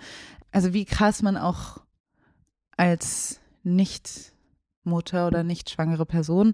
Also 0.52 0.74
wie 0.74 0.86
krass 0.86 1.22
man 1.22 1.38
auch 1.38 1.82
als 2.76 3.40
Nicht-Mutter 4.86 5.28
oder 5.28 5.44
nicht 5.44 5.70
schwangere 5.70 6.06
Person 6.06 6.54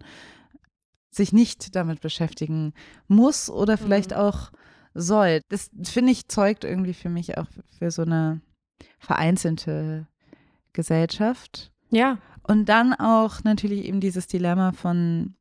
sich 1.13 1.33
nicht 1.33 1.75
damit 1.75 1.99
beschäftigen 1.99 2.73
muss 3.07 3.49
oder 3.49 3.77
vielleicht 3.77 4.11
Mhm. 4.11 4.17
auch 4.17 4.51
soll. 4.93 5.41
Das 5.49 5.69
finde 5.83 6.13
ich 6.13 6.29
zeugt 6.29 6.63
irgendwie 6.63 6.93
für 6.93 7.09
mich 7.09 7.37
auch 7.37 7.47
für 7.77 7.91
so 7.91 8.03
eine 8.03 8.39
vereinzelte 8.97 10.07
Gesellschaft. 10.71 11.71
Ja. 11.89 12.17
Und 12.43 12.69
dann 12.69 12.93
auch 12.93 13.43
natürlich 13.43 13.85
eben 13.85 13.99
dieses 13.99 14.27
Dilemma 14.27 14.71
von, 14.71 15.35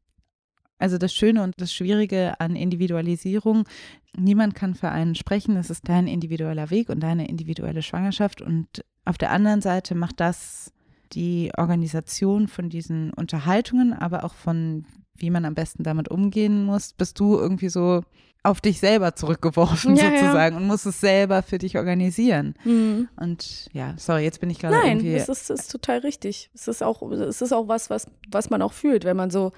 also 0.79 0.99
das 0.99 1.15
Schöne 1.15 1.45
und 1.45 1.55
das 1.61 1.73
Schwierige 1.73 2.41
an 2.41 2.57
Individualisierung. 2.57 3.69
Niemand 4.17 4.57
kann 4.57 4.75
für 4.75 4.91
einen 4.91 5.15
sprechen. 5.15 5.57
Es 5.57 5.71
ist 5.71 5.89
dein 5.89 6.09
individueller 6.09 6.71
Weg 6.71 6.89
und 6.89 7.01
deine 7.01 7.29
individuelle 7.29 7.83
Schwangerschaft. 7.83 8.43
Und 8.43 8.85
auf 9.05 9.19
der 9.19 9.31
anderen 9.31 9.61
Seite 9.61 9.95
macht 9.95 10.19
das 10.19 10.73
die 11.13 11.53
Organisation 11.57 12.49
von 12.49 12.69
diesen 12.69 13.13
Unterhaltungen, 13.13 13.93
aber 13.93 14.25
auch 14.25 14.35
von 14.35 14.85
wie 15.17 15.31
man 15.31 15.45
am 15.45 15.55
besten 15.55 15.83
damit 15.83 16.11
umgehen 16.11 16.65
muss, 16.65 16.93
bist 16.95 17.21
du 17.21 17.37
irgendwie 17.39 17.69
so 17.69 18.03
auf 18.43 18.61
dich 18.61 18.81
selber 18.81 19.15
zurückgeworfen 19.15 19.97
Ja, 19.97 20.05
ja. 20.05 20.19
sozusagen 20.19 20.57
und 20.57 20.67
musst 20.67 20.87
es 20.87 21.01
selber 21.01 21.43
für 21.43 21.59
dich 21.59 21.77
organisieren. 21.77 22.55
Hm. 22.63 23.09
Und 23.17 23.69
ja, 23.73 23.95
sorry, 23.99 24.23
jetzt 24.23 24.41
bin 24.41 24.51
ich 24.51 24.59
gerade 24.59 24.77
Nein, 24.77 24.99
irgendwie. 24.99 25.15
es 25.15 25.29
ist, 25.29 25.51
ist 25.51 25.71
total 25.71 25.99
richtig. 25.99 26.51
Es 26.55 26.69
ist 26.69 26.83
auch, 26.83 27.03
es 27.13 27.43
ist 27.43 27.53
auch 27.53 27.69
was, 27.69 27.91
was, 27.91 28.07
was 28.31 28.51
man 28.51 28.63
auch 28.63 28.73
fühlt, 28.73 29.05
wenn 29.05 29.17
man 29.17 29.31
so. 29.31 29.53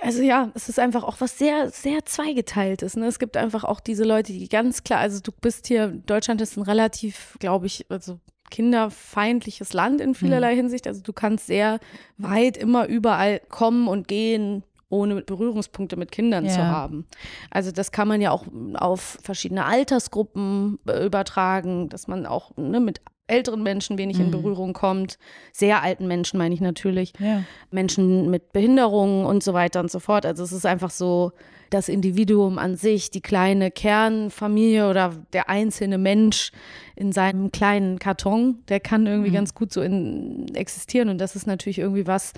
Also 0.00 0.22
ja, 0.22 0.52
es 0.54 0.68
ist 0.68 0.78
einfach 0.78 1.02
auch 1.02 1.20
was 1.20 1.38
sehr, 1.38 1.70
sehr 1.70 2.04
zweigeteiltes. 2.04 2.96
Ne? 2.96 3.06
Es 3.06 3.18
gibt 3.18 3.36
einfach 3.36 3.64
auch 3.64 3.80
diese 3.80 4.04
Leute, 4.04 4.32
die 4.32 4.48
ganz 4.48 4.84
klar, 4.84 5.00
also 5.00 5.20
du 5.20 5.32
bist 5.32 5.66
hier, 5.66 5.88
Deutschland 5.88 6.40
ist 6.40 6.56
ein 6.56 6.62
relativ, 6.62 7.36
glaube 7.40 7.66
ich, 7.66 7.86
also 7.90 8.20
kinderfeindliches 8.52 9.72
Land 9.72 10.00
in 10.00 10.14
vielerlei 10.14 10.54
Hinsicht. 10.54 10.86
Also 10.86 11.02
du 11.02 11.12
kannst 11.12 11.46
sehr 11.46 11.80
weit 12.18 12.56
immer 12.56 12.86
überall 12.86 13.40
kommen 13.48 13.88
und 13.88 14.06
gehen, 14.08 14.62
ohne 14.88 15.22
Berührungspunkte 15.22 15.96
mit 15.96 16.12
Kindern 16.12 16.44
Ja. 16.44 16.50
zu 16.50 16.68
haben. 16.68 17.06
Also 17.50 17.72
das 17.72 17.92
kann 17.92 18.08
man 18.08 18.20
ja 18.20 18.30
auch 18.30 18.44
auf 18.74 19.18
verschiedene 19.22 19.64
Altersgruppen 19.64 20.78
äh, 20.86 21.04
übertragen, 21.06 21.88
dass 21.88 22.06
man 22.08 22.26
auch 22.26 22.54
ne, 22.56 22.78
mit 22.78 23.00
älteren 23.26 23.62
Menschen 23.62 23.96
wenig 23.96 24.20
in 24.20 24.26
Mhm. 24.26 24.30
Berührung 24.32 24.72
kommt, 24.74 25.16
sehr 25.52 25.82
alten 25.82 26.06
Menschen 26.06 26.36
meine 26.38 26.54
ich 26.54 26.60
natürlich, 26.60 27.14
Ja. 27.18 27.44
Menschen 27.70 28.28
mit 28.30 28.52
Behinderungen 28.52 29.24
und 29.24 29.42
so 29.42 29.54
weiter 29.54 29.80
und 29.80 29.90
so 29.90 30.00
fort. 30.00 30.26
Also 30.26 30.42
es 30.44 30.52
ist 30.52 30.66
einfach 30.66 30.90
so 30.90 31.32
das 31.72 31.88
Individuum 31.88 32.58
an 32.58 32.76
sich, 32.76 33.10
die 33.10 33.20
kleine 33.20 33.70
Kernfamilie 33.70 34.88
oder 34.88 35.14
der 35.32 35.48
einzelne 35.48 35.98
Mensch 35.98 36.52
in 36.96 37.12
seinem 37.12 37.50
kleinen 37.52 37.98
Karton, 37.98 38.58
der 38.68 38.80
kann 38.80 39.06
irgendwie 39.06 39.30
Mhm. 39.30 39.34
ganz 39.34 39.54
gut 39.54 39.72
so 39.72 39.80
in, 39.82 40.54
existieren 40.54 41.08
und 41.08 41.18
das 41.18 41.36
ist 41.36 41.46
natürlich 41.46 41.78
irgendwie 41.78 42.06
was, 42.06 42.32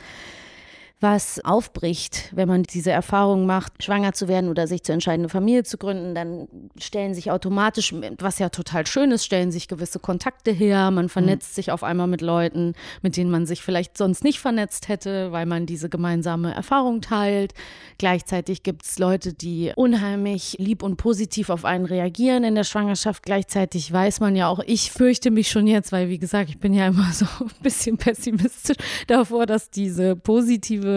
was 1.05 1.39
aufbricht, 1.45 2.33
wenn 2.35 2.49
man 2.49 2.63
diese 2.63 2.91
Erfahrung 2.91 3.45
macht, 3.45 3.85
schwanger 3.85 4.15
zu 4.15 4.27
werden 4.27 4.49
oder 4.49 4.67
sich 4.67 4.83
zu 4.83 4.93
entscheiden, 4.93 5.21
eine 5.21 5.29
Familie 5.29 5.63
zu 5.63 5.77
gründen, 5.77 6.15
dann 6.15 6.49
stellen 6.79 7.13
sich 7.13 7.31
automatisch, 7.31 7.95
was 8.19 8.39
ja 8.39 8.49
total 8.49 8.87
schön 8.87 9.11
ist, 9.11 9.27
stellen 9.27 9.53
sich 9.53 9.69
gewisse 9.69 9.99
Kontakte 9.99 10.51
her, 10.51 10.91
man 10.91 11.11
vernetzt 11.11 11.57
sich 11.57 11.71
auf 11.71 11.85
einmal 11.85 12.07
mit 12.07 12.23
Leuten, 12.23 12.73
mit 13.03 13.19
denen 13.19 13.31
man 13.31 13.45
sich 13.45 13.61
vielleicht 13.61 13.99
sonst 13.99 14.25
nicht 14.25 14.41
vernetzt 14.41 14.89
hätte, 14.89 15.31
weil 15.31 15.45
man 15.45 15.67
diese 15.67 15.91
gemeinsame 15.91 16.55
Erfahrung 16.55 17.03
teilt. 17.03 17.53
Gleichzeitig 17.99 18.63
gibt 18.63 18.87
es 18.87 18.99
Leute, 18.99 19.35
die 19.35 19.73
unheimlich 19.77 20.57
lieb 20.59 20.83
und 20.83 20.97
positiv 20.97 21.51
auf 21.51 21.67
einen 21.67 21.85
reagieren 21.85 22.45
in 22.45 22.55
der 22.55 22.65
Schwangerschaft. 22.65 23.25
Gleichzeitig 23.25 23.93
weiß 23.93 24.21
man 24.21 24.37
ja 24.37 24.49
auch, 24.49 24.61
ich 24.65 24.91
fürchte 24.91 25.31
mich 25.31 25.51
schon 25.51 25.67
jetzt, 25.67 25.93
weil 25.93 26.09
wie 26.09 26.19
gesagt, 26.19 26.49
ich 26.49 26.61
bin 26.61 26.73
ja 26.73 26.87
immer 26.87 27.11
so 27.13 27.27
ein 27.41 27.51
bisschen 27.63 27.99
pessimistisch 27.99 28.79
davor, 29.07 29.45
dass 29.45 29.69
diese 29.69 30.17
positive 30.17 30.94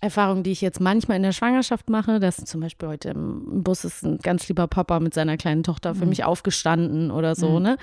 Erfahrung, 0.00 0.42
die 0.42 0.52
ich 0.52 0.60
jetzt 0.60 0.80
manchmal 0.80 1.16
in 1.16 1.22
der 1.22 1.32
Schwangerschaft 1.32 1.90
mache, 1.90 2.20
dass 2.20 2.36
zum 2.36 2.60
Beispiel 2.60 2.88
heute 2.88 3.10
im 3.10 3.62
Bus 3.62 3.84
ist 3.84 4.04
ein 4.04 4.18
ganz 4.18 4.48
lieber 4.48 4.66
Papa 4.66 5.00
mit 5.00 5.14
seiner 5.14 5.36
kleinen 5.36 5.62
Tochter 5.62 5.94
für 5.94 6.06
mich 6.06 6.24
aufgestanden 6.24 7.10
oder 7.10 7.34
so, 7.34 7.58
ne? 7.58 7.78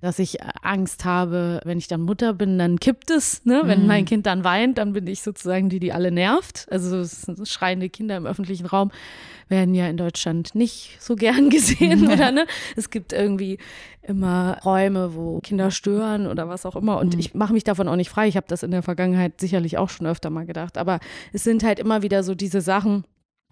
Dass 0.00 0.18
ich 0.18 0.38
Angst 0.62 1.04
habe, 1.04 1.60
wenn 1.64 1.78
ich 1.78 1.88
dann 1.88 2.00
Mutter 2.00 2.32
bin, 2.32 2.58
dann 2.58 2.80
kippt 2.80 3.10
es, 3.10 3.44
ne? 3.44 3.62
Wenn 3.64 3.86
mein 3.86 4.04
Kind 4.04 4.26
dann 4.26 4.44
weint, 4.44 4.78
dann 4.78 4.92
bin 4.92 5.06
ich 5.06 5.22
sozusagen 5.22 5.68
die, 5.68 5.80
die 5.80 5.92
alle 5.92 6.10
nervt. 6.10 6.66
Also 6.70 7.04
schreiende 7.44 7.88
Kinder 7.90 8.16
im 8.16 8.26
öffentlichen 8.26 8.66
Raum 8.66 8.90
werden 9.50 9.74
ja 9.74 9.88
in 9.88 9.96
Deutschland 9.96 10.54
nicht 10.54 10.96
so 11.00 11.16
gern 11.16 11.50
gesehen, 11.50 12.10
oder 12.10 12.30
ne? 12.30 12.46
Es 12.76 12.90
gibt 12.90 13.12
irgendwie 13.12 13.58
immer 14.02 14.58
Räume, 14.64 15.14
wo 15.14 15.40
Kinder 15.40 15.70
stören 15.70 16.26
oder 16.26 16.48
was 16.48 16.64
auch 16.64 16.76
immer. 16.76 16.98
Und 16.98 17.18
ich 17.18 17.34
mache 17.34 17.52
mich 17.52 17.64
davon 17.64 17.88
auch 17.88 17.96
nicht 17.96 18.10
frei. 18.10 18.28
Ich 18.28 18.36
habe 18.36 18.46
das 18.48 18.62
in 18.62 18.70
der 18.70 18.82
Vergangenheit 18.82 19.40
sicherlich 19.40 19.76
auch 19.76 19.90
schon 19.90 20.06
öfter 20.06 20.30
mal 20.30 20.46
gedacht. 20.46 20.78
Aber 20.78 21.00
es 21.32 21.44
sind 21.44 21.62
halt 21.62 21.78
immer 21.78 22.02
wieder 22.02 22.22
so 22.22 22.34
diese 22.34 22.60
Sachen, 22.60 23.04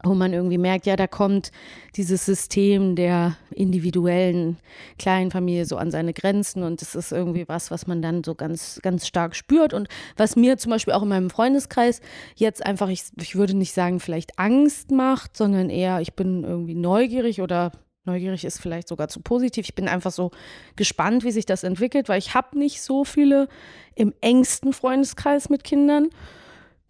wo 0.05 0.15
man 0.15 0.33
irgendwie 0.33 0.59
merkt, 0.59 0.87
ja, 0.87 0.95
da 0.95 1.07
kommt 1.07 1.51
dieses 1.97 2.25
System 2.25 2.95
der 2.95 3.37
individuellen 3.51 4.57
kleinen 4.99 5.31
Familie 5.31 5.65
so 5.65 5.77
an 5.77 5.91
seine 5.91 6.13
Grenzen 6.13 6.63
und 6.63 6.81
das 6.81 6.95
ist 6.95 7.11
irgendwie 7.11 7.49
was, 7.49 7.71
was 7.71 7.87
man 7.87 8.01
dann 8.01 8.23
so 8.23 8.35
ganz, 8.35 8.79
ganz 8.83 9.07
stark 9.07 9.35
spürt 9.35 9.75
und 9.75 9.89
was 10.17 10.37
mir 10.37 10.57
zum 10.57 10.71
Beispiel 10.71 10.95
auch 10.95 11.03
in 11.03 11.09
meinem 11.09 11.31
Freundeskreis 11.31 12.01
jetzt 12.37 12.65
einfach, 12.65 12.89
ich, 12.89 13.05
ich 13.21 13.35
würde 13.35 13.55
nicht 13.55 13.73
sagen, 13.73 13.99
vielleicht 13.99 14.39
Angst 14.39 14.93
macht, 14.93 15.37
sondern 15.37 15.69
eher, 15.69 16.01
ich 16.01 16.15
bin 16.15 16.45
irgendwie 16.45 16.77
neugierig 16.77 17.41
oder 17.41 17.73
neugierig 18.05 18.45
ist 18.45 18.61
vielleicht 18.61 18.89
sogar 18.89 19.09
zu 19.09 19.21
positiv. 19.21 19.67
Ich 19.67 19.75
bin 19.75 19.87
einfach 19.87 20.13
so 20.13 20.31
gespannt, 20.77 21.25
wie 21.25 21.31
sich 21.31 21.45
das 21.45 21.63
entwickelt, 21.63 22.09
weil 22.09 22.19
ich 22.19 22.35
habe 22.35 22.59
nicht 22.59 22.81
so 22.83 23.05
viele 23.05 23.49
im 23.95 24.15
engsten 24.21 24.73
Freundeskreis 24.73 25.51
mit 25.51 25.63
Kindern 25.63 26.09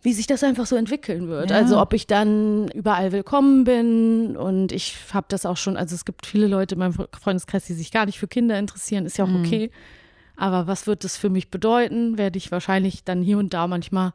wie 0.03 0.13
sich 0.13 0.27
das 0.27 0.45
einfach 0.45 0.67
so 0.67 0.77
entwickeln 0.77 1.29
wird. 1.29 1.51
Ja. 1.51 1.57
Also 1.57 1.81
ob 1.81 1.93
ich 1.93 2.07
dann 2.07 2.69
überall 2.69 3.13
willkommen 3.13 3.65
bin 3.65 4.37
und 4.37 4.71
ich 4.73 4.97
habe 5.13 5.27
das 5.29 5.45
auch 5.45 5.57
schon, 5.57 5.77
also 5.77 5.95
es 5.95 6.05
gibt 6.05 6.27
viele 6.27 6.47
Leute 6.47 6.77
in 6.77 6.79
meinem 6.79 6.95
Freundeskreis, 7.13 7.67
die 7.67 7.75
sich 7.75 7.91
gar 7.91 8.07
nicht 8.07 8.19
für 8.19 8.29
Kinder 8.29 8.59
interessieren, 8.59 9.07
ist 9.07 9.19
ja 9.19 9.25
auch 9.25 9.35
okay. 9.35 9.71
Aber 10.37 10.69
was 10.69 10.87
wird 10.87 11.03
das 11.03 11.17
für 11.17 11.31
mich 11.31 11.51
bedeuten? 11.51 12.17
Werde 12.17 12.39
ich 12.39 12.53
wahrscheinlich 12.53 13.03
dann 13.03 13.23
hier 13.23 13.39
und 13.39 13.55
da 13.55 13.67
manchmal 13.67 14.13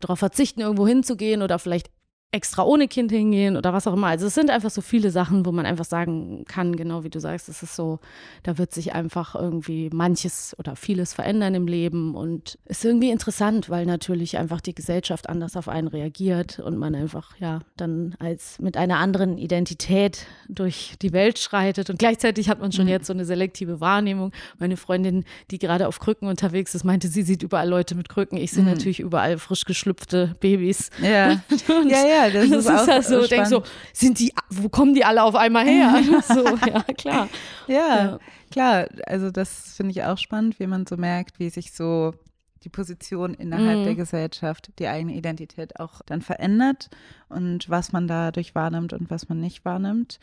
darauf 0.00 0.18
verzichten, 0.18 0.60
irgendwo 0.60 0.86
hinzugehen 0.86 1.40
oder 1.40 1.58
vielleicht 1.58 1.88
extra 2.34 2.64
ohne 2.64 2.88
Kind 2.88 3.12
hingehen 3.12 3.56
oder 3.56 3.72
was 3.72 3.86
auch 3.86 3.92
immer. 3.92 4.08
Also 4.08 4.26
es 4.26 4.34
sind 4.34 4.50
einfach 4.50 4.70
so 4.70 4.80
viele 4.80 5.12
Sachen, 5.12 5.46
wo 5.46 5.52
man 5.52 5.66
einfach 5.66 5.84
sagen 5.84 6.44
kann, 6.48 6.74
genau 6.74 7.04
wie 7.04 7.08
du 7.08 7.20
sagst, 7.20 7.48
es 7.48 7.62
ist 7.62 7.76
so, 7.76 8.00
da 8.42 8.58
wird 8.58 8.72
sich 8.72 8.92
einfach 8.92 9.36
irgendwie 9.36 9.88
manches 9.92 10.56
oder 10.58 10.74
vieles 10.74 11.14
verändern 11.14 11.54
im 11.54 11.68
Leben 11.68 12.16
und 12.16 12.58
ist 12.64 12.84
irgendwie 12.84 13.10
interessant, 13.10 13.70
weil 13.70 13.86
natürlich 13.86 14.36
einfach 14.36 14.60
die 14.60 14.74
Gesellschaft 14.74 15.28
anders 15.28 15.56
auf 15.56 15.68
einen 15.68 15.86
reagiert 15.86 16.58
und 16.58 16.76
man 16.76 16.96
einfach 16.96 17.36
ja 17.38 17.60
dann 17.76 18.16
als 18.18 18.58
mit 18.58 18.76
einer 18.76 18.98
anderen 18.98 19.38
Identität 19.38 20.26
durch 20.48 20.96
die 21.00 21.12
Welt 21.12 21.38
schreitet 21.38 21.88
und 21.88 22.00
gleichzeitig 22.00 22.48
hat 22.48 22.60
man 22.60 22.72
schon 22.72 22.88
jetzt 22.88 23.06
so 23.06 23.12
eine 23.12 23.24
selektive 23.24 23.80
Wahrnehmung. 23.80 24.32
Meine 24.58 24.76
Freundin, 24.76 25.24
die 25.52 25.60
gerade 25.60 25.86
auf 25.86 26.00
Krücken 26.00 26.26
unterwegs 26.26 26.74
ist, 26.74 26.82
meinte, 26.82 27.06
sie 27.06 27.22
sieht 27.22 27.44
überall 27.44 27.68
Leute 27.68 27.94
mit 27.94 28.08
Krücken. 28.08 28.38
Ich 28.38 28.50
sehe 28.50 28.64
natürlich 28.64 28.98
überall 28.98 29.38
frisch 29.38 29.64
geschlüpfte 29.64 30.34
Babys. 30.40 30.90
Ja. 31.00 31.40
Und 31.68 31.90
ja, 31.90 32.23
das, 32.32 32.48
das, 32.50 32.64
ist 32.64 32.70
auch 32.70 32.86
halt 32.86 33.04
so, 33.04 33.26
denk 33.26 33.46
so, 33.46 33.56
spannend. 33.64 33.70
sind 33.92 34.18
die, 34.18 34.32
wo 34.50 34.68
kommen 34.68 34.94
die 34.94 35.04
alle 35.04 35.22
auf 35.22 35.34
einmal 35.34 35.64
her? 35.66 36.00
so, 36.26 36.56
ja, 36.66 36.82
klar. 36.96 37.28
Ja, 37.66 37.76
Ja. 38.04 38.18
klar. 38.50 38.86
Also 39.06 39.30
das 39.30 39.74
finde 39.76 39.92
ich 39.92 40.02
auch 40.04 40.18
spannend, 40.18 40.58
wie 40.60 40.66
man 40.66 40.86
so 40.86 40.96
merkt, 40.96 41.38
wie 41.38 41.50
sich 41.50 41.72
so 41.72 42.14
die 42.62 42.68
Position 42.70 43.34
innerhalb 43.34 43.80
Mhm. 43.80 43.84
der 43.84 43.94
Gesellschaft, 43.94 44.70
die 44.78 44.88
eigene 44.88 45.14
Identität 45.14 45.78
auch 45.78 46.00
dann 46.06 46.22
verändert 46.22 46.88
und 47.28 47.68
was 47.68 47.92
man 47.92 48.08
dadurch 48.08 48.54
wahrnimmt 48.54 48.92
und 48.94 49.10
was 49.10 49.28
man 49.28 49.38
nicht 49.40 49.64
wahrnimmt. 49.66 50.18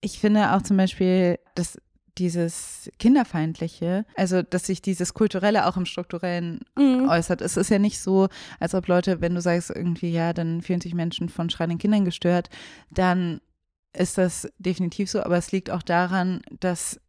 Ich 0.00 0.18
finde 0.18 0.52
auch 0.52 0.62
zum 0.62 0.76
Beispiel, 0.78 1.38
dass 1.56 1.78
dieses 2.18 2.90
Kinderfeindliche, 2.98 4.04
also 4.16 4.42
dass 4.42 4.66
sich 4.66 4.82
dieses 4.82 5.14
Kulturelle 5.14 5.66
auch 5.66 5.76
im 5.76 5.86
Strukturellen 5.86 6.60
Mhm. 6.76 7.08
äußert. 7.08 7.40
Es 7.40 7.56
ist 7.56 7.70
ja 7.70 7.78
nicht 7.78 8.00
so, 8.00 8.28
als 8.60 8.74
ob 8.74 8.86
Leute, 8.88 9.20
wenn 9.20 9.34
du 9.34 9.40
sagst 9.40 9.70
irgendwie, 9.70 10.10
ja, 10.10 10.32
dann 10.32 10.62
fühlen 10.62 10.80
sich 10.80 10.94
Menschen 10.94 11.28
von 11.28 11.50
schreienden 11.50 11.78
Kindern 11.78 12.04
gestört, 12.04 12.48
dann 12.90 13.40
ist 13.96 14.18
das 14.18 14.48
definitiv 14.58 15.10
so, 15.10 15.22
aber 15.22 15.36
es 15.38 15.50
liegt 15.52 15.70
auch 15.70 15.82
daran, 15.82 16.42
dass 16.60 17.00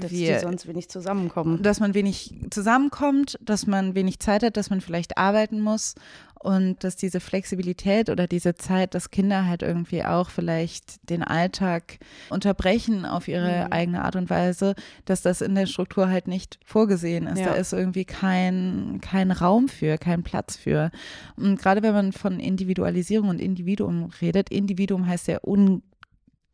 Dass 0.00 0.10
die 0.10 0.18
wir, 0.26 0.40
sonst 0.40 0.66
wenig 0.66 0.88
zusammenkommen. 0.88 1.62
dass 1.62 1.80
man 1.80 1.94
wenig 1.94 2.34
zusammenkommt, 2.50 3.38
dass 3.42 3.66
man 3.66 3.94
wenig 3.94 4.18
Zeit 4.20 4.42
hat, 4.42 4.56
dass 4.56 4.70
man 4.70 4.80
vielleicht 4.80 5.18
arbeiten 5.18 5.60
muss 5.60 5.94
und 6.40 6.84
dass 6.84 6.96
diese 6.96 7.20
Flexibilität 7.20 8.10
oder 8.10 8.26
diese 8.26 8.54
Zeit, 8.54 8.94
dass 8.94 9.10
Kinder 9.10 9.46
halt 9.46 9.62
irgendwie 9.62 10.04
auch 10.04 10.30
vielleicht 10.30 11.08
den 11.10 11.22
Alltag 11.22 11.98
unterbrechen 12.30 13.04
auf 13.04 13.28
ihre 13.28 13.66
Mhm. 13.66 13.72
eigene 13.72 14.04
Art 14.04 14.16
und 14.16 14.30
Weise, 14.30 14.74
dass 15.04 15.22
das 15.22 15.40
in 15.40 15.54
der 15.54 15.66
Struktur 15.66 16.08
halt 16.08 16.28
nicht 16.28 16.58
vorgesehen 16.64 17.26
ist. 17.26 17.40
Ja. 17.40 17.46
Da 17.46 17.54
ist 17.54 17.72
irgendwie 17.72 18.04
kein, 18.04 19.00
kein 19.00 19.30
Raum 19.30 19.68
für, 19.68 19.98
kein 19.98 20.22
Platz 20.22 20.56
für. 20.56 20.90
Und 21.36 21.58
gerade 21.60 21.82
wenn 21.82 21.92
man 21.94 22.12
von 22.12 22.40
Individualisierung 22.40 23.28
und 23.28 23.40
Individuum 23.40 24.10
redet, 24.20 24.50
Individuum 24.50 25.06
heißt 25.06 25.28
ja 25.28 25.38
un, 25.44 25.82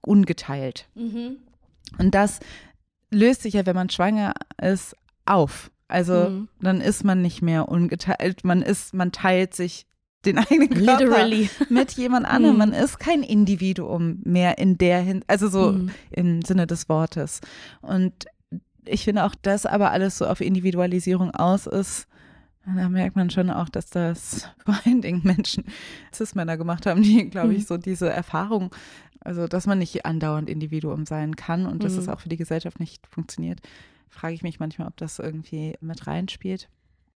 ungeteilt. 0.00 0.88
Mhm. 0.94 1.36
Und 1.98 2.14
das 2.14 2.40
löst 3.10 3.42
sich 3.42 3.54
ja, 3.54 3.66
wenn 3.66 3.76
man 3.76 3.90
schwanger 3.90 4.34
ist, 4.60 4.96
auf. 5.26 5.70
Also 5.88 6.30
Mhm. 6.30 6.48
dann 6.60 6.80
ist 6.80 7.04
man 7.04 7.20
nicht 7.22 7.42
mehr 7.42 7.68
ungeteilt, 7.68 8.44
man 8.44 8.62
ist, 8.62 8.94
man 8.94 9.12
teilt 9.12 9.54
sich 9.54 9.86
den 10.24 10.38
eigenen 10.50 10.70
Körper 10.70 11.04
Literally. 11.04 11.50
mit 11.68 11.92
jemand 11.92 12.26
anderem. 12.26 12.54
Mhm. 12.54 12.58
Man 12.58 12.72
ist 12.72 12.98
kein 12.98 13.22
Individuum 13.22 14.20
mehr 14.24 14.58
in 14.58 14.78
der 14.78 15.00
Hin 15.00 15.22
also 15.26 15.48
so 15.48 15.72
Mhm. 15.72 15.90
im 16.10 16.42
Sinne 16.42 16.66
des 16.66 16.88
Wortes. 16.88 17.40
Und 17.82 18.12
ich 18.86 19.04
finde 19.04 19.24
auch, 19.24 19.34
dass 19.34 19.66
aber 19.66 19.90
alles 19.90 20.18
so 20.18 20.26
auf 20.26 20.40
Individualisierung 20.40 21.30
aus 21.32 21.66
ist. 21.66 22.06
Da 22.66 22.88
merkt 22.88 23.14
man 23.16 23.28
schon 23.28 23.50
auch, 23.50 23.68
dass 23.68 23.90
das 23.90 24.48
vor 24.64 24.78
allen 24.86 25.02
Dingen 25.02 25.20
Menschen, 25.24 25.64
Cis-Männer 26.14 26.56
gemacht 26.56 26.86
haben, 26.86 27.02
die, 27.02 27.28
glaube 27.28 27.52
ich, 27.52 27.60
Mhm. 27.60 27.66
so 27.66 27.76
diese 27.76 28.08
Erfahrung, 28.08 28.74
also 29.20 29.46
dass 29.46 29.66
man 29.66 29.78
nicht 29.78 30.06
andauernd 30.06 30.48
Individuum 30.48 31.04
sein 31.04 31.36
kann 31.36 31.66
und 31.66 31.84
dass 31.84 31.98
es 31.98 32.06
Mhm. 32.06 32.12
auch 32.14 32.20
für 32.20 32.30
die 32.30 32.38
Gesellschaft 32.38 32.80
nicht 32.80 33.06
funktioniert, 33.06 33.60
frage 34.14 34.34
ich 34.34 34.42
mich 34.42 34.60
manchmal, 34.60 34.88
ob 34.88 34.96
das 34.96 35.18
irgendwie 35.18 35.74
mit 35.80 36.06
reinspielt. 36.06 36.68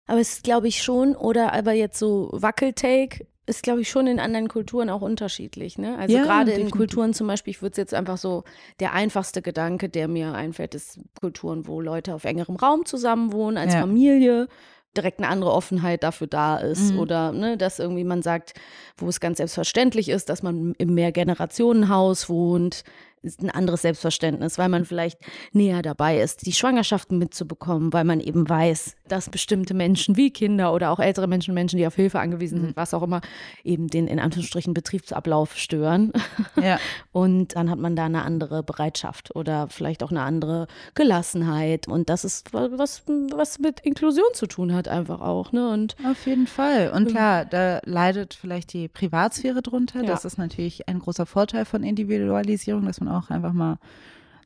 Aber 0.07 0.19
es 0.19 0.33
ist, 0.33 0.43
glaube 0.43 0.67
ich, 0.67 0.83
schon, 0.83 1.15
oder 1.15 1.53
aber 1.53 1.73
jetzt 1.73 1.99
so 1.99 2.29
Wackeltake, 2.31 3.27
ist, 3.45 3.63
glaube 3.63 3.81
ich, 3.81 3.89
schon 3.89 4.07
in 4.07 4.19
anderen 4.19 4.49
Kulturen 4.49 4.89
auch 4.89 5.01
unterschiedlich. 5.01 5.77
Ne? 5.77 5.97
Also 5.97 6.17
Ja, 6.17 6.23
gerade 6.23 6.51
in. 6.51 6.69
Kulturen 6.69 7.13
zum 7.13 7.27
Beispiel, 7.27 7.51
ich 7.51 7.61
würde 7.61 7.71
es 7.71 7.77
jetzt 7.77 7.93
einfach 7.93 8.17
so, 8.17 8.43
der 8.81 8.93
einfachste 8.93 9.41
Gedanke, 9.41 9.87
der 9.87 10.09
mir 10.09 10.33
einfällt, 10.33 10.75
ist 10.75 10.99
Kulturen, 11.19 11.65
wo 11.65 11.79
Leute 11.79 12.13
auf 12.13 12.25
engerem 12.25 12.57
Raum 12.57 12.85
zusammenwohnen, 12.85 13.57
als 13.57 13.73
Ja. 13.73 13.79
Familie, 13.81 14.49
direkt 14.97 15.19
eine 15.19 15.29
andere 15.29 15.53
Offenheit 15.53 16.03
dafür 16.03 16.27
da 16.27 16.57
ist. 16.57 16.93
Mhm. 16.93 16.99
Oder 16.99 17.31
ne, 17.31 17.57
dass 17.57 17.79
irgendwie 17.79 18.03
man 18.03 18.21
sagt, 18.21 18.53
wo 18.97 19.07
es 19.07 19.19
ganz 19.19 19.37
selbstverständlich 19.37 20.09
ist, 20.09 20.27
dass 20.29 20.43
man 20.43 20.73
im 20.77 20.93
Mehrgenerationenhaus 20.93 22.29
wohnt, 22.29 22.83
ist 23.21 23.41
ein 23.41 23.49
anderes 23.49 23.81
Selbstverständnis, 23.81 24.57
weil 24.57 24.69
man 24.69 24.85
vielleicht 24.85 25.19
näher 25.51 25.81
dabei 25.81 26.19
ist, 26.19 26.45
die 26.45 26.53
Schwangerschaften 26.53 27.17
mitzubekommen, 27.17 27.93
weil 27.93 28.03
man 28.03 28.19
eben 28.19 28.47
weiß, 28.47 28.95
dass 29.07 29.29
bestimmte 29.29 29.73
Menschen 29.73 30.17
wie 30.17 30.31
Kinder 30.31 30.73
oder 30.73 30.91
auch 30.91 30.99
ältere 30.99 31.27
Menschen, 31.27 31.53
Menschen, 31.53 31.77
die 31.77 31.87
auf 31.87 31.95
Hilfe 31.95 32.19
angewiesen 32.19 32.59
sind, 32.59 32.69
mhm. 32.69 32.75
was 32.75 32.93
auch 32.93 33.03
immer, 33.03 33.21
eben 33.63 33.87
den 33.87 34.07
in 34.07 34.19
Anführungsstrichen 34.19 34.73
Betriebsablauf 34.73 35.57
stören. 35.57 36.11
Ja. 36.61 36.79
Und 37.11 37.55
dann 37.55 37.69
hat 37.69 37.77
man 37.77 37.95
da 37.95 38.05
eine 38.05 38.23
andere 38.23 38.63
Bereitschaft 38.63 39.35
oder 39.35 39.67
vielleicht 39.69 40.01
auch 40.01 40.09
eine 40.09 40.21
andere 40.21 40.67
Gelassenheit. 40.95 41.87
Und 41.87 42.09
das 42.09 42.25
ist 42.25 42.51
was, 42.53 43.03
was 43.07 43.59
mit 43.59 43.79
Inklusion 43.81 44.25
zu 44.33 44.47
tun 44.47 44.73
hat, 44.73 44.87
einfach 44.87 45.21
auch. 45.21 45.51
Ne? 45.51 45.69
Und 45.69 45.95
auf 46.03 46.25
jeden 46.25 46.47
Fall. 46.47 46.91
Und 46.91 47.09
klar, 47.09 47.45
da 47.45 47.79
leidet 47.85 48.33
vielleicht 48.33 48.73
die 48.73 48.87
Privatsphäre 48.87 49.61
drunter. 49.61 50.01
Ja. 50.01 50.07
Das 50.07 50.25
ist 50.25 50.37
natürlich 50.37 50.87
ein 50.87 50.99
großer 50.99 51.25
Vorteil 51.25 51.65
von 51.65 51.83
Individualisierung, 51.83 52.85
dass 52.85 52.99
man 53.01 53.06
auch 53.07 53.29
einfach 53.29 53.53
mal 53.53 53.77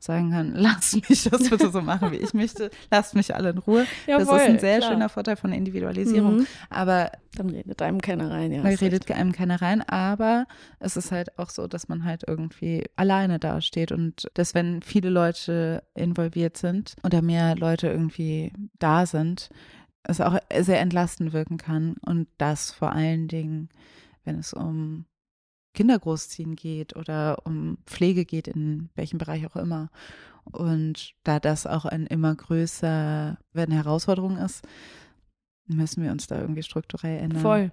sagen 0.02 0.30
kann, 0.32 0.52
lass 0.56 0.94
mich 0.94 1.24
das 1.24 1.48
bitte 1.48 1.70
so 1.70 1.80
machen, 1.80 2.10
wie 2.12 2.16
ich 2.16 2.34
möchte, 2.34 2.70
lasst 2.90 3.14
mich 3.14 3.34
alle 3.34 3.50
in 3.50 3.58
Ruhe. 3.58 3.86
Jawohl, 4.06 4.26
das 4.26 4.34
ist 4.34 4.48
ein 4.48 4.58
sehr 4.58 4.78
klar. 4.78 4.92
schöner 4.92 5.08
Vorteil 5.08 5.36
von 5.36 5.52
Individualisierung. 5.52 6.38
Mhm. 6.38 6.46
Aber 6.70 7.12
dann 7.36 7.50
redet 7.50 7.80
einem 7.80 8.00
keiner 8.00 8.30
rein, 8.30 8.52
ja. 8.52 8.62
Dann 8.62 8.74
redet 8.74 9.08
recht. 9.08 9.18
einem 9.18 9.32
keiner 9.32 9.62
rein, 9.62 9.80
aber 9.82 10.46
es 10.80 10.96
ist 10.96 11.12
halt 11.12 11.38
auch 11.38 11.50
so, 11.50 11.66
dass 11.66 11.88
man 11.88 12.04
halt 12.04 12.24
irgendwie 12.26 12.84
alleine 12.96 13.38
dasteht 13.38 13.92
und 13.92 14.28
dass 14.34 14.54
wenn 14.54 14.82
viele 14.82 15.08
Leute 15.08 15.84
involviert 15.94 16.56
sind 16.56 16.96
oder 17.04 17.22
mehr 17.22 17.56
Leute 17.56 17.88
irgendwie 17.88 18.52
da 18.78 19.06
sind, 19.06 19.50
es 20.02 20.20
auch 20.20 20.36
sehr 20.58 20.80
entlastend 20.80 21.32
wirken 21.32 21.58
kann 21.58 21.94
und 22.04 22.26
das 22.38 22.72
vor 22.72 22.92
allen 22.92 23.28
Dingen, 23.28 23.68
wenn 24.24 24.38
es 24.38 24.52
um 24.52 25.04
Kinder 25.74 25.98
großziehen 25.98 26.56
geht 26.56 26.96
oder 26.96 27.38
um 27.44 27.78
Pflege 27.86 28.24
geht, 28.24 28.48
in 28.48 28.90
welchem 28.94 29.18
Bereich 29.18 29.46
auch 29.46 29.56
immer. 29.56 29.90
Und 30.44 31.14
da 31.24 31.40
das 31.40 31.66
auch 31.66 31.84
ein 31.84 32.06
immer 32.06 32.34
größer 32.34 33.38
werdende 33.52 33.76
Herausforderung 33.76 34.36
ist, 34.38 34.62
müssen 35.66 36.02
wir 36.02 36.10
uns 36.10 36.26
da 36.26 36.40
irgendwie 36.40 36.62
strukturell 36.62 37.18
ändern. 37.18 37.40
Voll. 37.40 37.72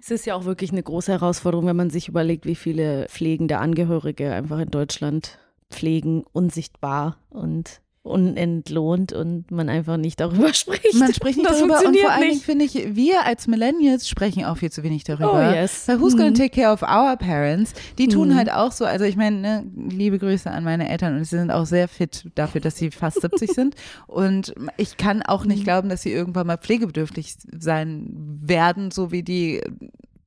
Es 0.00 0.10
ist 0.10 0.26
ja 0.26 0.34
auch 0.34 0.44
wirklich 0.44 0.72
eine 0.72 0.82
große 0.82 1.12
Herausforderung, 1.12 1.66
wenn 1.66 1.76
man 1.76 1.90
sich 1.90 2.08
überlegt, 2.08 2.46
wie 2.46 2.54
viele 2.54 3.06
pflegende 3.08 3.58
Angehörige 3.58 4.32
einfach 4.32 4.58
in 4.58 4.70
Deutschland 4.70 5.38
pflegen, 5.70 6.24
unsichtbar 6.32 7.18
und 7.28 7.80
unentlohnt 8.02 9.12
und 9.12 9.50
man 9.50 9.68
einfach 9.68 9.98
nicht 9.98 10.20
darüber 10.20 10.54
spricht. 10.54 10.94
Man 10.94 11.12
spricht 11.12 11.36
nicht 11.38 11.48
das 11.48 11.58
darüber 11.58 11.86
und 11.86 11.96
vor 11.98 12.10
allen 12.10 12.22
Dingen 12.22 12.40
finde 12.40 12.64
ich, 12.64 12.96
wir 12.96 13.26
als 13.26 13.46
Millennials 13.46 14.08
sprechen 14.08 14.44
auch 14.44 14.56
viel 14.56 14.72
zu 14.72 14.82
wenig 14.82 15.04
darüber. 15.04 15.34
Oh 15.34 15.54
yes. 15.54 15.86
Weil 15.86 16.00
who's 16.00 16.16
gonna 16.16 16.30
mhm. 16.30 16.34
take 16.34 16.50
care 16.50 16.72
of 16.72 16.82
our 16.82 17.16
parents? 17.16 17.74
Die 17.98 18.08
tun 18.08 18.30
mhm. 18.30 18.36
halt 18.36 18.50
auch 18.50 18.72
so, 18.72 18.86
also 18.86 19.04
ich 19.04 19.16
meine, 19.16 19.36
ne, 19.36 19.66
liebe 19.90 20.18
Grüße 20.18 20.50
an 20.50 20.64
meine 20.64 20.88
Eltern 20.88 21.16
und 21.16 21.24
sie 21.24 21.36
sind 21.36 21.50
auch 21.50 21.66
sehr 21.66 21.88
fit 21.88 22.26
dafür, 22.34 22.60
dass 22.62 22.76
sie 22.76 22.90
fast 22.90 23.20
70 23.20 23.52
sind 23.52 23.74
und 24.06 24.54
ich 24.78 24.96
kann 24.96 25.22
auch 25.22 25.44
nicht 25.44 25.60
mhm. 25.60 25.64
glauben, 25.64 25.88
dass 25.90 26.02
sie 26.02 26.12
irgendwann 26.12 26.46
mal 26.46 26.56
pflegebedürftig 26.56 27.36
sein 27.58 28.38
werden, 28.42 28.90
so 28.90 29.12
wie 29.12 29.22
die 29.22 29.60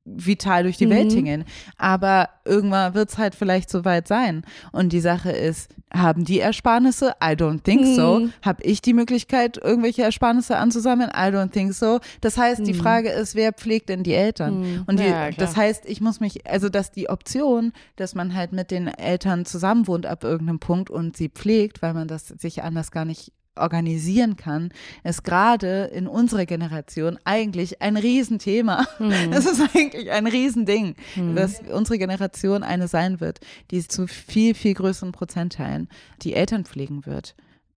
vital 0.04 0.64
durch 0.64 0.76
die 0.76 0.86
mhm. 0.86 0.90
Welt 0.90 1.10
tingeln. 1.10 1.44
Aber 1.76 2.28
irgendwann 2.44 2.94
wird 2.94 3.10
es 3.10 3.18
halt 3.18 3.34
vielleicht 3.34 3.70
soweit 3.70 4.06
sein. 4.06 4.44
Und 4.72 4.92
die 4.92 5.00
Sache 5.00 5.30
ist, 5.30 5.70
haben 5.92 6.24
die 6.24 6.40
Ersparnisse? 6.40 7.14
I 7.22 7.34
don't 7.34 7.62
think 7.62 7.82
mhm. 7.82 7.94
so. 7.94 8.28
Habe 8.42 8.62
ich 8.64 8.82
die 8.82 8.92
Möglichkeit, 8.92 9.56
irgendwelche 9.56 10.02
Ersparnisse 10.02 10.56
anzusammeln? 10.56 11.10
I 11.10 11.28
don't 11.30 11.50
think 11.50 11.72
so. 11.72 12.00
Das 12.20 12.36
heißt, 12.36 12.60
mhm. 12.60 12.64
die 12.64 12.74
Frage 12.74 13.10
ist, 13.10 13.34
wer 13.34 13.52
pflegt 13.52 13.88
denn 13.88 14.02
die 14.02 14.14
Eltern? 14.14 14.60
Mhm. 14.60 14.84
Und 14.86 15.00
die, 15.00 15.04
ja, 15.04 15.30
das 15.30 15.56
heißt, 15.56 15.86
ich 15.86 16.00
muss 16.00 16.20
mich, 16.20 16.46
also 16.46 16.68
dass 16.68 16.90
die 16.90 17.08
Option, 17.08 17.72
dass 17.96 18.14
man 18.14 18.34
halt 18.34 18.52
mit 18.52 18.70
den 18.70 18.88
Eltern 18.88 19.46
zusammenwohnt 19.46 20.06
ab 20.06 20.24
irgendeinem 20.24 20.58
Punkt 20.58 20.90
und 20.90 21.16
sie 21.16 21.28
pflegt, 21.28 21.80
weil 21.80 21.94
man 21.94 22.08
das 22.08 22.28
sich 22.28 22.62
anders 22.62 22.90
gar 22.90 23.04
nicht 23.04 23.32
organisieren 23.56 24.36
kann, 24.36 24.70
ist 25.04 25.24
gerade 25.24 25.84
in 25.94 26.06
unserer 26.06 26.46
Generation 26.46 27.18
eigentlich 27.24 27.80
ein 27.82 27.96
Riesenthema. 27.96 28.86
Mhm. 29.04 29.32
Das 29.32 29.44
ist 29.44 29.60
eigentlich 29.74 30.10
ein 30.12 30.26
Riesending, 30.26 30.94
mhm. 31.16 31.34
dass 31.34 31.60
unsere 31.60 31.98
Generation 31.98 32.62
eine 32.62 32.88
sein 32.88 33.20
wird, 33.20 33.40
die 33.70 33.86
zu 33.86 34.06
viel, 34.06 34.54
viel 34.54 34.72
größeren 34.72 35.12
Prozentteilen 35.12 35.88
die 36.22 36.34
Eltern 36.34 36.64
pflegen 36.64 37.04
wird. 37.04 37.34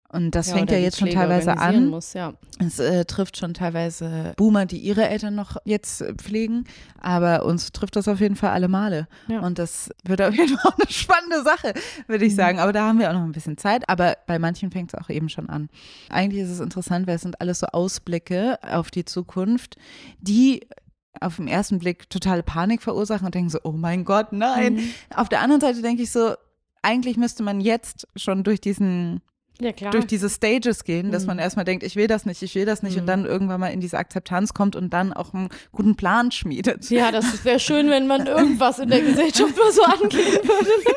Und 0.09 0.35
das 0.35 0.47
ja, 0.47 0.55
fängt 0.55 0.71
ja 0.71 0.77
jetzt 0.77 0.99
schon 0.99 1.09
teilweise 1.09 1.57
an. 1.57 1.89
Muss, 1.89 2.13
ja. 2.13 2.33
Es 2.59 2.79
äh, 2.79 3.03
trifft 3.03 3.35
schon 3.35 3.53
teilweise 3.53 4.33
Boomer, 4.37 4.65
die 4.65 4.77
ihre 4.77 5.09
Eltern 5.09 5.35
noch 5.35 5.57
jetzt 5.65 6.01
äh, 6.01 6.13
pflegen, 6.13 6.63
aber 7.01 7.43
uns 7.43 7.73
trifft 7.73 7.97
das 7.97 8.07
auf 8.07 8.21
jeden 8.21 8.37
Fall 8.37 8.51
alle 8.51 8.69
Male. 8.69 9.07
Ja. 9.27 9.41
Und 9.41 9.59
das 9.59 9.89
wird 10.05 10.21
auf 10.21 10.33
jeden 10.33 10.57
Fall 10.57 10.73
eine 10.79 10.89
spannende 10.89 11.43
Sache, 11.43 11.73
würde 12.07 12.23
ich 12.23 12.33
mhm. 12.33 12.37
sagen. 12.37 12.59
Aber 12.59 12.71
da 12.71 12.87
haben 12.87 12.99
wir 12.99 13.09
auch 13.09 13.15
noch 13.15 13.23
ein 13.23 13.33
bisschen 13.33 13.57
Zeit. 13.57 13.89
Aber 13.89 14.15
bei 14.27 14.39
manchen 14.39 14.71
fängt 14.71 14.93
es 14.93 14.99
auch 14.99 15.09
eben 15.09 15.27
schon 15.27 15.49
an. 15.49 15.69
Eigentlich 16.09 16.43
ist 16.43 16.51
es 16.51 16.61
interessant, 16.61 17.05
weil 17.05 17.15
es 17.15 17.21
sind 17.23 17.41
alles 17.41 17.59
so 17.59 17.67
Ausblicke 17.67 18.59
auf 18.63 18.91
die 18.91 19.03
Zukunft, 19.03 19.75
die 20.19 20.67
auf 21.19 21.35
den 21.35 21.47
ersten 21.47 21.79
Blick 21.79 22.09
totale 22.09 22.43
Panik 22.43 22.81
verursachen 22.81 23.25
und 23.25 23.35
denken 23.35 23.49
so, 23.49 23.59
oh 23.63 23.71
mein 23.71 24.05
Gott, 24.05 24.31
nein. 24.31 24.75
Mhm. 24.75 24.89
Auf 25.13 25.27
der 25.27 25.41
anderen 25.41 25.61
Seite 25.61 25.81
denke 25.81 26.03
ich 26.03 26.11
so, 26.11 26.35
eigentlich 26.81 27.17
müsste 27.17 27.43
man 27.43 27.59
jetzt 27.59 28.07
schon 28.15 28.43
durch 28.43 28.61
diesen 28.61 29.21
ja, 29.59 29.71
durch 29.91 30.05
diese 30.05 30.29
Stages 30.29 30.83
gehen, 30.83 31.11
dass 31.11 31.23
mhm. 31.23 31.27
man 31.27 31.39
erstmal 31.39 31.65
denkt, 31.65 31.83
ich 31.83 31.95
will 31.95 32.07
das 32.07 32.25
nicht, 32.25 32.41
ich 32.43 32.53
will 32.55 32.65
das 32.65 32.83
nicht 32.83 32.95
mhm. 32.95 33.01
und 33.01 33.07
dann 33.07 33.25
irgendwann 33.25 33.59
mal 33.59 33.69
in 33.69 33.81
diese 33.81 33.97
Akzeptanz 33.97 34.53
kommt 34.53 34.75
und 34.75 34.93
dann 34.93 35.13
auch 35.13 35.33
einen 35.33 35.49
guten 35.71 35.95
Plan 35.95 36.31
schmiedet. 36.31 36.89
Ja, 36.89 37.11
das 37.11 37.43
wäre 37.43 37.59
schön, 37.59 37.89
wenn 37.89 38.07
man 38.07 38.27
irgendwas 38.27 38.79
in 38.79 38.89
der 38.89 39.01
Gesellschaft 39.01 39.57
mal 39.57 39.71
so 39.71 39.83
angehen 39.83 40.43
würde. 40.43 40.95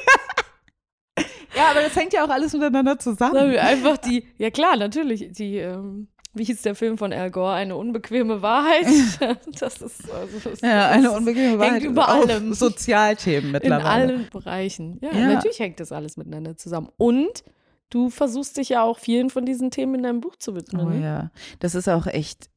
ja, 1.57 1.71
aber 1.71 1.81
das 1.81 1.97
hängt 1.97 2.13
ja 2.13 2.25
auch 2.25 2.31
alles 2.31 2.53
miteinander 2.53 2.99
zusammen. 2.99 3.57
Einfach 3.57 3.97
die, 3.99 4.27
ja 4.39 4.51
klar, 4.51 4.77
natürlich, 4.77 5.33
die, 5.33 5.57
ähm, 5.57 6.09
wie 6.35 6.45
hieß 6.45 6.63
der 6.63 6.75
Film 6.75 6.99
von 6.99 7.13
Al 7.13 7.31
Gore, 7.31 7.53
eine 7.53 7.77
unbequeme 7.77 8.43
Wahrheit. 8.43 8.87
Das 9.59 9.81
ist 9.81 10.11
also 10.11 10.51
das, 10.51 10.61
ja 10.61 10.89
eine 10.89 11.11
unbequeme 11.11 11.59
Wahrheit 11.59 11.83
hängt 11.83 11.85
über 11.85 12.09
allem. 12.09 12.55
Sozialthemen 12.55 13.53
mittlerweile. 13.53 13.81
In 13.81 13.87
allen 13.87 14.29
Bereichen. 14.31 14.99
Ja, 15.03 15.13
ja, 15.13 15.35
natürlich 15.35 15.59
hängt 15.59 15.81
das 15.81 15.93
alles 15.93 16.17
miteinander 16.17 16.57
zusammen. 16.57 16.89
Und 16.97 17.43
du 17.91 18.11
versuchst 18.11 18.57
dich 18.57 18.71
ja 18.71 18.83
auch 18.83 18.99
vielen 18.99 19.31
von 19.31 19.45
diesen 19.45 19.71
Themen 19.71 19.97
in 19.97 20.03
deinem 20.03 20.21
Buch 20.21 20.37
zu 20.37 20.55
widmen. 20.55 20.87
Oh 20.87 20.91
ne? 20.91 21.03
ja, 21.03 21.31
das 21.59 21.75
ist 21.75 21.89
auch 21.89 22.07
echt 22.07 22.49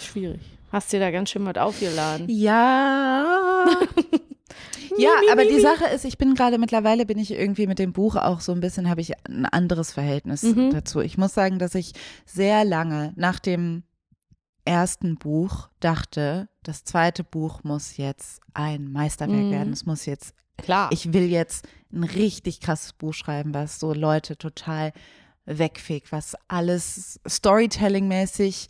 schwierig. 0.00 0.40
Hast 0.70 0.92
dir 0.92 1.00
da 1.00 1.10
ganz 1.10 1.30
schön 1.30 1.44
was 1.44 1.56
aufgeladen. 1.56 2.26
Ja. 2.30 3.66
ja, 4.96 5.10
aber 5.30 5.44
die 5.44 5.60
Sache 5.60 5.86
ist, 5.94 6.04
ich 6.04 6.16
bin 6.16 6.34
gerade 6.34 6.56
mittlerweile 6.56 7.04
bin 7.04 7.18
ich 7.18 7.30
irgendwie 7.30 7.66
mit 7.66 7.78
dem 7.78 7.92
Buch 7.92 8.16
auch 8.16 8.40
so 8.40 8.52
ein 8.52 8.60
bisschen 8.60 8.88
habe 8.88 9.02
ich 9.02 9.12
ein 9.26 9.44
anderes 9.44 9.92
Verhältnis 9.92 10.42
mhm. 10.42 10.70
dazu. 10.70 11.00
Ich 11.00 11.18
muss 11.18 11.34
sagen, 11.34 11.58
dass 11.58 11.74
ich 11.74 11.92
sehr 12.24 12.64
lange 12.64 13.12
nach 13.16 13.38
dem 13.38 13.82
ersten 14.64 15.16
Buch 15.16 15.68
dachte, 15.80 16.48
das 16.62 16.84
zweite 16.84 17.24
Buch 17.24 17.64
muss 17.64 17.96
jetzt 17.96 18.40
ein 18.54 18.90
Meisterwerk 18.92 19.46
mhm. 19.46 19.50
werden. 19.50 19.72
Es 19.72 19.84
muss 19.84 20.06
jetzt 20.06 20.34
Klar. 20.58 20.90
Ich 20.92 21.12
will 21.12 21.24
jetzt 21.24 21.66
ein 21.92 22.04
richtig 22.04 22.60
krasses 22.60 22.92
Buch 22.92 23.14
schreiben, 23.14 23.54
was 23.54 23.78
so 23.78 23.92
Leute 23.92 24.36
total 24.36 24.92
wegfegt, 25.44 26.12
was 26.12 26.36
alles 26.48 27.20
Storytelling-mäßig 27.28 28.68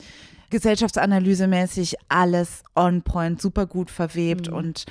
gesellschaftsanalysemäßig 0.53 1.97
alles 2.09 2.63
on 2.77 3.03
point, 3.03 3.41
super 3.41 3.67
gut 3.67 3.91
verwebt 3.91 4.51
mhm. 4.51 4.57
und 4.57 4.85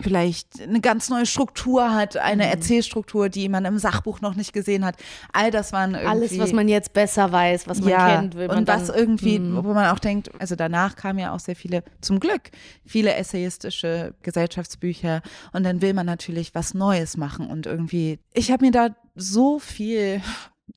vielleicht 0.00 0.62
eine 0.62 0.80
ganz 0.80 1.10
neue 1.10 1.26
Struktur 1.26 1.92
hat, 1.92 2.16
eine 2.16 2.44
mhm. 2.44 2.52
Erzählstruktur, 2.52 3.28
die 3.28 3.48
man 3.48 3.64
im 3.64 3.78
Sachbuch 3.78 4.20
noch 4.20 4.36
nicht 4.36 4.52
gesehen 4.52 4.84
hat. 4.84 4.94
All 5.32 5.50
das 5.50 5.72
waren 5.72 5.94
irgendwie. 5.94 6.08
Alles, 6.08 6.38
was 6.38 6.52
man 6.52 6.68
jetzt 6.68 6.92
besser 6.92 7.32
weiß, 7.32 7.66
was 7.66 7.80
man 7.80 7.88
ja, 7.90 8.16
kennt, 8.16 8.36
will 8.36 8.46
man 8.46 8.58
Und 8.58 8.68
was 8.68 8.88
irgendwie, 8.88 9.40
mhm. 9.40 9.64
wo 9.64 9.74
man 9.74 9.86
auch 9.86 9.98
denkt, 9.98 10.30
also 10.38 10.54
danach 10.54 10.94
kamen 10.94 11.18
ja 11.18 11.34
auch 11.34 11.40
sehr 11.40 11.56
viele, 11.56 11.82
zum 12.00 12.20
Glück, 12.20 12.52
viele 12.86 13.14
essayistische 13.14 14.14
Gesellschaftsbücher 14.22 15.20
und 15.52 15.64
dann 15.64 15.82
will 15.82 15.94
man 15.94 16.06
natürlich 16.06 16.54
was 16.54 16.74
Neues 16.74 17.16
machen 17.16 17.48
und 17.48 17.66
irgendwie, 17.66 18.20
ich 18.34 18.52
habe 18.52 18.64
mir 18.64 18.70
da 18.70 18.90
so 19.16 19.58
viel 19.58 20.22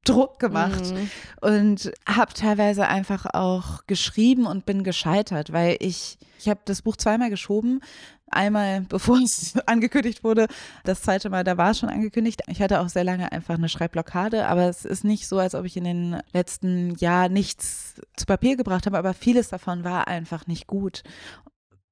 Druck 0.06 0.39
gemacht 0.39 0.86
mhm. 0.86 1.10
und 1.41 1.91
habe 2.08 2.34
teilweise 2.34 2.88
einfach 2.88 3.26
auch 3.34 3.86
geschrieben 3.88 4.45
und 4.45 4.66
bin 4.66 4.84
gescheitert, 4.84 5.51
weil 5.51 5.78
ich 5.80 6.18
ich 6.45 6.49
habe 6.49 6.62
das 6.66 6.84
Buch 6.84 6.95
zweimal 6.95 7.30
geschoben. 7.30 7.82
Einmal, 8.30 8.82
bevor 8.89 9.18
es 9.18 9.58
angekündigt 9.66 10.24
wurde, 10.24 10.47
das 10.84 11.01
zweite 11.01 11.30
Mal, 11.30 11.43
da 11.43 11.58
war 11.58 11.72
es 11.72 11.80
schon 11.80 11.89
angekündigt. 11.89 12.41
Ich 12.47 12.62
hatte 12.62 12.82
auch 12.82 12.89
sehr 12.89 13.03
lange 13.03 13.32
einfach 13.32 13.56
eine 13.56 13.70
Schreibblockade, 13.70 14.47
aber 14.47 14.70
es 14.70 14.86
ist 14.86 15.03
nicht 15.03 15.28
so, 15.28 15.39
als 15.39 15.56
ob 15.56 15.66
ich 15.66 15.76
in 15.76 15.84
den 15.84 16.22
letzten 16.34 16.95
Jahren 16.95 17.34
nichts 17.34 17.95
zu 18.16 18.26
Papier 18.26 18.58
gebracht 18.58 18.86
habe, 18.86 18.97
aber 18.97 19.14
vieles 19.14 19.49
davon 19.49 19.84
war 19.84 20.08
einfach 20.08 20.47
nicht 20.47 20.68
gut. 20.68 21.03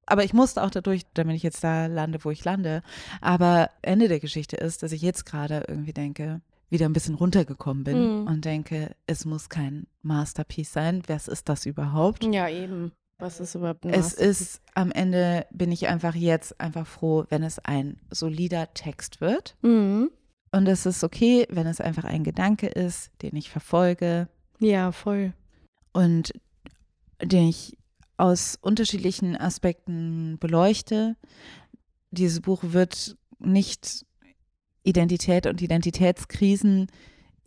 Aber 0.06 0.24
ich 0.24 0.34
musste 0.34 0.62
auch 0.62 0.70
dadurch, 0.70 1.04
damit 1.14 1.38
ich 1.38 1.44
jetzt 1.44 1.64
da 1.64 1.86
lande, 1.88 2.20
wo 2.24 2.30
ich 2.30 2.44
lande. 2.44 2.84
Aber 3.22 3.70
Ende 3.82 4.10
der 4.10 4.20
Geschichte 4.20 4.58
ist, 4.58 4.84
dass 4.84 4.92
ich 4.92 5.02
jetzt 5.02 5.26
gerade 5.26 5.64
irgendwie 5.68 5.94
denke, 5.94 6.42
wieder 6.74 6.88
ein 6.88 6.94
bisschen 6.94 7.16
runtergekommen 7.16 7.84
bin 7.86 8.22
mhm. 8.22 8.28
und 8.28 8.44
denke, 8.44 8.96
es 9.06 9.24
muss 9.24 9.48
kein 9.48 9.88
Masterpiece 10.02 10.74
sein. 10.74 11.04
Was 11.08 11.30
ist 11.30 11.48
das 11.48 11.66
überhaupt? 11.66 12.26
Ja, 12.26 12.50
eben. 12.50 12.92
Was 13.20 13.40
ist 13.40 13.56
überhaupt 13.56 13.86
ein 13.86 13.94
Es 13.94 14.12
ist, 14.14 14.62
am 14.74 14.92
Ende 14.92 15.46
bin 15.52 15.72
ich 15.72 15.88
einfach 15.88 16.16
jetzt 16.16 16.60
einfach 16.60 16.86
froh, 16.86 17.26
wenn 17.30 17.44
es 17.44 17.60
ein 17.60 17.98
solider 18.10 18.74
Text 18.74 19.22
wird. 19.22 19.56
Mhm. 19.62 20.12
Und 20.52 20.68
es 20.68 20.86
ist 20.86 21.04
okay, 21.04 21.48
wenn 21.50 21.68
es 21.68 21.80
einfach 21.80 22.04
ein 22.04 22.24
Gedanke 22.24 22.68
ist, 22.68 23.12
den 23.22 23.36
ich 23.36 23.50
verfolge 23.50 24.28
Ja, 24.60 24.92
voll. 24.92 25.34
und 25.94 26.34
den 27.22 27.48
ich 27.48 27.78
aus 28.18 28.58
unterschiedlichen 28.62 29.38
Aspekten 29.38 30.38
beleuchte. 30.40 31.16
Dieses 32.12 32.42
Buch 32.42 32.62
wird 32.64 33.18
nicht 33.40 34.06
Identität 34.84 35.46
und 35.46 35.62
Identitätskrisen 35.62 36.88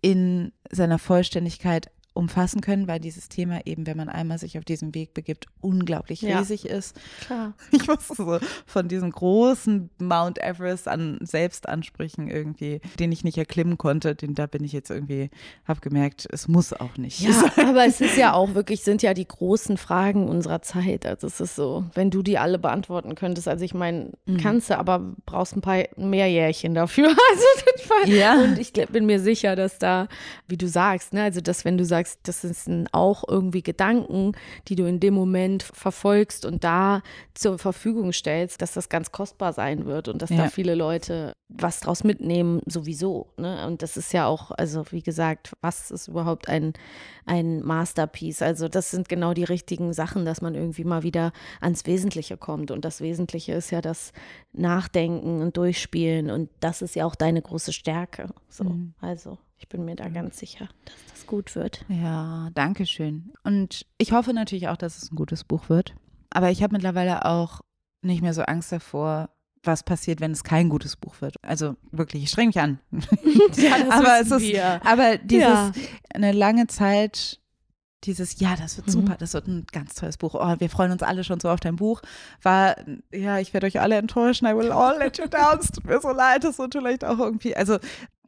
in 0.00 0.52
seiner 0.70 0.98
Vollständigkeit 0.98 1.90
umfassen 2.16 2.60
können, 2.60 2.88
weil 2.88 2.98
dieses 3.00 3.28
Thema 3.28 3.60
eben, 3.66 3.86
wenn 3.86 3.96
man 3.96 4.08
einmal 4.08 4.38
sich 4.38 4.58
auf 4.58 4.64
diesen 4.64 4.94
Weg 4.94 5.14
begibt, 5.14 5.46
unglaublich 5.60 6.22
Ja. 6.22 6.38
riesig 6.38 6.66
ist. 6.66 6.96
Klar. 7.26 7.54
Ich 7.72 7.86
muss 7.86 8.08
so 8.08 8.38
von 8.66 8.88
diesen 8.88 9.10
großen 9.12 9.90
Mount 9.98 10.38
Everest 10.38 10.88
an 10.88 11.18
Selbstansprüchen 11.20 12.28
irgendwie, 12.28 12.80
den 12.98 13.12
ich 13.12 13.24
nicht 13.24 13.38
erklimmen 13.38 13.78
konnte, 13.78 14.14
den 14.14 14.34
da 14.34 14.46
bin 14.46 14.64
ich 14.64 14.72
jetzt 14.72 14.90
irgendwie, 14.90 15.30
habe 15.66 15.80
gemerkt, 15.80 16.26
es 16.30 16.48
muss 16.48 16.72
auch 16.72 16.96
nicht. 16.96 17.20
Ja, 17.20 17.44
aber 17.56 17.84
es 17.86 18.00
ist 18.00 18.16
ja 18.16 18.32
auch 18.32 18.54
wirklich, 18.54 18.82
sind 18.82 19.02
ja 19.02 19.14
die 19.14 19.26
großen 19.26 19.76
Fragen 19.76 20.28
unserer 20.28 20.62
Zeit. 20.62 21.06
Also 21.06 21.26
es 21.26 21.40
ist 21.40 21.56
so, 21.56 21.84
wenn 21.94 22.10
du 22.10 22.22
die 22.22 22.38
alle 22.38 22.58
beantworten 22.58 23.14
könntest, 23.14 23.48
also 23.48 23.64
ich 23.64 23.74
meine, 23.74 24.10
Mhm. 24.26 24.38
kannst 24.38 24.70
du, 24.70 24.78
aber 24.78 25.00
brauchst 25.24 25.56
ein 25.56 25.60
paar 25.60 25.84
mehr 25.96 26.28
Jährchen 26.30 26.74
dafür. 26.74 27.08
Also 27.30 28.10
Ja. 28.12 28.34
Und 28.42 28.58
ich 28.58 28.72
bin 28.72 29.06
mir 29.06 29.20
sicher, 29.20 29.56
dass 29.56 29.78
da, 29.78 30.08
wie 30.48 30.56
du 30.56 30.68
sagst, 30.68 31.12
ne, 31.12 31.22
also 31.22 31.40
dass 31.40 31.64
wenn 31.64 31.76
du 31.78 31.84
sagst, 31.84 32.05
das 32.24 32.42
sind 32.42 32.88
auch 32.92 33.24
irgendwie 33.28 33.62
Gedanken, 33.62 34.32
die 34.68 34.74
du 34.76 34.84
in 34.86 35.00
dem 35.00 35.14
Moment 35.14 35.62
verfolgst 35.62 36.44
und 36.44 36.64
da 36.64 37.02
zur 37.34 37.58
Verfügung 37.58 38.12
stellst, 38.12 38.60
dass 38.62 38.72
das 38.72 38.88
ganz 38.88 39.12
kostbar 39.12 39.52
sein 39.52 39.86
wird 39.86 40.08
und 40.08 40.22
dass 40.22 40.30
da 40.30 40.44
Ja. 40.44 40.48
viele 40.48 40.74
Leute 40.74 41.32
was 41.48 41.78
draus 41.78 42.02
mitnehmen, 42.02 42.60
sowieso. 42.66 43.28
Ne? 43.36 43.64
Und 43.68 43.80
das 43.82 43.96
ist 43.96 44.12
ja 44.12 44.26
auch, 44.26 44.50
also 44.50 44.84
wie 44.90 45.02
gesagt, 45.02 45.52
was 45.60 45.92
ist 45.92 46.08
überhaupt 46.08 46.48
ein, 46.48 46.72
ein 47.24 47.62
Masterpiece? 47.62 48.42
Also 48.42 48.68
das 48.68 48.90
sind 48.90 49.08
genau 49.08 49.32
die 49.32 49.44
richtigen 49.44 49.92
Sachen, 49.92 50.24
dass 50.24 50.40
man 50.42 50.56
irgendwie 50.56 50.82
mal 50.82 51.04
wieder 51.04 51.32
ans 51.60 51.86
Wesentliche 51.86 52.36
kommt. 52.36 52.72
Und 52.72 52.84
das 52.84 53.00
Wesentliche 53.00 53.52
ist 53.52 53.70
ja 53.70 53.80
das 53.80 54.12
Nachdenken 54.52 55.40
und 55.40 55.56
Durchspielen. 55.56 56.30
Und 56.30 56.50
das 56.60 56.82
ist 56.82 56.96
ja 56.96 57.04
auch 57.06 57.14
deine 57.14 57.42
große 57.42 57.72
Stärke. 57.72 58.28
So, 58.48 58.64
Mhm. 58.64 58.94
also 59.00 59.38
ich 59.58 59.68
bin 59.68 59.84
mir 59.84 59.96
da 59.96 60.08
ganz 60.08 60.38
sicher, 60.38 60.68
dass 60.84 60.94
das 61.12 61.26
gut 61.26 61.54
wird. 61.54 61.84
Ja, 61.88 62.50
danke 62.54 62.86
schön. 62.86 63.32
Und 63.42 63.86
ich 63.98 64.12
hoffe 64.12 64.32
natürlich 64.32 64.68
auch, 64.68 64.76
dass 64.76 64.98
es 65.02 65.10
ein 65.10 65.16
gutes 65.16 65.44
Buch 65.44 65.68
wird. 65.68 65.94
Aber 66.30 66.50
ich 66.50 66.62
habe 66.62 66.72
mittlerweile 66.74 67.24
auch 67.24 67.60
nicht 68.02 68.22
mehr 68.22 68.34
so 68.34 68.42
Angst 68.42 68.70
davor, 68.72 69.30
was 69.62 69.82
passiert, 69.82 70.20
wenn 70.20 70.30
es 70.32 70.44
kein 70.44 70.68
gutes 70.68 70.96
Buch 70.96 71.20
wird. 71.20 71.36
Also 71.42 71.76
wirklich, 71.90 72.22
ich 72.24 72.30
streng 72.30 72.48
mich 72.48 72.60
an. 72.60 72.78
Ja, 73.56 73.78
das 73.78 73.90
aber 73.90 74.20
es 74.20 74.30
ist, 74.30 74.40
wir. 74.42 74.80
aber 74.86 75.16
dieses 75.18 75.42
Ja. 75.48 75.72
eine 76.14 76.32
lange 76.32 76.66
Zeit, 76.68 77.40
dieses, 78.04 78.38
ja, 78.38 78.54
das 78.54 78.76
wird 78.76 78.86
Mhm. 78.88 78.92
super, 78.92 79.16
das 79.18 79.32
wird 79.34 79.48
ein 79.48 79.66
ganz 79.72 79.94
tolles 79.94 80.18
Buch. 80.18 80.34
Oh, 80.34 80.54
wir 80.58 80.68
freuen 80.70 80.92
uns 80.92 81.02
alle 81.02 81.24
schon 81.24 81.40
so 81.40 81.48
auf 81.48 81.58
dein 81.58 81.74
Buch. 81.76 82.02
War, 82.42 82.76
ja, 83.12 83.38
ich 83.38 83.52
werde 83.54 83.66
euch 83.66 83.80
alle 83.80 83.96
enttäuschen. 83.96 84.46
I 84.46 84.54
will 84.54 84.70
all 84.70 84.98
let 84.98 85.18
you 85.18 85.26
down. 85.26 85.58
Es 85.58 85.72
tut 85.72 85.84
mir 85.86 86.00
so 86.00 86.10
leid, 86.10 86.44
das 86.44 86.58
wird 86.58 86.74
vielleicht 86.74 87.04
auch 87.04 87.18
irgendwie, 87.18 87.56
also 87.56 87.78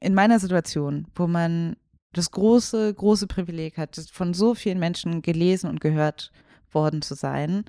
in 0.00 0.14
meiner 0.14 0.38
Situation, 0.38 1.06
wo 1.14 1.26
man 1.26 1.76
das 2.12 2.30
große, 2.30 2.94
große 2.94 3.26
Privileg 3.26 3.76
hat, 3.76 3.96
von 4.12 4.34
so 4.34 4.54
vielen 4.54 4.78
Menschen 4.78 5.22
gelesen 5.22 5.68
und 5.68 5.80
gehört 5.80 6.32
worden 6.70 7.02
zu 7.02 7.14
sein, 7.14 7.64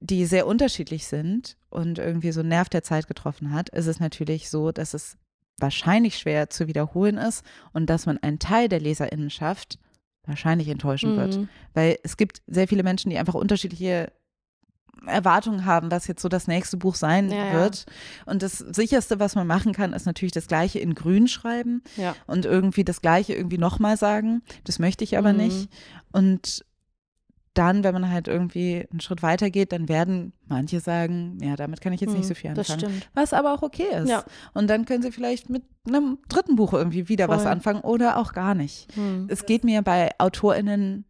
die 0.00 0.24
sehr 0.24 0.46
unterschiedlich 0.46 1.06
sind 1.06 1.56
und 1.68 1.98
irgendwie 1.98 2.32
so 2.32 2.40
einen 2.40 2.48
Nerv 2.48 2.68
der 2.68 2.82
Zeit 2.82 3.06
getroffen 3.06 3.52
hat, 3.52 3.68
ist 3.68 3.86
es 3.86 4.00
natürlich 4.00 4.48
so, 4.48 4.72
dass 4.72 4.94
es 4.94 5.18
wahrscheinlich 5.58 6.18
schwer 6.18 6.48
zu 6.48 6.68
wiederholen 6.68 7.18
ist 7.18 7.44
und 7.72 7.90
dass 7.90 8.06
man 8.06 8.18
einen 8.18 8.38
Teil 8.38 8.68
der 8.68 8.80
LeserInnenschaft 8.80 9.78
wahrscheinlich 10.24 10.68
enttäuschen 10.68 11.16
wird. 11.16 11.36
Mhm. 11.36 11.48
Weil 11.74 11.98
es 12.02 12.16
gibt 12.16 12.42
sehr 12.46 12.68
viele 12.68 12.82
Menschen, 12.82 13.10
die 13.10 13.18
einfach 13.18 13.34
unterschiedliche 13.34 14.12
Erwartungen 15.06 15.64
haben, 15.64 15.90
was 15.90 16.06
jetzt 16.06 16.22
so 16.22 16.28
das 16.28 16.46
nächste 16.46 16.76
Buch 16.76 16.94
sein 16.94 17.30
Ja, 17.30 17.46
ja. 17.46 17.52
wird. 17.54 17.86
Und 18.26 18.42
das 18.42 18.58
sicherste, 18.58 19.18
was 19.20 19.34
man 19.34 19.46
machen 19.46 19.72
kann, 19.72 19.92
ist 19.92 20.06
natürlich 20.06 20.32
das 20.32 20.46
Gleiche 20.46 20.78
in 20.78 20.94
Grün 20.94 21.28
schreiben 21.28 21.82
Ja. 21.96 22.14
und 22.26 22.44
irgendwie 22.44 22.84
das 22.84 23.00
Gleiche 23.00 23.34
irgendwie 23.34 23.58
nochmal 23.58 23.96
sagen. 23.96 24.42
Das 24.64 24.78
möchte 24.78 25.04
ich 25.04 25.16
aber 25.18 25.32
Mhm. 25.32 25.38
nicht. 25.38 25.68
Und 26.12 26.64
dann, 27.54 27.82
wenn 27.82 27.92
man 27.92 28.08
halt 28.08 28.28
irgendwie 28.28 28.86
einen 28.92 29.00
Schritt 29.00 29.22
weiter 29.24 29.50
geht, 29.50 29.72
dann 29.72 29.88
werden 29.88 30.32
manche 30.46 30.78
sagen, 30.78 31.36
ja, 31.42 31.56
damit 31.56 31.80
kann 31.80 31.92
ich 31.92 32.00
jetzt 32.00 32.14
nicht 32.16 32.26
so 32.28 32.34
viel 32.34 32.50
Mhm. 32.50 32.54
Das 32.54 32.70
anfangen. 32.70 32.92
stimmt. 32.92 33.10
Was 33.14 33.32
aber 33.32 33.52
auch 33.52 33.62
okay 33.62 33.88
ist. 34.02 34.08
Ja. 34.08 34.24
Und 34.54 34.68
dann 34.70 34.84
können 34.84 35.02
sie 35.02 35.10
vielleicht 35.10 35.50
mit 35.50 35.64
einem 35.86 36.18
dritten 36.28 36.54
Buch 36.54 36.72
irgendwie 36.74 37.08
wieder 37.08 37.28
was 37.28 37.42
Voll. 37.42 37.50
anfangen 37.50 37.80
oder 37.80 38.18
auch 38.18 38.32
gar 38.34 38.54
nicht. 38.54 38.96
Mhm. 38.96 39.26
Es 39.28 39.46
geht 39.46 39.64
mir 39.64 39.82
bei 39.82 40.10
AutorInnen, 40.18 41.04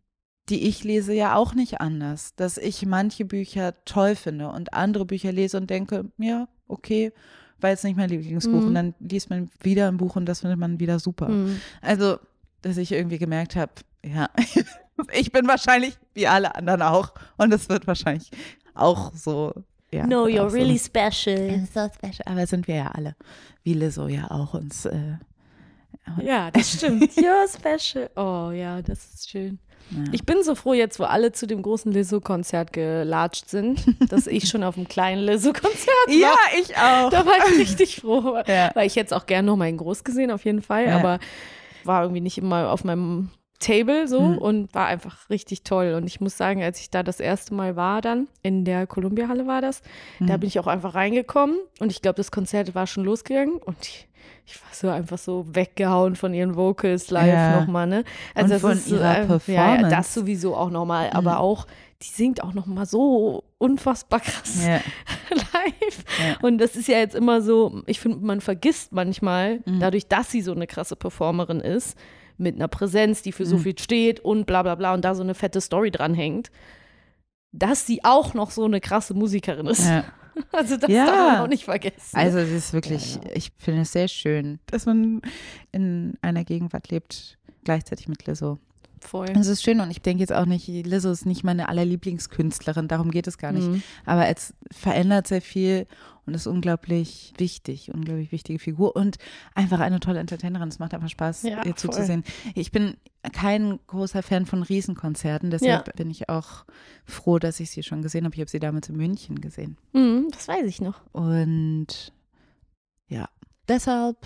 die 0.50 0.66
ich 0.68 0.84
lese, 0.84 1.14
ja 1.14 1.36
auch 1.36 1.54
nicht 1.54 1.80
anders, 1.80 2.34
dass 2.34 2.58
ich 2.58 2.84
manche 2.84 3.24
Bücher 3.24 3.74
toll 3.84 4.16
finde 4.16 4.48
und 4.48 4.74
andere 4.74 5.04
Bücher 5.06 5.32
lese 5.32 5.56
und 5.56 5.70
denke, 5.70 6.10
ja, 6.18 6.48
okay, 6.68 7.12
war 7.60 7.70
jetzt 7.70 7.84
nicht 7.84 7.96
mein 7.96 8.08
Lieblingsbuch. 8.08 8.60
Mhm. 8.60 8.66
Und 8.68 8.74
dann 8.74 8.94
liest 9.00 9.30
man 9.30 9.50
wieder 9.60 9.88
ein 9.88 9.96
Buch 9.96 10.16
und 10.16 10.26
das 10.26 10.40
findet 10.40 10.58
man 10.58 10.80
wieder 10.80 10.98
super. 10.98 11.28
Mhm. 11.28 11.60
Also, 11.82 12.18
dass 12.62 12.76
ich 12.76 12.92
irgendwie 12.92 13.18
gemerkt 13.18 13.56
habe, 13.56 13.72
ja, 14.04 14.28
ich 15.12 15.32
bin 15.32 15.46
wahrscheinlich 15.46 15.98
wie 16.14 16.26
alle 16.26 16.54
anderen 16.54 16.82
auch 16.82 17.12
und 17.36 17.52
es 17.52 17.68
wird 17.68 17.86
wahrscheinlich 17.86 18.30
auch 18.74 19.12
so. 19.14 19.52
Ja, 19.92 20.06
No, 20.06 20.26
you're 20.26 20.48
so- 20.48 20.56
really 20.56 20.78
special. 20.78 21.66
so 21.74 21.88
special. 21.94 22.22
Aber 22.26 22.46
sind 22.46 22.68
wir 22.68 22.76
ja 22.76 22.86
alle, 22.88 23.16
wie 23.64 23.74
Lizzo 23.74 24.06
ja 24.08 24.30
auch 24.30 24.54
uns. 24.54 24.84
Äh, 24.86 25.14
Ja, 26.22 26.50
das 26.50 26.72
stimmt. 26.76 27.12
You're 27.12 27.46
special. 27.48 28.10
Oh 28.16 28.50
ja, 28.52 28.82
das 28.82 28.98
ist 29.14 29.30
schön. 29.30 29.58
ja. 29.90 30.04
Ich 30.12 30.24
bin 30.24 30.42
so 30.42 30.54
froh 30.54 30.74
jetzt, 30.74 30.98
wo 31.00 31.04
alle 31.04 31.32
zu 31.32 31.46
dem 31.46 31.62
großen 31.62 31.92
Lizzo-Konzert 31.92 32.72
gelatscht 32.72 33.48
sind, 33.48 33.84
dass 34.10 34.26
ich 34.26 34.48
schon 34.48 34.62
auf 34.62 34.74
dem 34.76 34.86
kleinen 34.88 35.22
Lizzo-Konzert 35.22 35.88
war. 36.06 36.14
ja, 36.14 36.34
ich 36.60 36.76
auch. 36.76 37.10
Da 37.10 37.24
war 37.26 37.34
ich 37.48 37.58
richtig 37.58 37.96
froh. 38.00 38.38
Ja. 38.46 38.70
Weil 38.74 38.86
ich 38.86 38.94
jetzt 38.94 39.12
auch 39.12 39.26
gern 39.26 39.44
noch 39.44 39.56
mal 39.56 39.68
in 39.68 39.76
groß 39.76 40.04
gesehen, 40.04 40.30
auf 40.30 40.44
jeden 40.44 40.62
Fall. 40.62 40.86
Ja. 40.86 40.96
Aber 40.98 41.18
war 41.84 42.02
irgendwie 42.02 42.20
nicht 42.20 42.38
immer 42.38 42.70
auf 42.70 42.84
meinem 42.84 43.30
Table 43.60 44.08
so 44.08 44.20
Mhm. 44.22 44.38
und 44.38 44.74
war 44.74 44.86
einfach 44.86 45.30
richtig 45.30 45.62
toll. 45.62 45.94
Und 45.94 46.06
ich 46.06 46.20
muss 46.20 46.36
sagen, 46.36 46.62
als 46.62 46.80
ich 46.80 46.90
da 46.90 47.02
das 47.02 47.20
erste 47.20 47.54
Mal 47.54 47.76
war, 47.76 48.00
dann 48.00 48.26
in 48.42 48.64
der 48.64 48.86
Columbia-Halle 48.86 49.46
war 49.46 49.60
das, 49.60 49.82
da 50.18 50.36
Mhm. 50.36 50.40
bin 50.40 50.48
ich 50.48 50.58
auch 50.58 50.66
einfach 50.66 50.94
reingekommen 50.94 51.56
und 51.78 51.92
ich 51.92 52.00
glaube, 52.02 52.16
das 52.16 52.30
Konzert 52.32 52.74
war 52.74 52.86
schon 52.86 53.04
losgegangen 53.04 53.56
und 53.56 53.76
ich, 53.82 54.08
ich 54.46 54.60
war 54.62 54.70
so 54.72 54.88
einfach 54.88 55.18
so 55.18 55.46
weggehauen 55.52 56.16
von 56.16 56.32
ihren 56.34 56.56
Vocals 56.56 57.10
live 57.10 57.28
Ja. 57.28 57.60
nochmal, 57.60 57.86
ne? 57.86 58.04
Und 58.34 58.52
von 58.54 58.72
ist, 58.72 58.88
ihrer 58.88 59.02
Ja, 59.04 59.20
ja, 59.20 59.26
Performance. 59.26 59.86
Mhm. 59.86 59.90
das 59.90 60.14
sowieso 60.14 60.56
auch 60.56 60.70
nochmal, 60.70 61.10
aber 61.12 61.38
auch, 61.40 61.66
die 62.02 62.08
singt 62.08 62.42
auch 62.42 62.54
nochmal 62.54 62.86
so 62.86 63.44
unfassbar 63.58 64.20
krass 64.20 64.66
Ja. 64.66 64.80
live. 65.30 66.04
Ja. 66.18 66.36
Und 66.40 66.56
das 66.58 66.76
ist 66.76 66.88
ja 66.88 66.96
jetzt 66.98 67.14
immer 67.14 67.42
so, 67.42 67.82
ich 67.86 68.00
finde, 68.00 68.24
man 68.24 68.40
vergisst 68.40 68.92
manchmal, 68.92 69.60
Mhm. 69.66 69.80
dadurch, 69.80 70.06
dass 70.08 70.30
sie 70.30 70.40
so 70.40 70.52
eine 70.52 70.66
krasse 70.66 70.96
Performerin 70.96 71.60
ist, 71.60 71.98
mit 72.40 72.56
einer 72.56 72.68
Präsenz, 72.68 73.22
die 73.22 73.32
für 73.32 73.46
so 73.46 73.56
Mhm. 73.56 73.60
viel 73.60 73.78
steht 73.78 74.20
und 74.20 74.46
bla 74.46 74.62
bla 74.62 74.74
bla 74.74 74.94
und 74.94 75.04
da 75.04 75.14
so 75.14 75.22
eine 75.22 75.34
fette 75.34 75.60
Story 75.60 75.90
dranhängt, 75.90 76.50
dass 77.52 77.86
sie 77.86 78.02
auch 78.04 78.34
noch 78.34 78.50
so 78.50 78.64
eine 78.64 78.80
krasse 78.80 79.14
Musikerin 79.14 79.66
ist. 79.66 79.84
Ja. 79.86 80.04
Also 80.52 80.76
das 80.78 80.88
Ja. 80.90 81.04
darf 81.06 81.32
man 81.32 81.40
auch 81.42 81.48
nicht 81.48 81.64
vergessen. 81.64 82.16
Also 82.16 82.38
es 82.38 82.50
ist 82.50 82.72
wirklich, 82.72 83.16
Ja, 83.16 83.20
ich 83.34 83.50
finde 83.58 83.82
es 83.82 83.92
sehr 83.92 84.08
schön, 84.08 84.58
dass 84.66 84.86
man 84.86 85.20
in 85.72 86.16
einer 86.22 86.44
Gegenwart 86.44 86.88
lebt, 86.88 87.36
gleichzeitig 87.64 88.08
mit 88.08 88.24
Lizzo. 88.26 88.58
Voll. 89.00 89.26
Es 89.34 89.46
ist 89.46 89.62
schön 89.62 89.80
und 89.80 89.90
ich 89.90 90.02
denke 90.02 90.20
jetzt 90.20 90.32
auch 90.32 90.44
nicht, 90.44 90.68
Lizzo 90.68 91.10
ist 91.10 91.24
nicht 91.26 91.42
meine 91.44 91.68
allerlieblingskünstlerin, 91.68 92.86
darum 92.88 93.10
geht 93.10 93.26
es 93.26 93.38
gar 93.38 93.52
nicht. 93.52 93.66
Mhm. 93.68 93.82
Aber 94.04 94.28
es 94.28 94.54
verändert 94.70 95.26
sehr 95.26 95.40
viel 95.42 95.86
und 96.26 96.34
ist 96.34 96.46
unglaublich 96.46 97.32
wichtig, 97.38 97.92
unglaublich 97.92 98.30
wichtige 98.30 98.58
Figur 98.58 98.94
und 98.94 99.16
einfach 99.54 99.80
eine 99.80 100.00
tolle 100.00 100.20
Entertainerin. 100.20 100.68
Es 100.68 100.78
macht 100.78 100.92
einfach 100.94 101.08
Spaß, 101.08 101.42
Ja, 101.44 101.58
ihr 101.58 101.62
voll. 101.64 101.76
zuzusehen. 101.76 102.24
Ich 102.54 102.70
bin 102.72 102.94
kein 103.32 103.80
großer 103.86 104.22
Fan 104.22 104.46
von 104.46 104.62
Riesenkonzerten, 104.62 105.50
deshalb 105.50 105.86
Ja. 105.88 105.92
bin 105.96 106.10
ich 106.10 106.28
auch 106.28 106.64
froh, 107.04 107.38
dass 107.38 107.58
ich 107.58 107.70
sie 107.70 107.82
schon 107.82 108.02
gesehen 108.02 108.24
habe. 108.26 108.34
Ich 108.34 108.40
habe 108.40 108.50
sie 108.50 108.60
damals 108.60 108.88
in 108.90 108.96
München 108.96 109.40
gesehen. 109.40 109.76
Mhm, 109.92 110.28
das 110.30 110.46
weiß 110.46 110.66
ich 110.66 110.80
noch. 110.80 111.00
Und 111.12 112.12
ja, 113.08 113.28
deshalb 113.66 114.16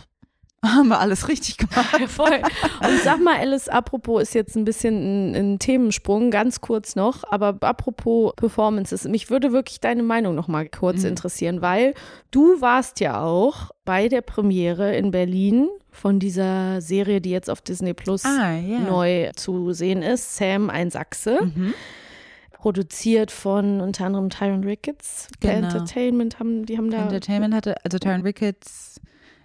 haben 0.74 0.88
wir 0.88 0.98
alles 1.00 1.28
richtig 1.28 1.58
gemacht. 1.58 1.96
Ja, 2.00 2.06
voll. 2.06 2.40
Und 2.80 3.00
sag 3.02 3.20
mal, 3.22 3.36
Alice, 3.38 3.68
apropos 3.68 4.22
ist 4.22 4.34
jetzt 4.34 4.56
ein 4.56 4.64
bisschen 4.64 4.94
ein, 5.32 5.34
ein 5.34 5.58
Themensprung, 5.58 6.30
ganz 6.30 6.60
kurz 6.60 6.96
noch, 6.96 7.24
aber 7.30 7.56
apropos 7.60 8.32
Performances, 8.36 9.04
mich 9.04 9.30
würde 9.30 9.52
wirklich 9.52 9.80
deine 9.80 10.02
Meinung 10.02 10.34
noch 10.34 10.48
mal 10.48 10.68
kurz 10.68 11.02
Mhm. 11.02 11.08
interessieren, 11.10 11.62
weil 11.62 11.94
du 12.30 12.60
warst 12.60 13.00
ja 13.00 13.22
auch 13.22 13.70
bei 13.84 14.08
der 14.08 14.20
Premiere 14.22 14.96
in 14.96 15.10
Berlin 15.10 15.68
von 15.90 16.18
dieser 16.18 16.80
Serie, 16.80 17.20
die 17.20 17.30
jetzt 17.30 17.48
auf 17.50 17.60
Disney 17.60 17.94
Plus 17.94 18.24
Ah, 18.24 18.54
ja. 18.56 18.80
neu 18.80 19.30
zu 19.36 19.72
sehen 19.72 20.02
ist, 20.02 20.36
Sam, 20.36 20.70
ein 20.70 20.90
Sachse, 20.90 21.38
Mhm. 21.42 21.74
produziert 22.52 23.30
von 23.30 23.80
unter 23.80 24.06
anderem 24.06 24.30
Tyron 24.30 24.64
Ricketts. 24.64 25.28
Genau. 25.40 25.52
Entertainment 25.68 26.38
haben, 26.40 26.64
die 26.66 26.78
haben 26.78 26.90
da 26.90 26.98
Entertainment 27.02 27.54
hatte, 27.54 27.76
also 27.84 27.98
Taron 27.98 28.22
Ricketts 28.22 29.00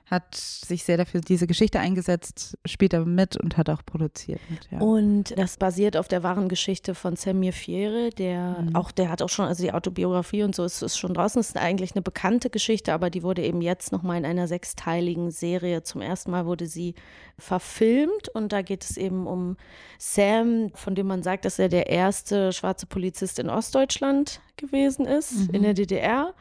hat 0.09 0.35
sich 0.35 0.83
sehr 0.83 0.97
dafür 0.97 1.21
diese 1.21 1.45
Geschichte 1.45 1.79
eingesetzt, 1.79 2.57
spielt 2.65 2.95
aber 2.95 3.05
mit 3.05 3.37
und 3.37 3.57
hat 3.57 3.69
auch 3.69 3.85
produziert. 3.85 4.39
Ja. 4.71 4.79
Und 4.79 5.37
das 5.37 5.57
basiert 5.57 5.95
auf 5.97 6.07
der 6.07 6.23
wahren 6.23 6.49
Geschichte 6.49 6.95
von 6.95 7.15
Samir 7.15 7.53
Fiere, 7.53 8.09
der 8.09 8.57
mhm. 8.61 8.75
auch, 8.75 8.91
der 8.91 9.09
hat 9.09 9.21
auch 9.21 9.29
schon, 9.29 9.45
also 9.45 9.63
die 9.63 9.71
Autobiografie 9.71 10.43
und 10.43 10.55
so 10.55 10.63
ist, 10.63 10.81
ist 10.81 10.97
schon 10.97 11.13
draußen, 11.13 11.39
ist 11.39 11.57
eigentlich 11.57 11.93
eine 11.93 12.01
bekannte 12.01 12.49
Geschichte, 12.49 12.91
aber 12.93 13.11
die 13.11 13.21
wurde 13.21 13.43
eben 13.43 13.61
jetzt 13.61 13.91
nochmal 13.91 14.17
in 14.17 14.25
einer 14.25 14.47
sechsteiligen 14.47 15.29
Serie, 15.29 15.83
zum 15.83 16.01
ersten 16.01 16.31
Mal 16.31 16.47
wurde 16.47 16.65
sie 16.65 16.95
verfilmt 17.37 18.29
und 18.29 18.51
da 18.51 18.63
geht 18.63 18.83
es 18.83 18.97
eben 18.97 19.27
um 19.27 19.57
Sam, 19.99 20.71
von 20.73 20.95
dem 20.95 21.05
man 21.07 21.21
sagt, 21.21 21.45
dass 21.45 21.59
er 21.59 21.69
der 21.69 21.87
erste 21.87 22.51
schwarze 22.51 22.87
Polizist 22.87 23.37
in 23.37 23.49
Ostdeutschland 23.49 24.41
gewesen 24.57 25.05
ist, 25.05 25.49
mhm. 25.49 25.55
in 25.55 25.63
der 25.63 25.73
DDR. 25.75 26.33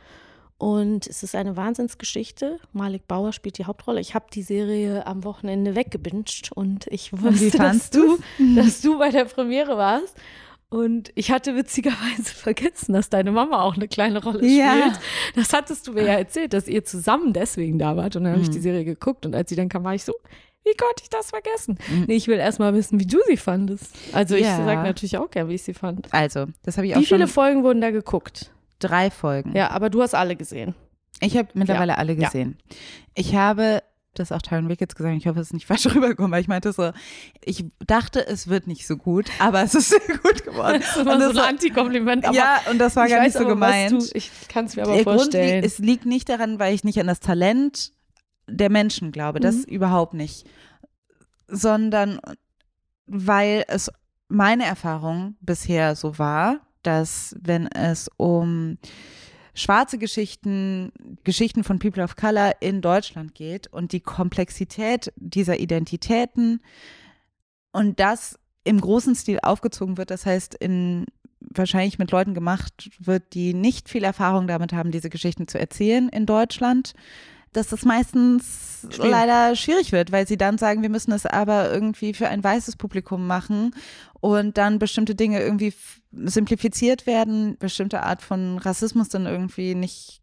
Und 0.58 1.06
es 1.06 1.22
ist 1.22 1.36
eine 1.36 1.56
Wahnsinnsgeschichte. 1.56 2.58
Malik 2.72 3.06
Bauer 3.06 3.32
spielt 3.32 3.58
die 3.58 3.64
Hauptrolle. 3.64 4.00
Ich 4.00 4.14
habe 4.14 4.26
die 4.32 4.42
Serie 4.42 5.06
am 5.06 5.22
Wochenende 5.22 5.76
weggebinged 5.76 6.50
und 6.52 6.88
ich 6.88 7.12
wusste, 7.12 7.56
dass 7.56 7.90
du, 7.90 8.18
dass 8.56 8.80
du 8.80 8.98
bei 8.98 9.10
der 9.10 9.24
Premiere 9.24 9.76
warst. 9.76 10.16
Und 10.68 11.12
ich 11.14 11.30
hatte 11.30 11.54
witzigerweise 11.54 12.24
vergessen, 12.34 12.92
dass 12.92 13.08
deine 13.08 13.30
Mama 13.30 13.62
auch 13.62 13.76
eine 13.76 13.86
kleine 13.86 14.22
Rolle 14.22 14.44
ja. 14.44 14.72
spielt. 14.72 15.00
Das 15.36 15.52
hattest 15.52 15.86
du 15.86 15.92
mir 15.92 16.04
ja 16.04 16.14
erzählt, 16.14 16.52
dass 16.52 16.66
ihr 16.66 16.84
zusammen 16.84 17.32
deswegen 17.32 17.78
da 17.78 17.96
wart. 17.96 18.16
Und 18.16 18.24
dann 18.24 18.32
habe 18.32 18.42
ich 18.42 18.50
die 18.50 18.58
mhm. 18.58 18.62
Serie 18.62 18.84
geguckt 18.84 19.26
und 19.26 19.36
als 19.36 19.48
sie 19.48 19.56
dann 19.56 19.68
kam, 19.68 19.84
war 19.84 19.94
ich 19.94 20.04
so, 20.04 20.12
wie 20.64 20.74
konnte 20.76 21.02
ich 21.02 21.08
das 21.08 21.30
vergessen? 21.30 21.78
Mhm. 21.88 22.04
Nee, 22.08 22.16
ich 22.16 22.26
will 22.26 22.38
erst 22.38 22.58
mal 22.58 22.74
wissen, 22.74 22.98
wie 22.98 23.06
du 23.06 23.18
sie 23.28 23.36
fandest. 23.36 23.94
Also 24.12 24.34
ich 24.34 24.42
ja. 24.42 24.56
sage 24.56 24.82
natürlich 24.82 25.16
auch 25.16 25.30
gern, 25.30 25.48
wie 25.48 25.54
ich 25.54 25.62
sie 25.62 25.72
fand. 25.72 26.12
Also, 26.12 26.46
das 26.64 26.76
habe 26.76 26.88
ich 26.88 26.96
auch 26.96 27.00
Wie 27.00 27.06
viele 27.06 27.28
Folgen 27.28 27.62
wurden 27.62 27.80
da 27.80 27.90
geguckt? 27.90 28.50
Drei 28.78 29.10
Folgen. 29.10 29.54
Ja, 29.56 29.70
aber 29.70 29.90
du 29.90 30.02
hast 30.02 30.14
alle 30.14 30.36
gesehen. 30.36 30.74
Ich 31.20 31.36
habe 31.36 31.48
mittlerweile 31.54 31.92
ja. 31.92 31.98
alle 31.98 32.16
gesehen. 32.16 32.58
Ja. 32.68 32.76
Ich 33.14 33.34
habe 33.34 33.82
das 34.14 34.32
auch 34.32 34.42
Tyron 34.42 34.68
Wickets 34.68 34.94
gesagt, 34.94 35.16
ich 35.16 35.26
hoffe, 35.26 35.40
es 35.40 35.48
ist 35.48 35.52
nicht 35.52 35.66
falsch 35.68 35.86
rübergekommen, 35.86 36.30
weil 36.32 36.40
ich 36.40 36.48
meinte 36.48 36.72
so, 36.72 36.92
ich 37.44 37.64
dachte, 37.86 38.26
es 38.26 38.48
wird 38.48 38.66
nicht 38.66 38.86
so 38.86 38.96
gut, 38.96 39.26
aber 39.38 39.62
es 39.62 39.74
ist 39.74 39.90
sehr 39.90 40.18
gut 40.22 40.44
geworden. 40.44 40.82
Das 40.98 41.06
war 41.06 41.20
so 41.20 41.40
ein 41.40 41.48
Anti-Kompliment. 41.50 42.26
Ja, 42.32 42.60
und 42.70 42.78
das 42.78 42.96
war 42.96 43.08
gar 43.08 43.22
nicht 43.22 43.36
so 43.36 43.46
gemeint. 43.46 43.92
Du, 43.92 44.04
ich 44.14 44.30
kann 44.48 44.64
es 44.64 44.76
mir 44.76 44.82
aber 44.82 44.94
Der 44.94 45.04
vorstellen. 45.04 45.60
Grund, 45.60 45.64
es 45.64 45.78
liegt 45.78 46.06
nicht 46.06 46.28
daran, 46.28 46.58
weil 46.58 46.74
ich 46.74 46.84
nicht 46.84 46.98
an 46.98 47.06
das 47.06 47.20
Talent 47.20 47.92
der 48.48 48.70
Menschen 48.70 49.12
glaube, 49.12 49.40
das 49.40 49.56
mhm. 49.56 49.74
überhaupt 49.74 50.14
nicht, 50.14 50.46
sondern 51.46 52.18
weil 53.06 53.64
es 53.68 53.90
meine 54.28 54.64
Erfahrung 54.64 55.36
bisher 55.40 55.94
so 55.96 56.18
war, 56.18 56.60
dass 56.88 57.36
wenn 57.38 57.66
es 57.66 58.10
um 58.16 58.78
schwarze 59.52 59.98
Geschichten, 59.98 60.90
Geschichten 61.22 61.62
von 61.62 61.78
People 61.78 62.02
of 62.02 62.16
Color 62.16 62.52
in 62.60 62.80
Deutschland 62.80 63.34
geht 63.34 63.66
und 63.66 63.92
die 63.92 64.00
Komplexität 64.00 65.12
dieser 65.16 65.58
Identitäten 65.60 66.62
und 67.72 68.00
das 68.00 68.38
im 68.64 68.80
großen 68.80 69.14
Stil 69.14 69.38
aufgezogen 69.42 69.98
wird, 69.98 70.10
das 70.10 70.24
heißt 70.24 70.54
in 70.54 71.04
wahrscheinlich 71.40 71.98
mit 71.98 72.10
Leuten 72.10 72.32
gemacht 72.32 72.90
wird, 72.98 73.34
die 73.34 73.52
nicht 73.52 73.90
viel 73.90 74.04
Erfahrung 74.04 74.46
damit 74.46 74.72
haben, 74.72 74.90
diese 74.90 75.10
Geschichten 75.10 75.46
zu 75.46 75.58
erzählen 75.60 76.08
in 76.08 76.24
Deutschland, 76.24 76.94
dass 77.52 77.68
das 77.68 77.84
meistens 77.84 78.80
Schwierig. 78.90 79.10
leider 79.10 79.56
schwierig 79.56 79.92
wird, 79.92 80.12
weil 80.12 80.26
sie 80.26 80.36
dann 80.36 80.58
sagen, 80.58 80.82
wir 80.82 80.88
müssen 80.88 81.12
es 81.12 81.26
aber 81.26 81.72
irgendwie 81.72 82.14
für 82.14 82.28
ein 82.28 82.42
weißes 82.42 82.76
Publikum 82.76 83.26
machen 83.26 83.74
und 84.20 84.58
dann 84.58 84.78
bestimmte 84.78 85.14
Dinge 85.14 85.40
irgendwie 85.40 85.74
simplifiziert 86.12 87.06
werden, 87.06 87.56
bestimmte 87.58 88.02
Art 88.02 88.22
von 88.22 88.58
Rassismus 88.58 89.08
dann 89.08 89.26
irgendwie 89.26 89.74
nicht 89.74 90.22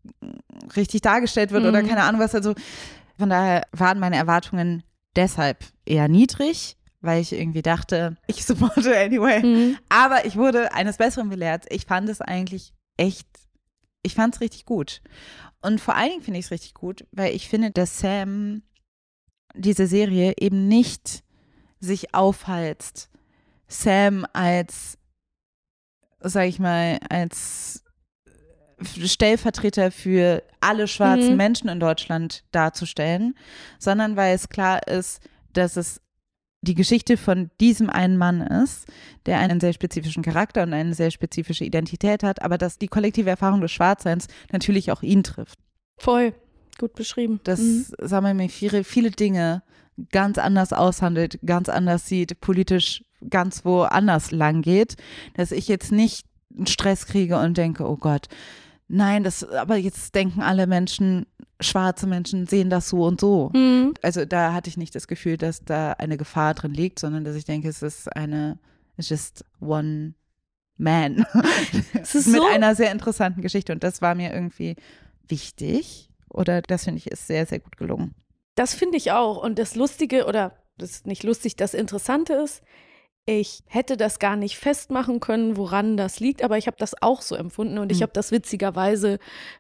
richtig 0.76 1.02
dargestellt 1.02 1.52
wird 1.52 1.64
mhm. 1.64 1.70
oder 1.70 1.84
keine 1.84 2.04
Ahnung 2.04 2.22
was. 2.22 2.36
Also 2.36 2.54
von 3.18 3.30
daher 3.30 3.64
waren 3.72 4.00
meine 4.00 4.18
Erwartungen 4.18 4.84
deshalb 5.16 5.64
eher 5.86 6.08
niedrig 6.08 6.78
weil 7.06 7.22
ich 7.22 7.32
irgendwie 7.32 7.62
dachte, 7.62 8.18
ich 8.28 8.46
supporte 8.46 8.98
anyway. 8.98 9.42
Mhm. 9.42 9.78
Aber 9.90 10.26
ich 10.26 10.36
wurde 10.36 10.74
eines 10.74 10.98
Besseren 10.98 11.30
belehrt. 11.30 11.66
Ich 11.70 11.86
fand 11.86 12.10
es 12.10 12.20
eigentlich 12.20 12.74
echt, 12.98 13.28
ich 14.02 14.16
fand 14.16 14.36
es 14.36 14.42
richtig 14.42 14.66
gut. 14.66 15.02
Und 15.62 15.82
vor 15.82 15.96
allen 15.96 16.12
Dingen 16.12 16.22
finde 16.22 16.40
ich 16.40 16.46
es 16.46 16.52
richtig 16.52 16.74
gut, 16.74 17.06
weil 17.12 17.34
ich 17.36 17.50
finde, 17.50 17.72
dass 17.72 18.00
Sam 18.00 18.64
diese 19.56 19.88
Serie 19.88 20.34
eben 20.40 20.68
nicht 20.68 21.24
sich 21.80 22.14
aufheizt. 22.14 23.10
Sam 23.68 24.26
als, 24.34 24.98
sag 26.20 26.48
ich 26.48 26.60
mal, 26.60 27.00
als 27.10 27.84
Stellvertreter 28.84 29.92
für 29.92 30.44
alle 30.60 30.88
schwarzen 30.88 31.32
mhm. 31.32 31.38
Menschen 31.38 31.70
in 31.70 31.80
Deutschland 31.80 32.44
darzustellen, 32.52 33.36
sondern 33.80 34.16
weil 34.16 34.36
es 34.36 34.50
klar 34.50 34.88
ist, 34.88 35.22
dass 35.54 35.78
es 35.78 36.02
die 36.66 36.76
Geschichte 36.76 37.18
von 37.18 37.50
diesem 37.62 37.90
einen 37.90 38.18
Mann 38.18 38.42
ist, 38.42 38.88
der 39.26 39.40
einen 39.40 39.60
sehr 39.60 39.74
spezifischen 39.74 40.24
Charakter 40.24 40.64
und 40.64 40.74
eine 40.74 40.94
sehr 40.94 41.12
spezifische 41.12 41.64
Identität 41.64 42.24
hat, 42.24 42.42
aber 42.42 42.58
dass 42.58 42.78
die 42.78 42.88
kollektive 42.88 43.30
Erfahrung 43.30 43.62
des 43.62 43.72
Schwarzseins 43.72 44.28
natürlich 44.52 44.92
auch 44.92 45.02
ihn 45.02 45.24
trifft. 45.24 45.60
Voll, 45.98 46.34
gut 46.78 46.94
beschrieben. 46.96 47.40
Dass 47.44 47.60
mhm. 47.60 47.86
Samuel 48.02 48.50
viele, 48.50 48.84
viele 48.84 49.12
Dinge 49.12 49.64
ganz 50.12 50.38
anders 50.38 50.74
aushandelt, 50.74 51.40
ganz 51.46 51.70
anders 51.70 52.08
sieht, 52.08 52.42
politisch 52.42 53.04
ganz 53.30 53.64
woanders 53.64 54.32
lang 54.32 54.62
geht, 54.62 54.98
dass 55.36 55.52
ich 55.52 55.68
jetzt 55.68 55.92
nicht 55.92 56.26
einen 56.56 56.68
Stress 56.68 57.06
kriege 57.06 57.40
und 57.40 57.58
denke, 57.58 57.88
oh 57.88 57.98
Gott, 57.98 58.28
nein, 58.88 59.24
das, 59.24 59.44
aber 59.44 59.78
jetzt 59.78 60.16
denken 60.16 60.42
alle 60.42 60.68
Menschen, 60.68 61.26
schwarze 61.60 62.08
Menschen 62.08 62.48
sehen 62.48 62.70
das 62.70 62.90
so 62.90 63.04
und 63.04 63.22
so. 63.22 63.52
Mhm. 63.54 63.94
Also 64.02 64.26
da 64.26 64.54
hatte 64.54 64.70
ich 64.70 64.78
nicht 64.78 64.96
das 64.96 65.08
Gefühl, 65.08 65.38
dass 65.38 65.64
da 65.64 65.94
eine 65.94 66.18
Gefahr 66.18 66.54
drin 66.54 66.74
liegt, 66.74 67.00
sondern 67.00 67.24
dass 67.24 67.36
ich 67.36 67.46
denke, 67.46 67.70
es 67.70 67.82
ist 67.82 68.14
eine, 68.16 68.60
it's 68.98 69.10
just 69.10 69.46
one 69.60 70.14
man. 70.78 71.26
Es 71.94 72.16
ist 72.16 72.28
mit 72.28 72.38
so 72.38 72.46
einer 72.46 72.76
sehr 72.76 72.92
interessanten 72.92 73.42
Geschichte 73.42 73.72
und 73.72 73.84
das 73.84 74.02
war 74.02 74.16
mir 74.16 74.34
irgendwie 74.34 74.76
wichtig 75.28 76.10
oder 76.30 76.62
das 76.62 76.84
finde 76.84 77.00
ich 77.00 77.08
ist 77.08 77.28
sehr, 77.28 77.46
sehr 77.46 77.60
gut 77.60 77.78
gelungen. 77.78 78.14
Das 78.56 78.74
finde 78.74 78.98
ich 78.98 79.12
auch 79.12 79.42
und 79.42 79.58
das 79.58 79.76
Lustige 79.76 80.26
oder 80.26 80.58
das 80.78 80.92
ist 80.92 81.08
nicht 81.08 81.24
lustig, 81.24 81.56
das 81.56 81.74
Interessante 81.74 82.34
ist, 82.34 82.62
ich 83.26 83.64
hätte 83.66 83.98
das 83.98 84.20
gar 84.20 84.36
nicht 84.36 84.58
festmachen 84.58 85.20
können, 85.20 85.58
woran 85.58 85.98
das 85.98 86.20
liegt, 86.20 86.44
aber 86.44 86.58
ich 86.58 86.68
habe 86.68 86.78
das 86.78 87.02
auch 87.02 87.22
so 87.22 87.36
empfunden 87.36 87.80
und 87.80 87.92
ich 87.92 87.98
hm. 88.00 88.04
habe 88.04 88.14
das 88.14 88.32
witzigerweise, 88.32 89.18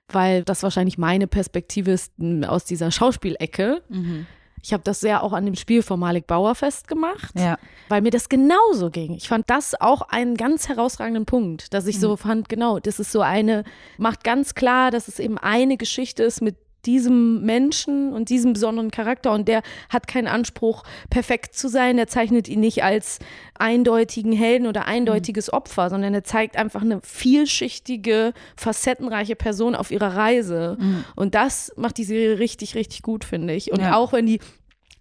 weil 0.07 0.43
das 0.43 0.61
wahrscheinlich 0.61 0.97
meine 0.97 1.27
Perspektive 1.27 1.91
ist 1.91 2.13
aus 2.47 2.65
dieser 2.65 2.91
Schauspielecke. 2.91 3.81
Mhm. 3.89 4.27
Ich 4.61 4.73
habe 4.73 4.83
das 4.83 4.99
sehr 4.99 5.21
auch 5.21 5.33
an 5.33 5.45
dem 5.45 5.53
Spiel 5.53 5.83
von 5.83 5.99
Malik 5.99 6.25
Bauer 6.25 6.55
festgemacht, 6.55 7.39
ja. 7.39 7.57
weil 7.87 8.01
mir 8.01 8.09
das 8.09 8.29
genauso 8.29 8.89
ging. 8.89 9.13
Ich 9.13 9.27
fand 9.27 9.47
das 9.47 9.79
auch 9.79 10.01
einen 10.01 10.37
ganz 10.37 10.67
herausragenden 10.67 11.27
Punkt, 11.27 11.71
dass 11.73 11.85
ich 11.85 11.97
mhm. 11.97 12.01
so 12.01 12.17
fand, 12.17 12.49
genau, 12.49 12.79
das 12.79 12.99
ist 12.99 13.11
so 13.11 13.21
eine, 13.21 13.63
macht 13.99 14.23
ganz 14.23 14.55
klar, 14.55 14.89
dass 14.89 15.07
es 15.07 15.19
eben 15.19 15.37
eine 15.37 15.77
Geschichte 15.77 16.23
ist 16.23 16.41
mit 16.41 16.55
diesem 16.85 17.43
Menschen 17.43 18.13
und 18.13 18.29
diesem 18.29 18.53
besonderen 18.53 18.91
Charakter 18.91 19.31
und 19.31 19.47
der 19.47 19.61
hat 19.89 20.07
keinen 20.07 20.27
Anspruch, 20.27 20.83
perfekt 21.09 21.55
zu 21.55 21.67
sein. 21.67 21.97
Der 21.97 22.07
zeichnet 22.07 22.47
ihn 22.47 22.59
nicht 22.59 22.83
als 22.83 23.19
eindeutigen 23.57 24.31
Helden 24.31 24.67
oder 24.67 24.85
eindeutiges. 24.85 25.45
Opfer, 25.55 25.89
sondern 25.89 26.13
er 26.13 26.23
zeigt 26.23 26.57
einfach 26.57 26.81
eine 26.81 26.99
vielschichtige, 27.01 28.33
facettenreiche 28.55 29.35
Person 29.35 29.73
auf 29.75 29.91
ihrer 29.91 30.15
Reise. 30.15 30.77
Mhm. 30.79 31.05
Und 31.15 31.35
das 31.35 31.71
macht 31.77 31.97
die 31.97 32.03
Serie 32.03 32.39
richtig, 32.39 32.75
richtig 32.75 33.01
gut, 33.01 33.23
finde 33.23 33.53
ich. 33.53 33.71
Und 33.71 33.79
ja. 33.79 33.95
auch 33.95 34.13
wenn 34.13 34.25
die 34.25 34.39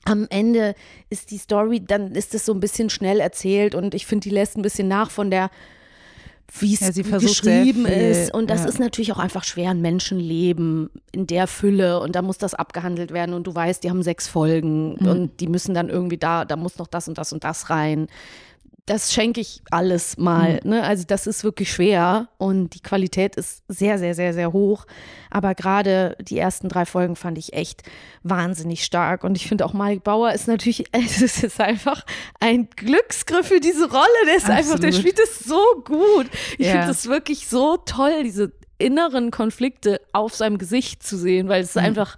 am 0.05 0.27
Ende 0.31 0.75
ist 1.11 1.31
die 1.31 1.39
Story, 1.39 1.81
dann 1.85 2.15
ist 2.15 2.35
es 2.35 2.47
so 2.47 2.53
ein 2.53 2.61
bisschen 2.61 2.91
schnell 2.91 3.21
erzählt 3.21 3.75
und 3.75 3.95
ich 3.95 4.07
finde, 4.07 4.29
die 4.29 4.35
lässt 4.35 4.57
ein 4.57 4.63
bisschen 4.63 4.87
nach 4.87 5.11
von 5.11 5.31
der 5.31 5.51
wie 6.59 6.75
es 6.75 6.81
ja, 6.81 7.19
geschrieben 7.19 7.87
ist. 7.87 8.33
Und 8.33 8.51
das 8.51 8.63
ja. 8.63 8.69
ist 8.69 8.79
natürlich 8.79 9.13
auch 9.13 9.19
einfach 9.19 9.45
schwer, 9.45 9.71
ein 9.71 9.81
Menschenleben 9.81 10.91
in 11.13 11.27
der 11.27 11.47
Fülle 11.47 12.01
und 12.01 12.15
da 12.15 12.23
muss 12.23 12.39
das 12.39 12.55
abgehandelt 12.55 13.13
werden 13.13 13.35
und 13.35 13.47
du 13.47 13.55
weißt, 13.55 13.83
die 13.83 13.91
haben 13.91 14.03
sechs 14.03 14.29
Folgen 14.29 14.97
mhm. 15.01 15.07
und 15.07 15.41
die 15.41 15.49
müssen 15.49 15.75
dann 15.75 15.89
irgendwie 15.89 16.19
da, 16.19 16.45
da 16.45 16.57
muss 16.57 16.79
noch 16.79 16.87
das 16.87 17.09
und 17.09 17.19
das 17.19 17.33
und 17.33 17.45
das 17.45 17.71
rein 17.71 18.09
das 18.87 19.15
schenke 19.15 19.41
ich 19.41 19.63
alles 19.71 20.19
mal. 20.19 20.61
Mhm. 20.63 20.71
Ne? 20.71 20.83
Also 20.83 21.05
das 21.07 21.27
ist 21.27 21.43
wirklich 21.43 21.73
schwer 21.73 22.29
und 22.37 22.71
die 22.75 22.81
Qualität 22.81 23.35
ist 23.37 23.63
sehr, 23.67 23.99
sehr, 23.99 24.15
sehr, 24.15 24.35
sehr 24.35 24.53
hoch. 24.53 24.85
Aber 25.31 25.55
gerade 25.55 26.17
die 26.21 26.39
ersten 26.39 26.69
drei 26.69 26.85
Folgen 26.85 27.17
fand 27.17 27.39
ich 27.39 27.55
echt 27.55 27.83
wahnsinnig 28.23 28.85
stark. 28.85 29.25
Und 29.25 29.37
ich 29.37 29.49
finde 29.49 29.65
auch 29.65 29.73
Mike 29.73 30.03
Bauer 30.03 30.33
ist 30.33 30.49
natürlich, 30.49 30.85
es 30.93 31.43
ist 31.43 31.61
einfach 31.61 32.05
ein 32.41 32.69
Glücksgriff 32.77 33.49
für 33.49 33.61
diese 33.61 33.91
Rolle. 33.91 34.05
Der 34.27 34.37
ist 34.37 34.51
Absolut. 34.51 34.59
einfach, 34.59 34.81
der 34.81 34.93
spielt 34.93 35.19
es 35.19 35.39
so 35.39 35.63
gut. 35.85 36.27
Ich 36.59 36.67
ja. 36.67 36.73
finde 36.73 36.91
es 36.91 37.09
wirklich 37.09 37.49
so 37.49 37.79
toll, 37.79 38.23
diese 38.23 38.53
inneren 38.77 39.31
Konflikte 39.31 40.01
auf 40.13 40.35
seinem 40.35 40.59
Gesicht 40.59 41.03
zu 41.03 41.17
sehen, 41.17 41.49
weil 41.49 41.63
es 41.63 41.75
mhm. 41.75 41.83
einfach 41.83 42.17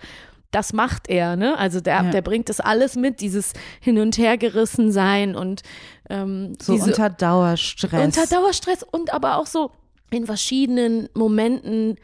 das 0.57 0.73
macht 0.73 1.11
er, 1.11 1.37
ne? 1.37 1.59
Also 1.59 1.81
der, 1.83 1.97
ja. 1.97 2.11
der 2.11 2.23
bringt 2.23 2.49
das 2.49 2.61
alles 2.61 2.97
mit, 2.97 3.21
dieses 3.21 3.53
Hin- 3.79 3.99
und 3.99 4.17
Hergerissen 4.17 4.91
sein 4.91 5.37
und 5.37 5.63
ähm, 6.09 6.55
so 6.61 6.73
diese, 6.73 6.87
unter 6.87 7.11
Dauerstress. 7.11 8.03
Unter 8.03 8.27
Dauerstress 8.27 8.83
und 8.83 9.13
aber 9.13 9.37
auch 9.37 9.45
so 9.45 9.71
in 10.11 10.25
verschiedenen 10.25 11.11
Momenten 11.13 11.97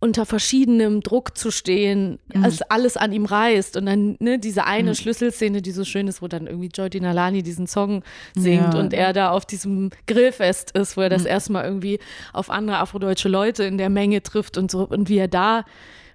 unter 0.00 0.26
verschiedenem 0.26 1.00
Druck 1.00 1.36
zu 1.36 1.50
stehen, 1.50 2.20
mhm. 2.32 2.44
als 2.44 2.62
alles 2.62 2.96
an 2.96 3.12
ihm 3.12 3.24
reißt. 3.24 3.76
Und 3.76 3.86
dann 3.86 4.16
ne, 4.20 4.38
diese 4.38 4.64
eine 4.64 4.90
mhm. 4.90 4.94
Schlüsselszene, 4.94 5.60
die 5.60 5.72
so 5.72 5.84
schön 5.84 6.06
ist, 6.06 6.22
wo 6.22 6.28
dann 6.28 6.46
irgendwie 6.46 6.70
Joy 6.72 6.88
Dinalani 6.88 7.42
diesen 7.42 7.66
Song 7.66 8.04
singt 8.36 8.74
ja. 8.74 8.78
und 8.78 8.92
er 8.92 9.12
da 9.12 9.30
auf 9.30 9.44
diesem 9.44 9.90
Grillfest 10.06 10.70
ist, 10.70 10.96
wo 10.96 11.00
er 11.00 11.08
das 11.08 11.22
mhm. 11.22 11.30
erstmal 11.30 11.64
irgendwie 11.64 11.98
auf 12.32 12.48
andere 12.48 12.78
afrodeutsche 12.78 13.28
Leute 13.28 13.64
in 13.64 13.76
der 13.76 13.90
Menge 13.90 14.22
trifft 14.22 14.56
und 14.56 14.70
so 14.70 14.86
und 14.86 15.08
wie 15.08 15.18
er 15.18 15.26
da 15.26 15.64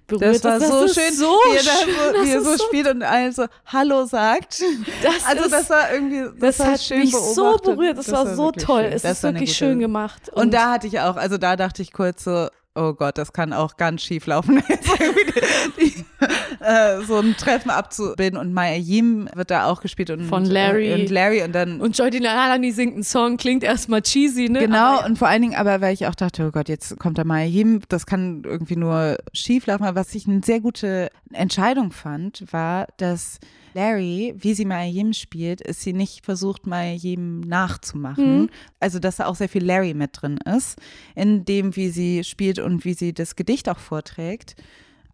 berührt. 0.06 0.34
Das 0.36 0.44
war 0.44 0.58
das 0.58 0.68
so 0.68 0.88
schön, 0.88 1.14
so 1.14 1.26
wie 1.26 1.56
er, 1.56 1.62
da, 1.62 2.24
wie 2.24 2.30
er 2.30 2.42
so, 2.42 2.56
so 2.56 2.64
spielt 2.64 2.88
und 2.88 3.02
also 3.02 3.46
Hallo 3.66 4.04
sagt. 4.06 4.62
Das 5.02 5.24
also 5.26 5.50
das 5.50 5.70
war 5.70 5.92
irgendwie, 5.92 6.38
das, 6.38 6.58
das 6.58 6.66
hat 6.66 6.80
schön 6.80 7.00
mich 7.00 7.12
beobachtet. 7.12 7.34
so 7.34 7.56
berührt. 7.58 7.98
Das, 7.98 8.06
das 8.06 8.14
war, 8.14 8.26
war, 8.26 8.34
so 8.34 8.50
toll. 8.52 8.82
Schön. 8.84 8.92
Es 8.92 9.02
das 9.02 9.12
ist 9.12 9.22
wirklich 9.22 9.56
schön 9.56 9.78
gemacht. 9.78 10.28
Und, 10.30 10.42
und 10.42 10.54
da 10.54 10.72
hatte 10.72 10.86
ich 10.86 11.00
auch, 11.00 11.16
also 11.16 11.38
da 11.38 11.56
dachte 11.56 11.82
ich 11.82 11.92
kurz 11.92 12.24
so, 12.24 12.48
oh 12.74 12.92
Gott, 12.92 13.18
das 13.18 13.32
kann 13.32 13.52
auch 13.52 13.76
ganz 13.76 14.02
schief 14.02 14.26
laufen, 14.26 14.62
äh, 16.64 17.02
so 17.02 17.18
ein 17.18 17.36
Treffen 17.36 17.70
abzubilden. 17.70 18.38
Und 18.38 18.52
Maya 18.52 18.76
Yim 18.76 19.28
wird 19.34 19.50
da 19.50 19.66
auch 19.66 19.80
gespielt 19.80 20.10
und 20.10 20.24
von 20.24 20.44
Larry 20.44 20.90
äh, 20.90 21.02
und 21.02 21.10
Larry 21.10 21.42
und 21.42 21.52
dann 21.52 21.80
und 21.80 21.96
Joy 21.96 22.10
Dinalani 22.10 22.72
singt 22.72 22.94
einen 22.94 23.04
Song, 23.04 23.36
klingt 23.36 23.62
erstmal 23.62 24.02
cheesy, 24.02 24.48
ne? 24.48 24.60
Genau 24.60 24.98
aber, 24.98 25.06
und 25.06 25.18
vor 25.18 25.28
allen 25.28 25.42
Dingen, 25.42 25.54
aber 25.54 25.80
weil 25.80 25.94
ich 25.94 26.06
auch 26.06 26.14
dachte, 26.14 26.46
oh 26.46 26.50
Gott, 26.50 26.68
jetzt 26.68 26.98
kommt 26.98 27.18
da 27.18 27.24
Maya 27.24 27.46
Yim, 27.46 27.80
das 27.88 28.06
kann 28.06 28.42
irgendwie 28.44 28.76
nur 28.76 29.18
schief 29.32 29.66
laufen. 29.66 29.84
Aber 29.84 30.00
was 30.00 30.14
ich 30.14 30.26
eine 30.26 30.40
sehr 30.44 30.60
gute 30.60 31.10
Entscheidung 31.32 31.92
fand, 31.92 32.44
war, 32.52 32.86
dass 32.96 33.38
Larry, 33.74 34.34
wie 34.38 34.54
sie 34.54 34.64
Mayim 34.64 35.12
spielt, 35.12 35.60
ist 35.60 35.82
sie 35.82 35.92
nicht 35.92 36.24
versucht, 36.24 36.66
Mayim 36.66 37.40
nachzumachen. 37.40 38.42
Mhm. 38.42 38.50
Also, 38.80 39.00
dass 39.00 39.16
da 39.16 39.26
auch 39.26 39.34
sehr 39.34 39.48
viel 39.48 39.64
Larry 39.64 39.94
mit 39.94 40.10
drin 40.14 40.38
ist, 40.38 40.78
in 41.14 41.44
dem, 41.44 41.74
wie 41.76 41.88
sie 41.88 42.24
spielt 42.24 42.60
und 42.60 42.84
wie 42.84 42.94
sie 42.94 43.12
das 43.12 43.36
Gedicht 43.36 43.68
auch 43.68 43.78
vorträgt. 43.78 44.54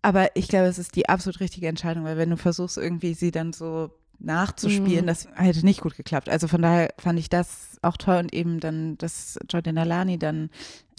Aber 0.03 0.35
ich 0.35 0.49
glaube, 0.49 0.67
es 0.67 0.79
ist 0.79 0.97
die 0.97 1.09
absolut 1.09 1.41
richtige 1.41 1.69
Entscheidung, 1.69 2.05
weil 2.05 2.17
wenn 2.17 2.31
du 2.31 2.37
versuchst, 2.37 2.79
irgendwie 2.79 3.15
sie 3.15 3.31
dann 3.31 3.53
so 3.53 3.91
nachzuspielen, 4.19 5.05
mhm. 5.05 5.09
das 5.09 5.29
hätte 5.35 5.65
nicht 5.65 5.81
gut 5.81 5.97
geklappt. 5.97 6.29
Also 6.29 6.49
von 6.49 6.63
daher 6.63 6.93
fand 6.99 7.19
ich 7.19 7.29
das 7.29 7.79
auch 7.83 7.97
toll 7.97 8.17
und 8.17 8.35
eben 8.35 8.61
dann, 8.61 8.97
dass 8.99 9.39
Jordan 9.49 9.79
Alani 9.79 10.19
dann 10.19 10.51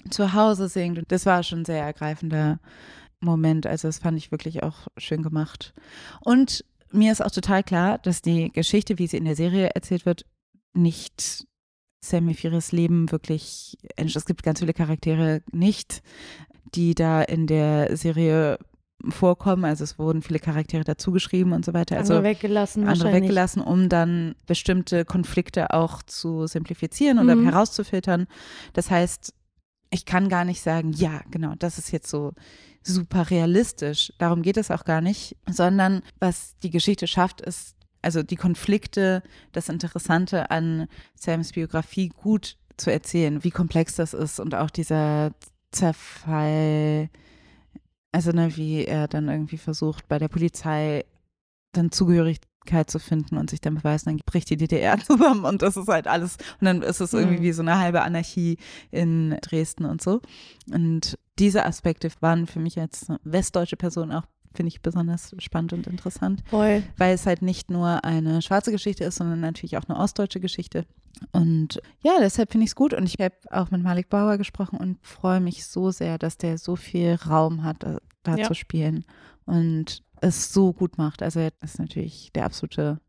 zu 0.09 0.33
Hause 0.33 0.67
singt. 0.67 0.97
Und 0.97 1.11
das 1.11 1.25
war 1.25 1.43
schon 1.43 1.61
ein 1.61 1.65
sehr 1.65 1.83
ergreifender 1.83 2.59
Moment. 3.19 3.67
Also 3.67 3.87
das 3.87 3.99
fand 3.99 4.17
ich 4.17 4.31
wirklich 4.31 4.63
auch 4.63 4.87
schön 4.97 5.21
gemacht. 5.21 5.73
Und 6.21 6.65
mir 6.91 7.11
ist 7.11 7.23
auch 7.23 7.31
total 7.31 7.63
klar, 7.63 7.99
dass 7.99 8.21
die 8.21 8.51
Geschichte, 8.51 8.97
wie 8.97 9.07
sie 9.07 9.17
in 9.17 9.25
der 9.25 9.35
Serie 9.35 9.69
erzählt 9.69 10.05
wird, 10.05 10.25
nicht 10.73 11.45
Sammy 12.03 12.33
Fires 12.33 12.71
Leben 12.71 13.11
wirklich, 13.11 13.77
es 13.95 14.25
gibt 14.25 14.43
ganz 14.43 14.59
viele 14.59 14.73
Charaktere 14.73 15.41
nicht, 15.51 16.01
die 16.73 16.95
da 16.95 17.21
in 17.21 17.47
der 17.47 17.95
Serie 17.95 18.57
vorkommen. 19.09 19.65
Also 19.65 19.83
es 19.83 19.97
wurden 19.97 20.21
viele 20.21 20.39
Charaktere 20.39 20.83
dazugeschrieben 20.83 21.53
und 21.53 21.65
so 21.65 21.73
weiter. 21.73 21.97
Also 21.97 22.15
andere 22.15 22.31
weggelassen. 22.31 22.87
Andere 22.87 23.13
weggelassen, 23.13 23.61
um 23.61 23.89
dann 23.89 24.35
bestimmte 24.45 25.05
Konflikte 25.05 25.73
auch 25.73 26.01
zu 26.03 26.47
simplifizieren 26.47 27.19
oder 27.19 27.35
mhm. 27.35 27.45
herauszufiltern. 27.45 28.27
Das 28.73 28.91
heißt, 28.91 29.33
ich 29.91 30.05
kann 30.05 30.29
gar 30.29 30.45
nicht 30.45 30.61
sagen, 30.61 30.93
ja, 30.93 31.21
genau, 31.31 31.53
das 31.59 31.77
ist 31.77 31.91
jetzt 31.91 32.09
so 32.09 32.33
super 32.83 33.29
realistisch. 33.29 34.13
Darum 34.17 34.41
geht 34.41 34.57
es 34.57 34.71
auch 34.71 34.85
gar 34.85 35.01
nicht, 35.01 35.35
sondern 35.49 36.01
was 36.19 36.55
die 36.63 36.69
Geschichte 36.69 37.07
schafft, 37.07 37.41
ist 37.41 37.75
also 38.01 38.23
die 38.23 38.35
Konflikte, 38.35 39.21
das 39.51 39.69
Interessante 39.69 40.49
an 40.49 40.87
Sams 41.15 41.51
Biografie 41.51 42.09
gut 42.09 42.57
zu 42.77 42.91
erzählen, 42.91 43.43
wie 43.43 43.51
komplex 43.51 43.95
das 43.95 44.13
ist 44.13 44.39
und 44.39 44.55
auch 44.55 44.71
dieser 44.71 45.31
Zerfall, 45.71 47.09
also 48.11 48.31
ne, 48.31 48.55
wie 48.55 48.85
er 48.85 49.07
dann 49.07 49.29
irgendwie 49.29 49.57
versucht, 49.57 50.07
bei 50.07 50.19
der 50.19 50.27
Polizei 50.27 51.05
dann 51.71 51.91
Zugehörigkeit 51.91 52.89
zu 52.89 52.99
finden 52.99 53.37
und 53.37 53.49
sich 53.49 53.61
dann 53.61 53.75
beweisen, 53.75 54.09
dann 54.09 54.19
bricht 54.25 54.49
die 54.49 54.57
DDR 54.57 54.99
zusammen 55.03 55.45
und 55.45 55.61
das 55.61 55.77
ist 55.77 55.87
halt 55.87 56.07
alles 56.07 56.37
und 56.59 56.65
dann 56.65 56.81
ist 56.81 56.99
es 56.99 57.13
irgendwie 57.13 57.37
mhm. 57.37 57.43
wie 57.43 57.51
so 57.53 57.61
eine 57.61 57.79
halbe 57.79 58.01
Anarchie 58.01 58.57
in 58.91 59.37
Dresden 59.41 59.85
und 59.85 60.01
so. 60.01 60.21
Und 60.71 61.17
diese 61.39 61.65
Aspekte 61.65 62.09
waren 62.19 62.47
für 62.47 62.59
mich 62.59 62.79
als 62.79 63.07
westdeutsche 63.23 63.77
Person 63.77 64.11
auch 64.11 64.25
finde 64.53 64.69
ich 64.69 64.81
besonders 64.81 65.35
spannend 65.39 65.73
und 65.73 65.87
interessant, 65.87 66.43
Voll. 66.49 66.83
weil 66.97 67.13
es 67.13 67.25
halt 67.25 67.41
nicht 67.41 67.69
nur 67.69 68.03
eine 68.03 68.41
schwarze 68.41 68.71
Geschichte 68.71 69.03
ist, 69.03 69.15
sondern 69.15 69.39
natürlich 69.39 69.77
auch 69.77 69.87
eine 69.87 69.97
ostdeutsche 69.97 70.39
Geschichte. 70.39 70.85
Und 71.31 71.81
ja, 72.01 72.13
deshalb 72.19 72.51
finde 72.51 72.65
ich 72.65 72.71
es 72.71 72.75
gut. 72.75 72.93
Und 72.93 73.05
ich 73.05 73.15
habe 73.19 73.35
auch 73.49 73.71
mit 73.71 73.83
Malik 73.83 74.09
Bauer 74.09 74.37
gesprochen 74.37 74.77
und 74.77 74.97
freue 75.05 75.39
mich 75.39 75.65
so 75.65 75.91
sehr, 75.91 76.17
dass 76.17 76.37
der 76.37 76.57
so 76.57 76.75
viel 76.75 77.15
Raum 77.15 77.63
hat, 77.63 77.83
da, 77.83 77.97
da 78.23 78.35
ja. 78.35 78.47
zu 78.47 78.53
spielen 78.53 79.05
und 79.45 80.03
es 80.21 80.53
so 80.53 80.73
gut 80.73 80.97
macht. 80.97 81.23
Also 81.23 81.39
er 81.39 81.51
ist 81.61 81.79
natürlich 81.79 82.31
der 82.33 82.45
absolute 82.45 82.99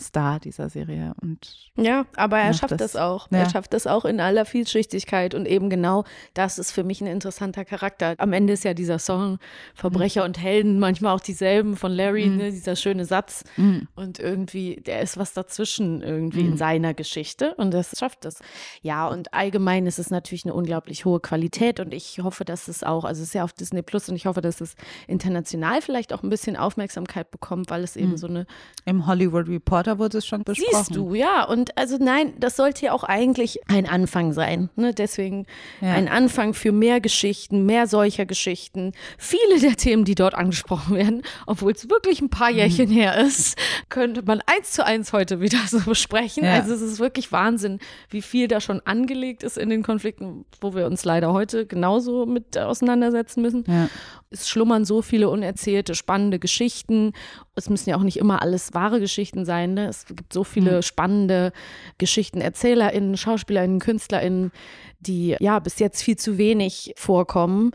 Star 0.00 0.40
dieser 0.40 0.68
Serie. 0.68 1.14
Und 1.20 1.70
ja, 1.76 2.06
aber 2.16 2.38
er 2.38 2.52
schafft 2.52 2.72
das, 2.72 2.92
das 2.92 2.96
auch. 2.96 3.30
Ja. 3.30 3.38
Er 3.38 3.50
schafft 3.50 3.72
das 3.72 3.86
auch 3.86 4.04
in 4.04 4.20
aller 4.20 4.44
Vielschichtigkeit 4.44 5.34
und 5.34 5.46
eben 5.46 5.70
genau 5.70 6.04
das 6.34 6.58
ist 6.58 6.72
für 6.72 6.82
mich 6.82 7.00
ein 7.00 7.06
interessanter 7.06 7.64
Charakter. 7.64 8.14
Am 8.18 8.32
Ende 8.32 8.54
ist 8.54 8.64
ja 8.64 8.74
dieser 8.74 8.98
Song 8.98 9.38
Verbrecher 9.74 10.22
mhm. 10.22 10.26
und 10.26 10.38
Helden 10.40 10.78
manchmal 10.80 11.14
auch 11.14 11.20
dieselben 11.20 11.76
von 11.76 11.92
Larry, 11.92 12.26
mhm. 12.26 12.36
ne, 12.36 12.50
dieser 12.50 12.74
schöne 12.74 13.04
Satz. 13.04 13.44
Mhm. 13.56 13.86
Und 13.94 14.18
irgendwie, 14.18 14.82
der 14.84 15.00
ist 15.00 15.16
was 15.16 15.32
dazwischen 15.32 16.02
irgendwie 16.02 16.40
in 16.40 16.50
mhm. 16.52 16.56
seiner 16.56 16.92
Geschichte 16.92 17.54
und 17.54 17.72
das 17.72 17.96
schafft 17.96 18.24
es. 18.24 18.40
Ja, 18.82 19.06
und 19.06 19.32
allgemein 19.32 19.86
ist 19.86 20.00
es 20.00 20.10
natürlich 20.10 20.44
eine 20.44 20.54
unglaublich 20.54 21.04
hohe 21.04 21.20
Qualität 21.20 21.78
und 21.78 21.94
ich 21.94 22.18
hoffe, 22.20 22.44
dass 22.44 22.66
es 22.66 22.82
auch, 22.82 23.04
also 23.04 23.22
es 23.22 23.28
ist 23.28 23.34
ja 23.34 23.44
auf 23.44 23.52
Disney 23.52 23.82
Plus 23.82 24.08
und 24.08 24.16
ich 24.16 24.26
hoffe, 24.26 24.40
dass 24.40 24.60
es 24.60 24.74
international 25.06 25.82
vielleicht 25.82 26.12
auch 26.12 26.24
ein 26.24 26.30
bisschen 26.30 26.56
Aufmerksamkeit 26.56 27.30
bekommt, 27.30 27.70
weil 27.70 27.84
es 27.84 27.94
eben 27.96 28.12
mhm. 28.12 28.16
so 28.16 28.26
eine. 28.26 28.46
Im 28.86 29.06
Hollywood 29.06 29.48
Report 29.48 29.83
da 29.86 29.98
wurde 29.98 30.18
es 30.18 30.26
schon 30.26 30.44
besprochen. 30.44 30.84
Siehst 30.84 30.96
du, 30.96 31.14
ja. 31.14 31.44
Und 31.44 31.76
also 31.76 31.96
nein, 31.98 32.34
das 32.38 32.56
sollte 32.56 32.86
ja 32.86 32.92
auch 32.92 33.04
eigentlich 33.04 33.60
ein 33.68 33.88
Anfang 33.88 34.32
sein. 34.32 34.70
Ne? 34.76 34.92
Deswegen 34.92 35.46
ja. 35.80 35.92
ein 35.92 36.08
Anfang 36.08 36.54
für 36.54 36.72
mehr 36.72 37.00
Geschichten, 37.00 37.66
mehr 37.66 37.86
solcher 37.86 38.26
Geschichten. 38.26 38.92
Viele 39.18 39.60
der 39.60 39.76
Themen, 39.76 40.04
die 40.04 40.14
dort 40.14 40.34
angesprochen 40.34 40.96
werden, 40.96 41.22
obwohl 41.46 41.72
es 41.72 41.88
wirklich 41.88 42.20
ein 42.20 42.30
paar 42.30 42.50
Jährchen 42.50 42.88
mhm. 42.88 42.94
her 42.94 43.16
ist, 43.18 43.58
könnte 43.88 44.22
man 44.22 44.40
eins 44.46 44.72
zu 44.72 44.84
eins 44.84 45.12
heute 45.12 45.40
wieder 45.40 45.58
so 45.68 45.80
besprechen. 45.80 46.44
Ja. 46.44 46.54
Also 46.54 46.74
es 46.74 46.80
ist 46.80 46.98
wirklich 46.98 47.32
Wahnsinn, 47.32 47.78
wie 48.10 48.22
viel 48.22 48.48
da 48.48 48.60
schon 48.60 48.80
angelegt 48.84 49.42
ist 49.42 49.58
in 49.58 49.70
den 49.70 49.82
Konflikten, 49.82 50.44
wo 50.60 50.74
wir 50.74 50.86
uns 50.86 51.04
leider 51.04 51.32
heute 51.32 51.66
genauso 51.66 52.26
mit 52.26 52.58
auseinandersetzen 52.58 53.42
müssen. 53.42 53.64
Ja. 53.66 53.88
Es 54.34 54.48
schlummern 54.48 54.84
so 54.84 55.00
viele 55.00 55.28
unerzählte, 55.28 55.94
spannende 55.94 56.38
Geschichten. 56.38 57.12
Es 57.54 57.70
müssen 57.70 57.90
ja 57.90 57.96
auch 57.96 58.02
nicht 58.02 58.18
immer 58.18 58.42
alles 58.42 58.74
wahre 58.74 59.00
Geschichten 59.00 59.44
sein. 59.44 59.74
Ne? 59.74 59.86
Es 59.86 60.06
gibt 60.06 60.32
so 60.32 60.44
viele 60.44 60.76
mhm. 60.76 60.82
spannende 60.82 61.52
Geschichten, 61.98 62.40
ErzählerInnen, 62.40 63.16
SchauspielerInnen, 63.16 63.78
KünstlerInnen, 63.78 64.52
die 65.00 65.36
ja 65.38 65.58
bis 65.58 65.78
jetzt 65.78 66.02
viel 66.02 66.16
zu 66.16 66.36
wenig 66.38 66.92
vorkommen 66.96 67.70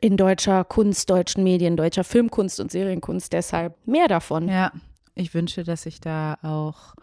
in 0.00 0.16
deutscher 0.16 0.64
Kunst, 0.64 1.10
deutschen 1.10 1.42
Medien, 1.42 1.76
deutscher 1.76 2.04
Filmkunst 2.04 2.60
und 2.60 2.70
Serienkunst. 2.70 3.32
Deshalb 3.32 3.74
mehr 3.86 4.08
davon. 4.08 4.48
Ja, 4.48 4.72
ich 5.14 5.34
wünsche, 5.34 5.64
dass 5.64 5.82
sich 5.82 6.00
da 6.00 6.36
auch 6.42 6.94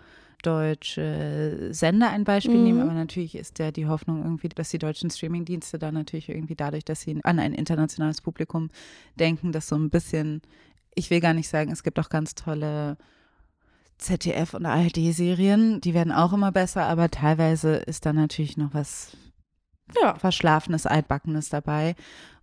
deutsche 0.46 1.70
Sender 1.72 2.10
ein 2.10 2.24
Beispiel 2.24 2.58
mhm. 2.58 2.64
nehmen, 2.64 2.82
aber 2.82 2.94
natürlich 2.94 3.36
ist 3.36 3.60
ja 3.60 3.72
die 3.72 3.88
Hoffnung 3.88 4.24
irgendwie, 4.24 4.50
dass 4.50 4.70
die 4.70 4.78
deutschen 4.78 5.10
Streamingdienste 5.10 5.80
da 5.80 5.92
natürlich 5.92 6.30
irgendwie 6.30 6.56
dadurch, 6.56 6.86
dass 6.86 7.02
sie 7.02 7.20
an 7.24 7.40
ein 7.40 7.54
internationales 7.54 8.22
Publikum 8.22 8.70
denken, 9.16 9.52
das 9.52 9.68
so 9.68 9.76
ein 9.76 9.90
bisschen, 9.90 10.42
ich 10.94 11.10
will 11.10 11.20
gar 11.20 11.34
nicht 11.34 11.50
sagen, 11.50 11.72
es 11.72 11.84
gibt 11.84 12.00
auch 12.00 12.10
ganz 12.10 12.36
tolle 12.36 12.98
ZDF 13.98 14.54
und 14.54 14.66
ARD-Serien, 14.66 15.82
die 15.82 15.94
werden 15.94 16.12
auch 16.12 16.34
immer 16.34 16.52
besser, 16.52 16.84
aber 16.84 17.10
teilweise 17.10 17.76
ist 17.76 18.06
da 18.06 18.14
natürlich 18.14 18.58
noch 18.58 18.74
was 18.74 19.16
ja. 20.02 20.16
Verschlafenes, 20.16 20.86
Altbackenes 20.86 21.50
dabei. 21.50 21.96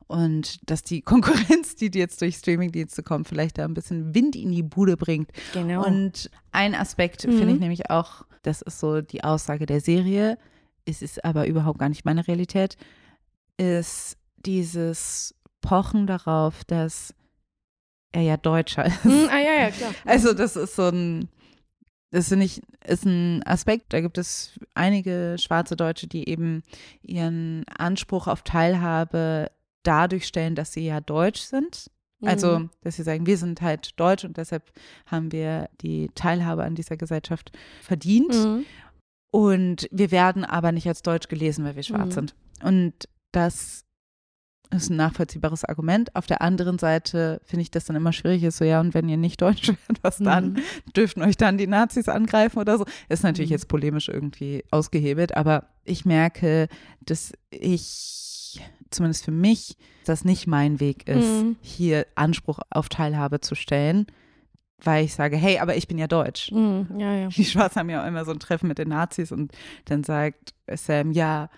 Und 0.07 0.59
dass 0.70 0.82
die 0.82 1.00
Konkurrenz, 1.03 1.76
die 1.76 1.90
jetzt 1.92 2.20
durch 2.20 2.36
Streamingdienste 2.36 3.03
kommt, 3.03 3.28
vielleicht 3.28 3.59
da 3.59 3.64
ein 3.64 3.74
bisschen 3.74 4.14
Wind 4.14 4.36
in 4.36 4.53
die 4.53 4.62
Bude 4.62 4.96
bringt. 4.96 5.30
Genau. 5.53 5.84
Und 5.86 6.30
ein 6.53 6.74
Aspekt 6.74 7.26
mhm. 7.26 7.38
finde 7.38 7.55
ich 7.55 7.61
nämlich 7.61 7.90
auch, 7.90 8.24
das 8.42 8.62
ist 8.62 8.80
so 8.80 9.00
die 9.00 9.24
Aussage 9.24 9.66
der 9.66 9.80
Serie, 9.80 10.38
es 10.84 11.03
ist 11.03 11.24
aber 11.24 11.46
überhaupt 11.46 11.78
gar 11.78 11.88
nicht 11.88 12.05
meine 12.05 12.26
Realität, 12.26 12.76
ist 13.57 14.16
dieses 14.44 15.34
Pochen 15.61 16.07
darauf, 16.07 16.64
dass 16.64 17.14
er 18.12 18.22
ja 18.22 18.36
Deutscher 18.36 18.86
ist. 18.86 19.05
Mhm, 19.05 19.28
ah 19.30 19.38
ja, 19.38 19.62
ja, 19.62 19.70
klar. 19.70 19.94
Also 20.05 20.34
das 20.34 20.57
ist 20.57 20.76
so 20.76 20.88
ein, 20.88 21.28
das 22.11 22.28
finde 22.28 22.44
ich, 22.44 22.61
ist 22.84 23.07
ein 23.07 23.42
Aspekt. 23.46 23.92
Da 23.92 24.00
gibt 24.00 24.18
es 24.18 24.59
einige 24.74 25.36
schwarze 25.38 25.76
Deutsche, 25.76 26.07
die 26.07 26.28
eben 26.28 26.62
ihren 27.03 27.64
Anspruch 27.68 28.26
auf 28.26 28.42
Teilhabe 28.42 29.50
dadurch 29.83 30.26
stellen, 30.26 30.55
dass 30.55 30.72
sie 30.72 30.87
ja 30.87 31.01
deutsch 31.01 31.41
sind. 31.41 31.91
Also, 32.24 32.61
mhm. 32.61 32.70
dass 32.83 32.97
sie 32.97 33.03
sagen, 33.03 33.26
wir 33.26 33.37
sind 33.37 33.62
halt 33.62 33.99
deutsch 33.99 34.24
und 34.24 34.37
deshalb 34.37 34.70
haben 35.07 35.33
wir 35.33 35.68
die 35.80 36.09
Teilhabe 36.14 36.62
an 36.62 36.76
dieser 36.76 36.97
Gesellschaft 36.97 37.51
verdient. 37.80 38.33
Mhm. 38.33 38.64
Und 39.33 39.89
wir 39.91 40.12
werden 40.12 40.45
aber 40.45 40.70
nicht 40.70 40.87
als 40.87 41.03
deutsch 41.03 41.26
gelesen, 41.26 41.64
weil 41.64 41.74
wir 41.74 41.83
schwarz 41.83 42.11
mhm. 42.11 42.12
sind. 42.12 42.35
Und 42.62 43.09
das 43.33 43.85
ist 44.72 44.91
ein 44.91 44.97
nachvollziehbares 44.97 45.64
Argument. 45.64 46.14
Auf 46.14 46.26
der 46.26 46.43
anderen 46.43 46.78
Seite 46.78 47.41
finde 47.45 47.62
ich 47.62 47.70
das 47.70 47.85
dann 47.85 47.97
immer 47.97 48.12
schwierig, 48.12 48.43
ist 48.43 48.59
so, 48.59 48.64
ja, 48.64 48.80
und 48.80 48.95
wenn 48.95 49.09
ihr 49.09 49.16
nicht 49.16 49.41
Deutsch 49.41 49.68
werdet, 49.89 50.03
was 50.03 50.18
dann? 50.18 50.53
Mhm. 50.53 50.62
Dürften 50.97 51.22
euch 51.22 51.37
dann 51.37 51.59
die 51.59 51.66
Nazis 51.66 52.09
angreifen 52.09 52.59
oder 52.59 52.78
so? 52.78 52.85
Ist 53.09 53.22
natürlich 53.22 53.51
mhm. 53.51 53.55
jetzt 53.55 53.68
polemisch 53.68 54.09
irgendwie 54.09 54.64
ausgehebelt, 54.70 55.37
aber 55.37 55.68
ich 55.85 56.05
merke, 56.05 56.68
dass 57.01 57.33
ich, 57.51 58.41
zumindest 58.90 59.24
für 59.24 59.30
mich, 59.30 59.76
das 60.05 60.24
nicht 60.24 60.46
mein 60.46 60.80
Weg 60.80 61.09
ist, 61.09 61.42
mhm. 61.42 61.57
hier 61.61 62.07
Anspruch 62.14 62.61
auf 62.70 62.88
Teilhabe 62.88 63.40
zu 63.40 63.55
stellen 63.55 64.07
weil 64.84 65.05
ich 65.05 65.14
sage, 65.14 65.36
hey, 65.36 65.59
aber 65.59 65.76
ich 65.76 65.86
bin 65.86 65.98
ja 65.98 66.09
deutsch. 66.09 66.50
Mm, 66.50 66.98
ja, 66.98 67.14
ja. 67.14 67.28
Die 67.28 67.44
Schwarzen 67.44 67.78
haben 67.78 67.90
ja 67.90 68.03
auch 68.03 68.07
immer 68.07 68.24
so 68.24 68.32
ein 68.32 68.40
Treffen 68.40 68.66
mit 68.66 68.78
den 68.78 68.88
Nazis 68.88 69.32
und 69.32 69.53
dann 69.84 70.03
sagt 70.03 70.55
Sam, 70.68 71.12
ja, 71.12 71.48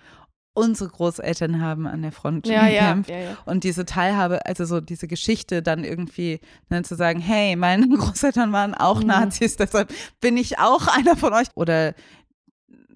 unsere 0.54 0.88
Großeltern 0.88 1.60
haben 1.60 1.86
an 1.86 2.02
der 2.02 2.12
Front 2.12 2.46
ja, 2.46 2.68
gekämpft. 2.68 3.10
Ja, 3.10 3.18
ja, 3.18 3.36
und 3.44 3.64
diese 3.64 3.84
Teilhabe, 3.84 4.46
also 4.46 4.64
so 4.64 4.80
diese 4.80 5.08
Geschichte 5.08 5.62
dann 5.62 5.84
irgendwie 5.84 6.40
dann 6.68 6.78
ne, 6.78 6.84
zu 6.84 6.94
sagen, 6.94 7.20
hey, 7.20 7.56
meine 7.56 7.88
Großeltern 7.96 8.52
waren 8.52 8.74
auch 8.74 9.00
mhm. 9.00 9.08
Nazis, 9.08 9.56
deshalb 9.56 9.92
bin 10.20 10.36
ich 10.36 10.58
auch 10.58 10.86
einer 10.86 11.16
von 11.16 11.32
euch. 11.32 11.48
Oder 11.54 11.94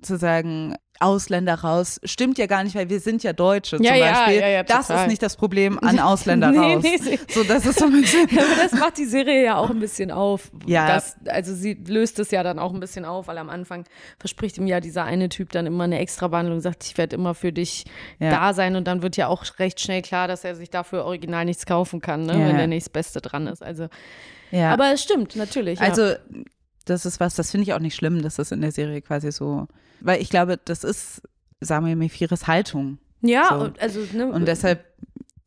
zu 0.01 0.16
sagen, 0.16 0.76
Ausländer 1.01 1.55
raus, 1.55 2.01
stimmt 2.05 2.38
ja 2.38 2.46
gar 2.46 2.64
nicht, 2.64 2.74
weil 2.74 2.88
wir 2.88 3.01
sind 3.01 3.22
ja 3.22 3.32
Deutsche 3.32 3.76
ja, 3.76 3.92
zum 3.92 4.01
Beispiel. 4.01 4.40
Ja, 4.40 4.49
ja, 4.49 4.62
das 4.62 4.90
ist 4.90 5.07
nicht 5.07 5.22
das 5.22 5.36
Problem 5.36 5.78
an 5.82 5.99
Ausländer 5.99 6.51
nee, 6.51 6.74
raus. 6.74 6.82
Nee, 6.82 7.18
so, 7.28 7.44
das 7.44 7.66
ist 7.66 7.78
so 7.78 7.86
ein 7.86 7.92
bisschen. 7.92 8.28
das 8.57 8.72
macht 8.72 8.99
die 8.99 9.05
Serie 9.05 9.44
ja 9.44 9.57
auch 9.57 9.70
ein 9.70 9.78
bisschen 9.78 10.11
auf. 10.11 10.51
Ja. 10.66 10.88
Das, 10.88 11.16
also 11.26 11.55
sie 11.55 11.74
löst 11.74 12.18
es 12.18 12.30
ja 12.30 12.42
dann 12.42 12.59
auch 12.59 12.74
ein 12.74 12.80
bisschen 12.80 13.05
auf, 13.05 13.28
weil 13.28 13.38
am 13.38 13.49
Anfang 13.49 13.84
verspricht 14.18 14.59
ihm 14.59 14.66
ja 14.66 14.80
dieser 14.80 15.05
eine 15.05 15.28
Typ 15.28 15.51
dann 15.51 15.66
immer 15.66 15.84
eine 15.84 15.99
Extrabehandlung, 16.01 16.61
sagt, 16.61 16.84
ich 16.84 16.99
werde 16.99 17.16
immer 17.16 17.34
für 17.34 17.53
dich 17.53 17.84
da 18.18 18.53
sein 18.53 18.76
und 18.76 18.86
dann 18.86 19.03
wird 19.03 19.16
ja 19.16 19.28
auch 19.28 19.44
recht 19.59 19.80
schnell 19.80 20.03
klar, 20.03 20.28
dass 20.28 20.44
er 20.44 20.55
sich 20.55 20.70
dafür 20.70 21.05
original 21.05 21.44
nichts 21.44 21.66
kaufen 21.66 22.01
kann, 22.01 22.26
ne, 22.26 22.32
wenn 22.32 22.57
der 22.57 22.66
nächste 22.66 22.90
Beste 22.90 23.20
dran 23.20 23.46
ist. 23.46 23.62
Also, 23.62 23.88
ja. 24.51 24.72
aber 24.72 24.92
es 24.92 25.03
stimmt, 25.03 25.36
natürlich. 25.36 25.80
Also, 25.80 26.14
das 26.84 27.07
ist 27.07 27.20
was, 27.20 27.34
das 27.34 27.51
finde 27.51 27.64
ich 27.64 27.74
auch 27.74 27.78
nicht 27.78 27.94
schlimm, 27.94 28.22
dass 28.22 28.36
das 28.36 28.51
in 28.51 28.61
der 28.61 28.72
Serie 28.72 29.03
quasi 29.03 29.30
so 29.30 29.68
weil 30.01 30.20
ich 30.20 30.30
glaube, 30.30 30.59
das 30.64 30.84
ist 30.84 31.22
Samuel 31.61 31.96
Mefires 31.96 32.46
Haltung. 32.46 32.99
Ja, 33.20 33.49
so. 33.51 33.64
und, 33.64 33.80
also, 33.80 34.01
ne, 34.12 34.30
und 34.30 34.46
deshalb 34.46 34.84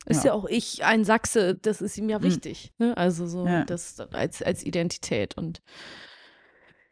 ist 0.05 0.23
ja. 0.23 0.31
ja. 0.31 0.33
auch 0.33 0.45
ich 0.45 0.83
ein 0.83 1.05
Sachse, 1.05 1.55
das 1.55 1.81
ist 1.81 1.97
ihm 1.97 2.09
ja 2.09 2.17
hm. 2.17 2.23
wichtig. 2.23 2.73
Mhm. 2.77 2.87
Ne? 2.87 2.97
Also 2.97 3.27
so 3.27 3.45
ja. 3.45 3.63
das 3.63 3.99
als, 4.11 4.41
als 4.41 4.63
Identität. 4.65 5.37
Und 5.37 5.61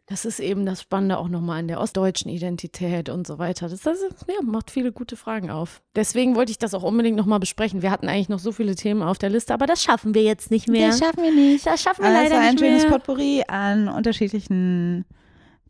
das 0.05 0.25
ist 0.25 0.39
eben 0.39 0.65
das 0.65 0.81
Spannende 0.81 1.17
auch 1.17 1.27
nochmal 1.27 1.59
in 1.59 1.67
der 1.67 1.79
ostdeutschen 1.79 2.31
Identität 2.31 3.09
und 3.09 3.27
so 3.27 3.37
weiter. 3.37 3.67
Das, 3.67 3.81
das 3.81 3.99
ja, 4.27 4.41
macht 4.43 4.71
viele 4.71 4.91
gute 4.91 5.15
Fragen 5.15 5.49
auf. 5.49 5.81
Deswegen 5.95 6.35
wollte 6.35 6.51
ich 6.51 6.59
das 6.59 6.73
auch 6.73 6.83
unbedingt 6.83 7.17
nochmal 7.17 7.39
besprechen. 7.39 7.81
Wir 7.81 7.91
hatten 7.91 8.07
eigentlich 8.07 8.29
noch 8.29 8.39
so 8.39 8.51
viele 8.51 8.75
Themen 8.75 9.01
auf 9.01 9.17
der 9.17 9.29
Liste, 9.29 9.53
aber 9.53 9.65
das 9.65 9.83
schaffen 9.83 10.13
wir 10.13 10.23
jetzt 10.23 10.49
nicht 10.51 10.67
mehr. 10.67 10.89
Das 10.89 10.99
schaffen 10.99 11.23
wir 11.23 11.31
nicht. 11.31 11.65
Das 11.65 11.81
schaffen 11.81 12.03
wir 12.03 12.09
also 12.09 12.21
leider 12.23 12.51
nicht 12.51 12.59
mehr. 12.59 12.71
ein 12.71 12.79
schönes 12.79 12.91
Potpourri 12.91 13.43
an 13.47 13.87
unterschiedlichen 13.87 15.05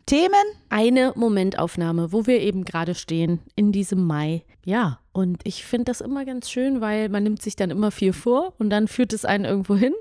Themen. 0.09 0.33
Eine 0.69 1.13
Momentaufnahme, 1.15 2.11
wo 2.11 2.25
wir 2.25 2.41
eben 2.41 2.65
gerade 2.65 2.95
stehen 2.95 3.41
in 3.55 3.71
diesem 3.71 4.07
Mai. 4.07 4.43
Ja, 4.65 5.01
und 5.11 5.39
ich 5.43 5.63
finde 5.63 5.85
das 5.85 6.01
immer 6.01 6.25
ganz 6.25 6.49
schön, 6.49 6.81
weil 6.81 7.09
man 7.09 7.21
nimmt 7.21 7.43
sich 7.43 7.55
dann 7.55 7.69
immer 7.69 7.91
viel 7.91 8.11
vor 8.11 8.55
und 8.57 8.71
dann 8.71 8.87
führt 8.87 9.13
es 9.13 9.23
einen 9.23 9.45
irgendwo 9.45 9.75
hin. 9.75 9.93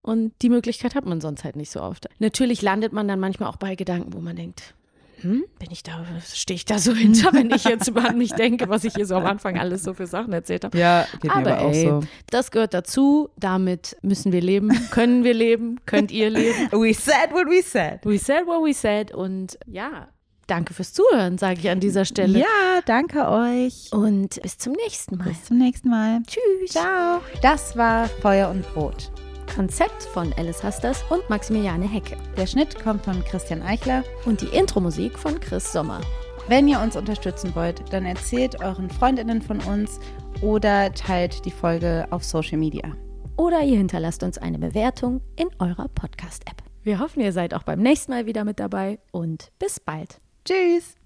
Und 0.00 0.32
die 0.40 0.48
Möglichkeit 0.48 0.94
hat 0.94 1.04
man 1.04 1.20
sonst 1.20 1.44
halt 1.44 1.56
nicht 1.56 1.70
so 1.70 1.82
oft. 1.82 2.08
Natürlich 2.20 2.62
landet 2.62 2.94
man 2.94 3.06
dann 3.06 3.20
manchmal 3.20 3.50
auch 3.50 3.58
bei 3.58 3.74
Gedanken, 3.74 4.14
wo 4.14 4.18
man 4.20 4.34
denkt, 4.34 4.74
hm, 5.22 5.44
bin 5.58 5.70
ich 5.70 5.82
da, 5.82 6.04
stehe 6.32 6.56
ich 6.56 6.64
da 6.64 6.78
so 6.78 6.92
hinter, 6.94 7.32
wenn 7.32 7.50
ich 7.50 7.64
jetzt 7.64 7.88
über 7.88 8.12
mich 8.12 8.32
denke, 8.32 8.68
was 8.68 8.84
ich 8.84 8.94
hier 8.94 9.06
so 9.06 9.14
am 9.16 9.26
Anfang 9.26 9.58
alles 9.58 9.82
so 9.82 9.94
für 9.94 10.06
Sachen 10.06 10.32
erzählt 10.32 10.64
habe. 10.64 10.76
Ja, 10.76 11.06
geht 11.20 11.30
aber, 11.30 11.40
mir 11.40 11.56
aber 11.58 11.72
ey, 11.72 11.90
auch 11.90 12.02
so. 12.02 12.08
das 12.30 12.50
gehört 12.50 12.74
dazu. 12.74 13.30
Damit 13.36 13.96
müssen 14.02 14.32
wir 14.32 14.40
leben, 14.40 14.70
können 14.90 15.24
wir 15.24 15.34
leben, 15.34 15.80
könnt 15.86 16.10
ihr 16.10 16.30
leben. 16.30 16.68
We 16.72 16.92
said 16.94 17.32
what 17.32 17.46
we 17.46 17.62
said. 17.62 18.00
We 18.04 18.18
said 18.18 18.46
what 18.46 18.64
we 18.64 18.74
said. 18.74 19.12
Und 19.12 19.58
ja, 19.66 20.08
danke 20.46 20.74
fürs 20.74 20.92
Zuhören, 20.92 21.38
sage 21.38 21.60
ich 21.60 21.70
an 21.70 21.80
dieser 21.80 22.04
Stelle. 22.04 22.38
Ja, 22.38 22.80
danke 22.84 23.28
euch. 23.28 23.92
Und 23.92 24.40
bis 24.42 24.58
zum 24.58 24.72
nächsten 24.72 25.16
Mal. 25.16 25.28
Bis 25.28 25.44
zum 25.44 25.58
nächsten 25.58 25.88
Mal. 25.88 26.20
Tschüss. 26.26 26.72
Ciao. 26.72 27.20
Das 27.40 27.76
war 27.76 28.08
Feuer 28.08 28.50
und 28.50 28.62
Brot. 28.74 29.12
Konzept 29.54 30.04
von 30.04 30.32
Alice 30.38 30.62
Hasters 30.62 31.04
und 31.10 31.28
Maximiliane 31.28 31.88
Hecke. 31.88 32.16
Der 32.36 32.46
Schnitt 32.46 32.82
kommt 32.82 33.04
von 33.04 33.22
Christian 33.24 33.62
Eichler 33.62 34.02
und 34.24 34.40
die 34.40 34.46
Intro-Musik 34.46 35.18
von 35.18 35.38
Chris 35.40 35.72
Sommer. 35.72 36.00
Wenn 36.48 36.66
ihr 36.68 36.80
uns 36.80 36.96
unterstützen 36.96 37.54
wollt, 37.54 37.92
dann 37.92 38.04
erzählt 38.04 38.60
euren 38.62 38.90
Freundinnen 38.90 39.42
von 39.42 39.60
uns 39.60 40.00
oder 40.40 40.92
teilt 40.92 41.44
die 41.44 41.50
Folge 41.50 42.06
auf 42.10 42.24
Social 42.24 42.58
Media. 42.58 42.96
Oder 43.36 43.62
ihr 43.62 43.76
hinterlasst 43.76 44.22
uns 44.22 44.38
eine 44.38 44.58
Bewertung 44.58 45.20
in 45.36 45.48
eurer 45.58 45.88
Podcast-App. 45.88 46.62
Wir 46.82 46.98
hoffen, 46.98 47.20
ihr 47.20 47.32
seid 47.32 47.54
auch 47.54 47.62
beim 47.62 47.80
nächsten 47.80 48.12
Mal 48.12 48.26
wieder 48.26 48.44
mit 48.44 48.58
dabei 48.58 48.98
und 49.12 49.52
bis 49.58 49.78
bald. 49.78 50.20
Tschüss! 50.44 50.96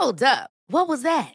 Hold 0.00 0.22
up. 0.22 0.50
What 0.68 0.88
was 0.88 1.02
that? 1.02 1.34